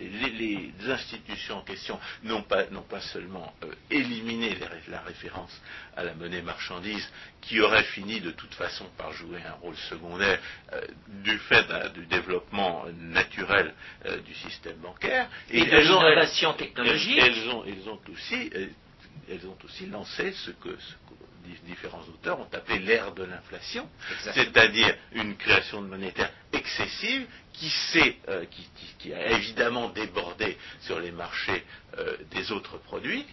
les, 0.00 0.72
institutions 0.86 1.58
en 1.58 1.62
question 1.62 1.98
n'ont 2.22 2.42
pas, 2.42 2.66
seulement 3.12 3.54
euh, 3.62 3.72
éliminé 3.90 4.56
la 4.88 5.00
référence 5.00 5.60
à 5.96 6.04
la 6.04 6.14
monnaie 6.14 6.42
marchandise, 6.42 7.08
qui 7.40 7.60
aurait 7.60 7.84
fini 7.84 8.20
de 8.20 8.30
toute 8.30 8.54
façon 8.54 8.86
par 8.96 9.12
jouer 9.12 9.40
un 9.46 9.54
rôle 9.54 9.76
secondaire 9.88 10.38
euh, 10.72 10.80
du 11.08 11.38
fait 11.38 11.66
du 11.94 12.06
développement 12.06 12.84
naturel 12.98 13.74
euh, 14.06 14.18
du 14.20 14.34
système 14.34 14.76
bancaire. 14.76 15.28
Et, 15.50 15.64
de 15.64 15.76
l'innovation 15.76 16.52
technologique. 16.54 16.73
Elles, 16.76 17.48
ont, 17.50 17.64
aussi 18.12 18.50
elles 19.28 19.46
ont 19.46 19.58
aussi 19.64 19.86
lancé 19.86 20.32
ce 20.32 20.50
que, 20.50 20.76
différents 21.66 22.02
auteurs 22.08 22.40
ont 22.40 22.48
appelé 22.52 22.78
l'ère 22.80 23.12
de 23.12 23.24
l'inflation, 23.24 23.88
c'est-à-dire 24.32 24.96
une 25.12 25.36
création 25.36 25.82
de 25.82 25.88
monétaire 25.88 26.30
excessive 26.52 27.26
qui, 27.52 27.70
euh, 28.28 28.44
a 29.14 29.30
évidemment 29.32 29.90
débordé 29.90 30.56
sur 30.80 30.98
les 31.00 31.12
marchés 31.12 31.64
euh, 31.98 32.16
des 32.30 32.50
autres 32.52 32.78
produits, 32.78 33.24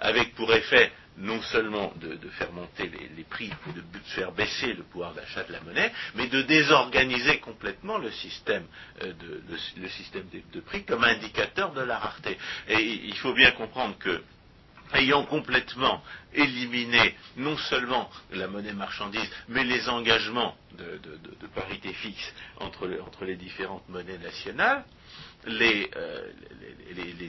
avec 0.00 0.34
pour 0.34 0.52
effet 0.54 0.92
non 1.20 1.42
seulement 1.42 1.92
de, 1.96 2.16
faire 2.38 2.52
monter 2.52 2.90
les, 3.16 3.24
prix, 3.24 3.50
de, 3.74 3.80
de, 3.80 4.04
faire 4.14 4.32
baisser 4.32 4.72
le 4.72 4.82
pouvoir 4.84 5.14
d'achat 5.14 5.42
de 5.44 5.52
la 5.52 5.60
monnaie, 5.60 5.92
mais 6.14 6.28
de 6.28 6.42
désorganiser 6.42 7.38
complètement 7.40 7.98
le 7.98 8.10
système, 8.10 8.64
euh, 9.02 9.12
de, 10.52 10.60
prix 10.60 10.84
comme 10.84 11.04
indicateur 11.04 11.72
de 11.72 11.80
la 11.82 11.98
rareté. 11.98 12.38
Et 12.68 12.80
il 12.80 13.16
faut 13.16 13.32
bien 13.32 13.50
comprendre 13.52 13.96
que 13.98 14.22
ayant 14.94 15.24
complètement 15.24 16.02
éliminé 16.32 17.14
non 17.36 17.56
seulement 17.56 18.08
la 18.32 18.48
monnaie 18.48 18.72
marchandise, 18.72 19.28
mais 19.48 19.64
les 19.64 19.88
engagements 19.88 20.56
de, 20.76 21.00
parité 21.54 21.92
fixe 21.92 22.32
entre, 22.58 22.86
les 23.24 23.36
différentes 23.36 23.88
monnaies 23.88 24.18
nationales, 24.18 24.84
les, 25.46 25.90
euh, 25.96 26.30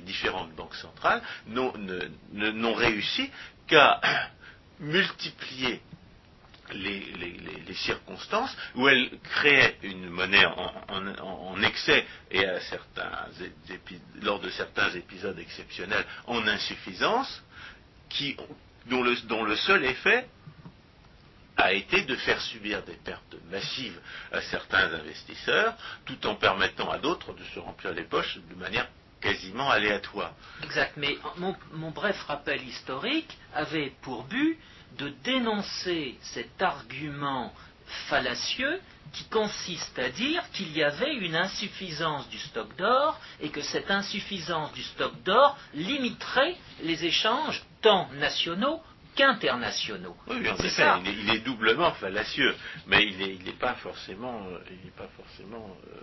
différentes 0.02 0.54
banques 0.56 0.76
centrales 0.76 1.22
n'ont 1.48 2.74
réussi 2.74 3.30
qu'à 3.68 4.02
multiplier 4.80 5.82
les, 6.74 7.74
circonstances 7.74 8.56
où 8.76 8.88
elles 8.88 9.10
créaient 9.24 9.78
une 9.84 10.10
monnaie 10.10 10.46
en, 10.46 11.62
excès 11.62 12.06
et 12.32 12.46
à 12.46 12.60
certains 12.62 13.12
lors 14.22 14.40
de 14.40 14.50
certains 14.50 14.90
épisodes 14.92 15.38
exceptionnels 15.40 16.06
en 16.28 16.46
insuffisance, 16.48 17.42
dont, 18.88 19.04
le, 19.04 19.56
seul 19.56 19.86
effet 19.86 20.28
a 21.60 21.74
été 21.74 22.02
de 22.04 22.16
faire 22.16 22.40
subir 22.42 22.84
des 22.84 22.96
pertes 22.96 23.36
massives 23.52 24.00
à 24.32 24.42
certains 24.42 24.94
investisseurs, 24.94 25.74
tout 26.06 26.26
en 26.26 26.36
permettant 26.36 26.90
à 26.90 27.00
d'autres 27.00 27.34
de 27.34 27.44
se 27.54 27.60
remplir 27.60 27.94
les 27.94 28.04
poches 28.04 28.40
de 28.50 28.56
manière 28.56 28.88
quasiment 29.20 29.70
aléatoire. 29.70 30.32
Exact, 30.64 30.94
mais 30.96 31.18
mon 31.74 31.92
bref 31.92 32.22
rappel 32.24 32.64
historique 32.64 33.38
avait 33.54 33.92
pour 34.02 34.24
but 34.24 34.58
de 34.98 35.10
dénoncer 35.24 36.18
cet 36.22 36.62
argument 36.62 37.54
fallacieux 38.08 38.80
qui 39.12 39.26
consiste 39.26 39.98
à 40.00 40.10
dire 40.10 40.44
qu'il 40.54 40.72
y 40.72 40.84
avait 40.84 41.16
une 41.16 41.36
insuffisance 41.36 42.30
du 42.30 42.38
stock 42.38 42.74
d'or 42.78 43.20
et 43.42 43.50
que 43.50 43.62
cette 43.62 43.92
insuffisance 43.92 44.72
du 44.74 44.84
stock 44.84 45.22
d'or 45.24 45.58
limiterait 45.74 46.56
les 46.84 47.06
échanges 47.06 47.64
tant 47.82 48.08
nationaux 48.14 48.82
qu'internationaux. 49.16 50.16
Oui, 50.28 50.50
en 50.50 50.56
effet, 50.58 50.88
il, 51.06 51.30
est, 51.30 51.40
doublement 51.40 51.92
fallacieux, 51.94 52.56
mais 52.88 53.06
il 53.06 53.44
n'est 53.44 53.52
pas 53.54 53.76
forcément, 53.76 54.42
il 54.70 54.88
est 54.88 54.96
pas 54.96 55.10
forcément 55.18 55.78
euh, 55.88 56.00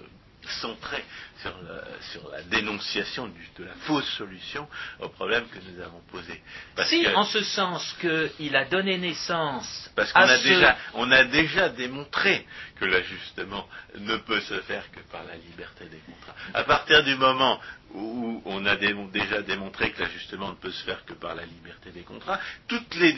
centré 0.51 1.05
sur 1.43 2.31
la, 2.31 2.43
dénonciation 2.45 3.29
de 3.59 3.65
la 3.65 3.75
fausse 3.81 4.09
solution 4.17 4.69
au 5.01 5.09
problème 5.09 5.47
que 5.49 5.59
nous 5.59 5.83
avons 5.83 6.01
posé. 6.11 6.41
si, 6.85 7.07
en 7.09 7.25
ce 7.25 7.43
sens 7.43 7.97
qu'il 8.01 8.57
a 8.57 8.65
donné 8.65 8.99
naissance 8.99 9.91
parce 9.95 10.13
qu'on 10.13 10.21
a, 10.21 10.39
déjà, 10.39 10.77
on 10.95 11.11
a 11.11 11.25
déjà 11.25 11.69
démontré 11.69 12.47
que 12.79 12.85
l'ajustement 12.85 13.69
ne 13.99 14.17
peut 14.17 14.41
se 14.41 14.61
faire 14.63 14.91
que 14.93 15.01
par 15.13 15.25
la 15.25 15.37
liberté 15.37 15.85
des 15.87 15.99
contrats. 15.99 16.35
À 16.55 16.65
partir 16.65 17.03
du 17.05 17.15
moment 17.17 17.61
où 17.95 18.43
on 18.45 18.67
a 18.67 18.77
déjà 18.77 19.43
démontré 19.43 19.93
que 19.93 20.03
l'ajustement 20.03 20.51
ne 20.51 20.55
peut 20.57 20.73
se 20.73 20.85
faire 20.85 21.05
que 21.05 21.15
par 21.15 21.35
la 21.35 21.45
liberté 21.45 21.91
des 21.91 22.03
contrats, 22.03 22.41
toutes 22.69 22.95
les, 22.97 23.17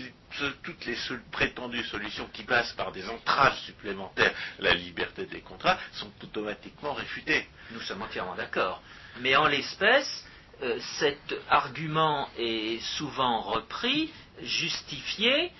toutes 0.63 0.85
les 0.87 0.97
prétendues 1.31 1.85
solutions 1.85 2.29
qui 2.33 2.43
passent 2.43 2.73
par 2.73 2.93
des 2.93 3.09
entraves 3.09 3.57
supplémentaires 3.59 4.35
à 4.59 4.63
la 4.63 4.75
liberté 4.75 5.27
des 5.27 5.41
contrats 5.41 5.79
sont 5.93 6.11
automatiquement 6.23 6.93
réfutées. 6.93 7.47
Nous 7.73 7.81
sommes 7.81 8.03
entièrement 8.03 8.35
d'accord. 8.35 8.83
Mais 9.21 9.37
en 9.37 9.47
l'espèce, 9.47 10.25
euh, 10.63 10.79
cet 10.99 11.35
argument 11.49 12.29
est 12.39 12.81
souvent 12.97 13.41
repris, 13.43 14.11
justifié, 14.43 15.53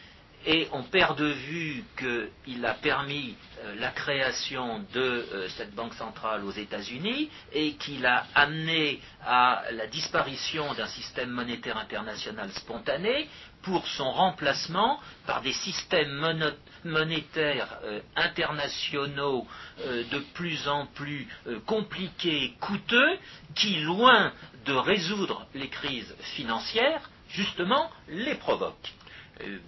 et 0.47 0.69
on 0.73 0.83
perd 0.85 1.19
de 1.19 1.27
vue 1.27 1.85
qu'il 1.97 2.65
a 2.65 2.75
permis 2.75 3.37
euh, 3.65 3.75
la 3.77 3.91
création 3.91 4.85
de 4.93 5.01
euh, 5.01 5.49
cette 5.51 5.75
banque 5.75 5.95
centrale 5.95 6.45
aux 6.45 6.53
États-Unis 6.53 7.29
et 7.53 7.73
qu'il 7.75 8.07
a 8.07 8.25
amené 8.35 9.01
à 9.27 9.65
la 9.73 9.87
disparition 9.89 10.73
d'un 10.75 10.87
système 10.87 11.31
monétaire 11.31 11.77
international 11.77 12.51
spontané 12.53 13.29
pour 13.63 13.87
son 13.89 14.11
remplacement 14.11 15.01
par 15.27 15.43
des 15.43 15.53
systèmes 15.53 16.53
monétaires 16.85 17.79
euh, 17.85 18.01
internationaux 18.17 19.47
de 19.79 20.19
plus 20.35 20.69
en 20.69 20.87
plus 20.87 21.29
compliqués, 21.67 22.55
coûteux, 22.61 23.19
qui, 23.55 23.81
loin 23.81 24.33
de 24.65 24.73
résoudre 24.73 25.47
les 25.55 25.69
crises 25.69 26.15
financières, 26.37 27.09
justement, 27.31 27.91
les 28.09 28.35
provoquent. 28.35 28.93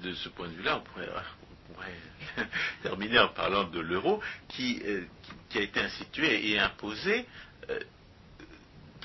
De 0.02 0.14
ce 0.14 0.28
point 0.28 0.48
de 0.48 0.54
vue-là, 0.54 0.78
on 0.78 0.80
pourrait, 0.80 1.08
terminer 2.82 3.18
en 3.18 3.28
parlant 3.28 3.64
de 3.64 3.80
l'euro 3.80 4.20
qui, 4.48 4.80
euh, 4.84 5.04
a 5.54 5.58
été 5.58 5.80
institué 5.80 6.50
et 6.50 6.58
imposé 6.58 7.26
euh, 7.68 7.80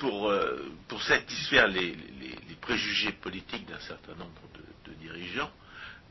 euh, 0.04 0.68
pour, 0.88 1.02
satisfaire 1.02 1.68
les, 1.68 1.96
préjugés 2.60 3.12
politiques 3.12 3.66
d'un 3.66 3.78
certain 3.78 4.14
nombre 4.14 4.42
de, 4.54 4.62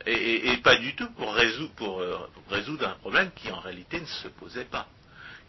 et, 0.08 0.58
pas 0.58 0.76
du 0.78 0.96
tout 0.96 1.10
pour 1.12 1.34
résoudre, 1.34 1.74
pour 1.76 2.02
résoudre 2.50 2.88
un 2.88 2.96
problème 2.96 3.32
qui 3.36 3.52
en 3.52 3.60
réalité 3.60 4.00
ne 4.00 4.06
se 4.06 4.28
posait 4.28 4.66
pas. 4.66 4.88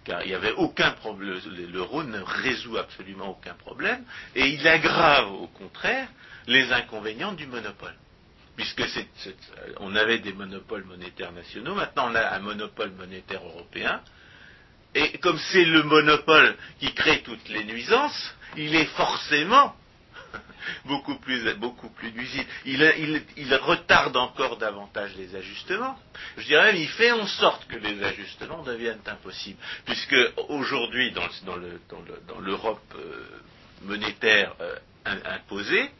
Car 0.04 0.24
il 0.24 0.32
avait 0.34 0.52
aucun 0.52 0.92
problème, 0.92 1.40
l'euro 1.72 2.04
ne 2.04 2.20
résout 2.20 2.78
absolument 2.78 3.30
aucun 3.30 3.54
problème, 3.54 4.04
et 4.34 4.46
il 4.46 4.66
aggrave 4.66 5.32
au 5.32 5.48
contraire 5.48 6.08
les 6.46 6.72
inconvénients 6.72 7.32
du 7.32 7.46
monopole. 7.46 7.94
Puisque 8.56 8.82
on 9.80 9.94
avait 9.96 10.18
des 10.20 10.32
monopoles 10.32 10.84
monétaires 10.84 11.32
nationaux, 11.32 11.74
maintenant 11.74 12.10
on 12.10 12.14
a 12.14 12.34
un 12.34 12.38
monopole 12.38 12.92
monétaire 12.92 13.44
européen, 13.44 14.00
et 14.94 15.18
comme 15.18 15.38
c'est 15.38 15.64
le 15.64 15.82
monopole 15.82 16.56
qui 16.80 16.94
crée 16.94 17.20
toutes 17.22 17.48
les 17.48 17.64
nuisances, 17.64 18.34
il 18.56 18.74
est 18.74 18.86
forcément 18.86 19.74
beaucoup 20.84 21.16
plus, 21.16 21.54
beaucoup 21.54 21.90
plus. 21.90 22.12
Il, 22.64 23.54
retarde 23.54 24.16
encore 24.16 24.56
davantage 24.56 25.14
les 25.16 25.34
ajustements. 25.34 25.98
Je 26.36 26.44
dirais 26.46 26.72
même, 26.72 26.82
il 26.82 26.88
fait 26.88 27.12
en 27.12 27.26
sorte 27.26 27.66
que 27.66 27.76
les 27.76 28.02
ajustements 28.02 28.62
deviennent 28.62 29.00
impossibles. 29.06 29.58
Puisque 29.84 30.16
aujourd'hui, 30.48 31.12
dans, 31.12 32.40
l'Europe 32.40 32.94
monétaire 33.82 34.54
imposée, 35.04 35.90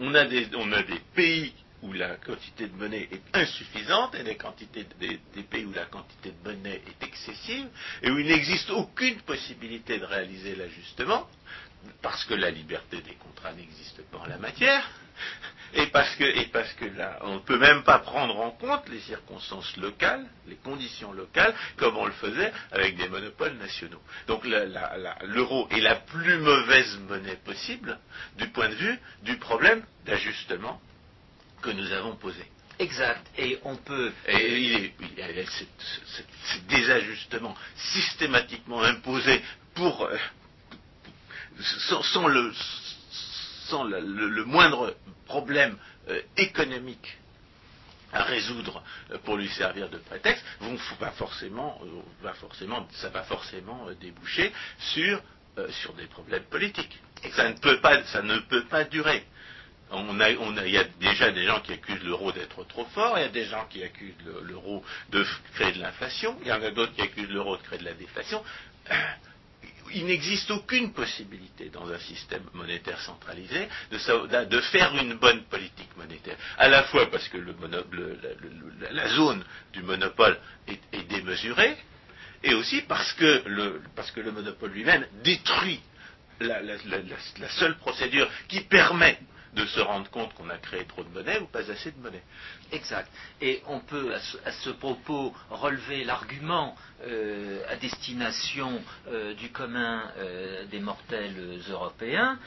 on 0.00 0.14
a 0.14 0.24
des, 0.24 0.48
pays 1.14 1.52
où 1.82 1.92
la 1.92 2.16
quantité 2.16 2.66
de 2.66 2.74
monnaie 2.74 3.08
est 3.10 3.36
insuffisante 3.36 4.14
et 4.14 4.24
des, 4.24 5.42
pays 5.42 5.64
où 5.64 5.72
la 5.72 5.84
quantité 5.84 6.32
de 6.32 6.48
monnaie 6.48 6.82
est 6.86 7.06
excessive 7.06 7.66
et 8.02 8.10
où 8.10 8.18
il 8.18 8.26
n'existe 8.26 8.70
aucune 8.70 9.20
possibilité 9.22 9.98
de 9.98 10.04
réaliser 10.04 10.56
l'ajustement 10.56 11.28
parce 12.02 12.24
que 12.24 12.34
la 12.34 12.50
liberté 12.50 13.00
des 13.02 13.14
contrats 13.14 13.52
n'existe 13.52 14.02
pas 14.10 14.18
en 14.18 14.26
la 14.26 14.38
matière 14.38 14.88
et 15.74 15.86
parce 15.86 16.14
que, 16.16 16.24
et 16.24 16.46
parce 16.46 16.72
que 16.74 16.84
là, 16.84 17.18
on 17.22 17.34
ne 17.34 17.38
peut 17.40 17.58
même 17.58 17.82
pas 17.82 17.98
prendre 17.98 18.38
en 18.38 18.50
compte 18.50 18.88
les 18.88 19.00
circonstances 19.00 19.76
locales, 19.76 20.26
les 20.46 20.56
conditions 20.56 21.12
locales, 21.12 21.54
comme 21.76 21.96
on 21.96 22.06
le 22.06 22.12
faisait 22.12 22.52
avec 22.72 22.96
des 22.96 23.08
monopoles 23.08 23.54
nationaux. 23.54 24.00
Donc 24.26 24.44
l'euro 24.44 25.68
est 25.70 25.80
la 25.80 25.96
plus 25.96 26.38
mauvaise 26.38 26.98
monnaie 27.08 27.36
possible 27.36 27.98
du 28.38 28.48
point 28.48 28.68
de 28.68 28.74
vue 28.74 28.98
du 29.22 29.36
problème 29.36 29.82
d'ajustement 30.04 30.80
que 31.62 31.70
nous 31.70 31.92
avons 31.92 32.16
posé. 32.16 32.44
Exact. 32.78 33.26
Et 33.38 33.58
on 33.64 33.76
peut. 33.76 34.12
Et 34.28 34.58
il 34.58 34.84
est, 34.84 35.46
ces 35.50 36.60
désajustements 36.68 37.56
systématiquement 37.76 38.82
imposés 38.82 39.42
pour, 39.74 40.08
euh, 41.58 42.52
sans, 43.68 43.84
le, 43.84 44.44
moindre 44.44 44.94
problème 45.26 45.76
économiques 46.36 47.18
à 48.12 48.22
résoudre 48.22 48.82
pour 49.24 49.36
lui 49.36 49.48
servir 49.48 49.88
de 49.88 49.98
prétexte, 49.98 50.44
vont, 50.60 50.76
va 51.00 51.12
ça 52.92 53.08
va 53.08 53.22
forcément 53.24 53.88
déboucher 54.00 54.52
sur, 54.78 55.20
des 55.96 56.06
problèmes 56.06 56.44
politiques. 56.44 57.00
Et 57.24 57.30
ça 57.32 57.48
ne 57.48 58.38
peut 58.38 58.64
pas, 58.68 58.84
durer. 58.84 59.24
Il 59.92 60.70
y 60.70 60.78
a 60.78 60.84
déjà 61.00 61.30
des 61.30 61.44
gens 61.44 61.60
qui 61.60 61.72
accusent 61.72 62.02
l'euro 62.04 62.32
d'être 62.32 62.64
trop 62.64 62.84
fort, 62.86 63.18
il 63.18 63.22
y 63.22 63.24
a 63.24 63.28
des 63.28 63.44
gens 63.44 63.66
qui 63.66 63.82
accusent 63.82 64.14
l'euro 64.42 64.84
de 65.10 65.24
créer 65.54 65.72
de 65.72 65.80
l'inflation, 65.80 66.36
il 66.42 66.48
y 66.48 66.52
en 66.52 66.62
a 66.62 66.70
d'autres 66.70 66.92
qui 66.94 67.02
accusent 67.02 67.30
l'euro 67.30 67.56
de 67.56 67.62
créer 67.62 67.78
de 67.78 67.84
la 67.84 67.94
déflation. 67.94 68.42
Il 69.94 70.06
n'existe 70.06 70.50
aucune 70.50 70.92
possibilité 70.92 71.68
dans 71.70 71.88
un 71.90 71.98
système 71.98 72.42
monétaire 72.54 73.00
centralisé 73.00 73.68
de, 73.90 74.60
faire 74.60 74.94
une 74.96 75.14
bonne 75.14 75.44
politique 75.44 75.96
monétaire. 75.96 76.36
À 76.58 76.68
la 76.68 76.84
fois 76.84 77.10
parce 77.10 77.28
que 77.28 77.38
la, 78.90 79.08
zone 79.08 79.44
du 79.72 79.82
monopole 79.82 80.38
est, 80.66 81.08
démesurée, 81.08 81.76
et 82.42 82.54
aussi 82.54 82.82
parce 82.82 83.12
que 83.14 83.42
le, 83.46 83.82
parce 83.94 84.10
que 84.10 84.20
le 84.20 84.32
monopole 84.32 84.70
lui-même 84.70 85.06
détruit 85.22 85.80
la, 86.40 86.60
seule 87.58 87.76
procédure 87.78 88.28
qui 88.48 88.60
permet 88.60 89.18
de 89.56 89.64
se 89.64 89.80
rendre 89.80 90.08
compte 90.10 90.34
qu'on 90.34 90.50
a 90.50 90.58
créé 90.58 90.84
trop 90.84 91.02
de 91.02 91.08
monnaie 91.08 91.38
ou 91.40 91.46
pas 91.46 91.70
assez 91.70 91.90
de 91.90 91.98
monnaie. 91.98 92.22
Exact. 92.72 93.10
Et 93.40 93.62
on 93.66 93.80
peut 93.80 94.14
à 94.44 94.52
ce, 94.52 94.70
propos 94.70 95.32
relever 95.50 96.04
l'argument 96.04 96.76
euh, 97.06 97.62
à 97.68 97.76
destination 97.76 98.82
euh, 99.08 99.32
du 99.34 99.50
commun 99.50 100.02
euh, 100.18 100.64
des 100.66 100.80
mortels 100.80 101.60
européens, 101.70 102.38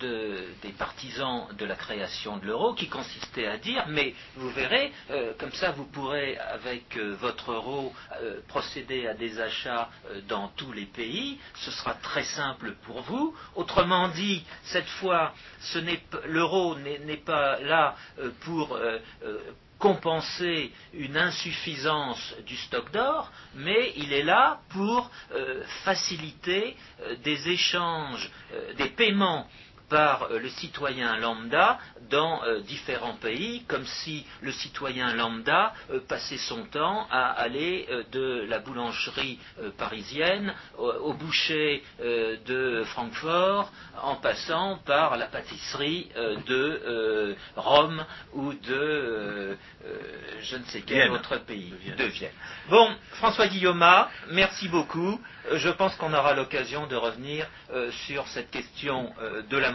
des 0.00 0.72
partisans 0.76 1.46
de 1.56 1.64
la 1.64 1.76
création 1.76 2.38
de 2.38 2.46
l'euro, 2.46 2.74
qui 2.74 2.88
consistait 2.88 3.46
à 3.46 3.56
dire, 3.58 3.86
mais 3.88 4.14
vous 4.36 4.50
verrez, 4.50 4.92
comme 5.38 5.52
ça 5.52 5.70
vous 5.72 5.84
pourrez, 5.84 6.38
avec 6.38 6.96
votre 7.20 7.52
euro, 7.52 7.92
procéder 8.48 9.06
à 9.06 9.14
des 9.14 9.40
achats 9.40 9.90
dans 10.28 10.48
tous 10.48 10.72
les 10.72 10.86
pays, 10.86 11.38
ce 11.56 11.70
sera 11.70 11.94
très 11.94 12.24
simple 12.24 12.72
pour 12.86 13.02
vous. 13.02 13.34
Autrement 13.54 14.08
dit, 14.08 14.44
cette 14.64 14.88
fois, 14.88 15.34
l'euro 16.40 16.74
n'est 16.76 17.16
pas 17.18 17.60
là 17.60 17.94
pour 18.40 18.78
compenser 19.80 20.70
une 20.92 21.16
insuffisance 21.16 22.34
du 22.46 22.56
stock 22.56 22.92
d'or, 22.92 23.32
mais 23.54 23.92
il 23.96 24.12
est 24.12 24.22
là 24.22 24.60
pour 24.68 25.10
euh, 25.32 25.64
faciliter 25.84 26.76
euh, 27.00 27.16
des 27.24 27.48
échanges, 27.48 28.30
euh, 28.52 28.74
des 28.74 28.90
paiements 28.90 29.48
par 29.90 30.28
euh, 30.30 30.38
le 30.38 30.48
citoyen 30.48 31.18
lambda 31.18 31.78
dans 32.08 32.42
euh, 32.44 32.60
différents 32.60 33.14
pays, 33.14 33.64
comme 33.68 33.84
si 33.84 34.24
le 34.40 34.52
citoyen 34.52 35.14
lambda 35.14 35.74
euh, 35.90 36.00
passait 36.08 36.38
son 36.38 36.64
temps 36.64 37.06
à 37.10 37.32
aller 37.32 37.88
de 38.12 38.46
la 38.48 38.60
boulangerie 38.60 39.38
parisienne 39.76 40.54
au, 40.78 41.12
boucher 41.14 41.82
de 41.98 42.84
Francfort, 42.86 43.72
en 44.02 44.16
passant 44.16 44.78
par 44.86 45.16
la 45.16 45.26
pâtisserie 45.26 46.08
de 46.46 47.34
Rome 47.56 48.04
ou 48.32 48.52
de 48.52 49.56
je 50.42 50.56
ne 50.56 50.64
sais 50.64 50.82
quel 50.82 51.10
autre 51.10 51.38
pays, 51.38 51.74
de 51.98 52.04
Vienne. 52.04 52.30
Bon, 52.68 52.88
François 53.14 53.48
Guillaume, 53.48 53.84
merci 54.30 54.68
beaucoup. 54.68 55.20
Je 55.52 55.68
pense 55.70 55.96
qu'on 55.96 56.14
aura 56.14 56.34
l'occasion 56.34 56.86
de 56.86 56.94
revenir 56.94 57.46
sur 58.06 58.26
cette 58.28 58.50
question 58.50 59.12
de 59.50 59.56
la 59.56 59.72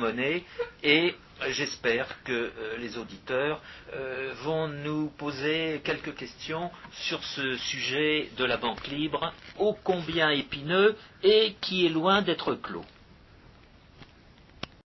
et 0.84 1.16
j'espère 1.50 2.08
que 2.24 2.32
euh, 2.32 2.78
les 2.80 2.98
auditeurs 2.98 3.62
euh, 3.94 4.34
vont 4.44 4.68
nous 4.68 5.10
poser 5.18 5.82
quelques 5.84 6.16
questions 6.16 6.72
sur 6.92 7.24
ce 7.24 7.56
sujet 7.58 8.30
de 8.38 8.46
la 8.46 8.58
banque 8.58 8.88
libre, 8.88 9.34
ô 9.58 9.76
combien 9.84 10.30
épineux 10.30 10.96
et 11.24 11.56
qui 11.62 11.86
est 11.86 11.90
loin 11.90 12.22
d'être 12.22 12.56
clos. 12.56 12.86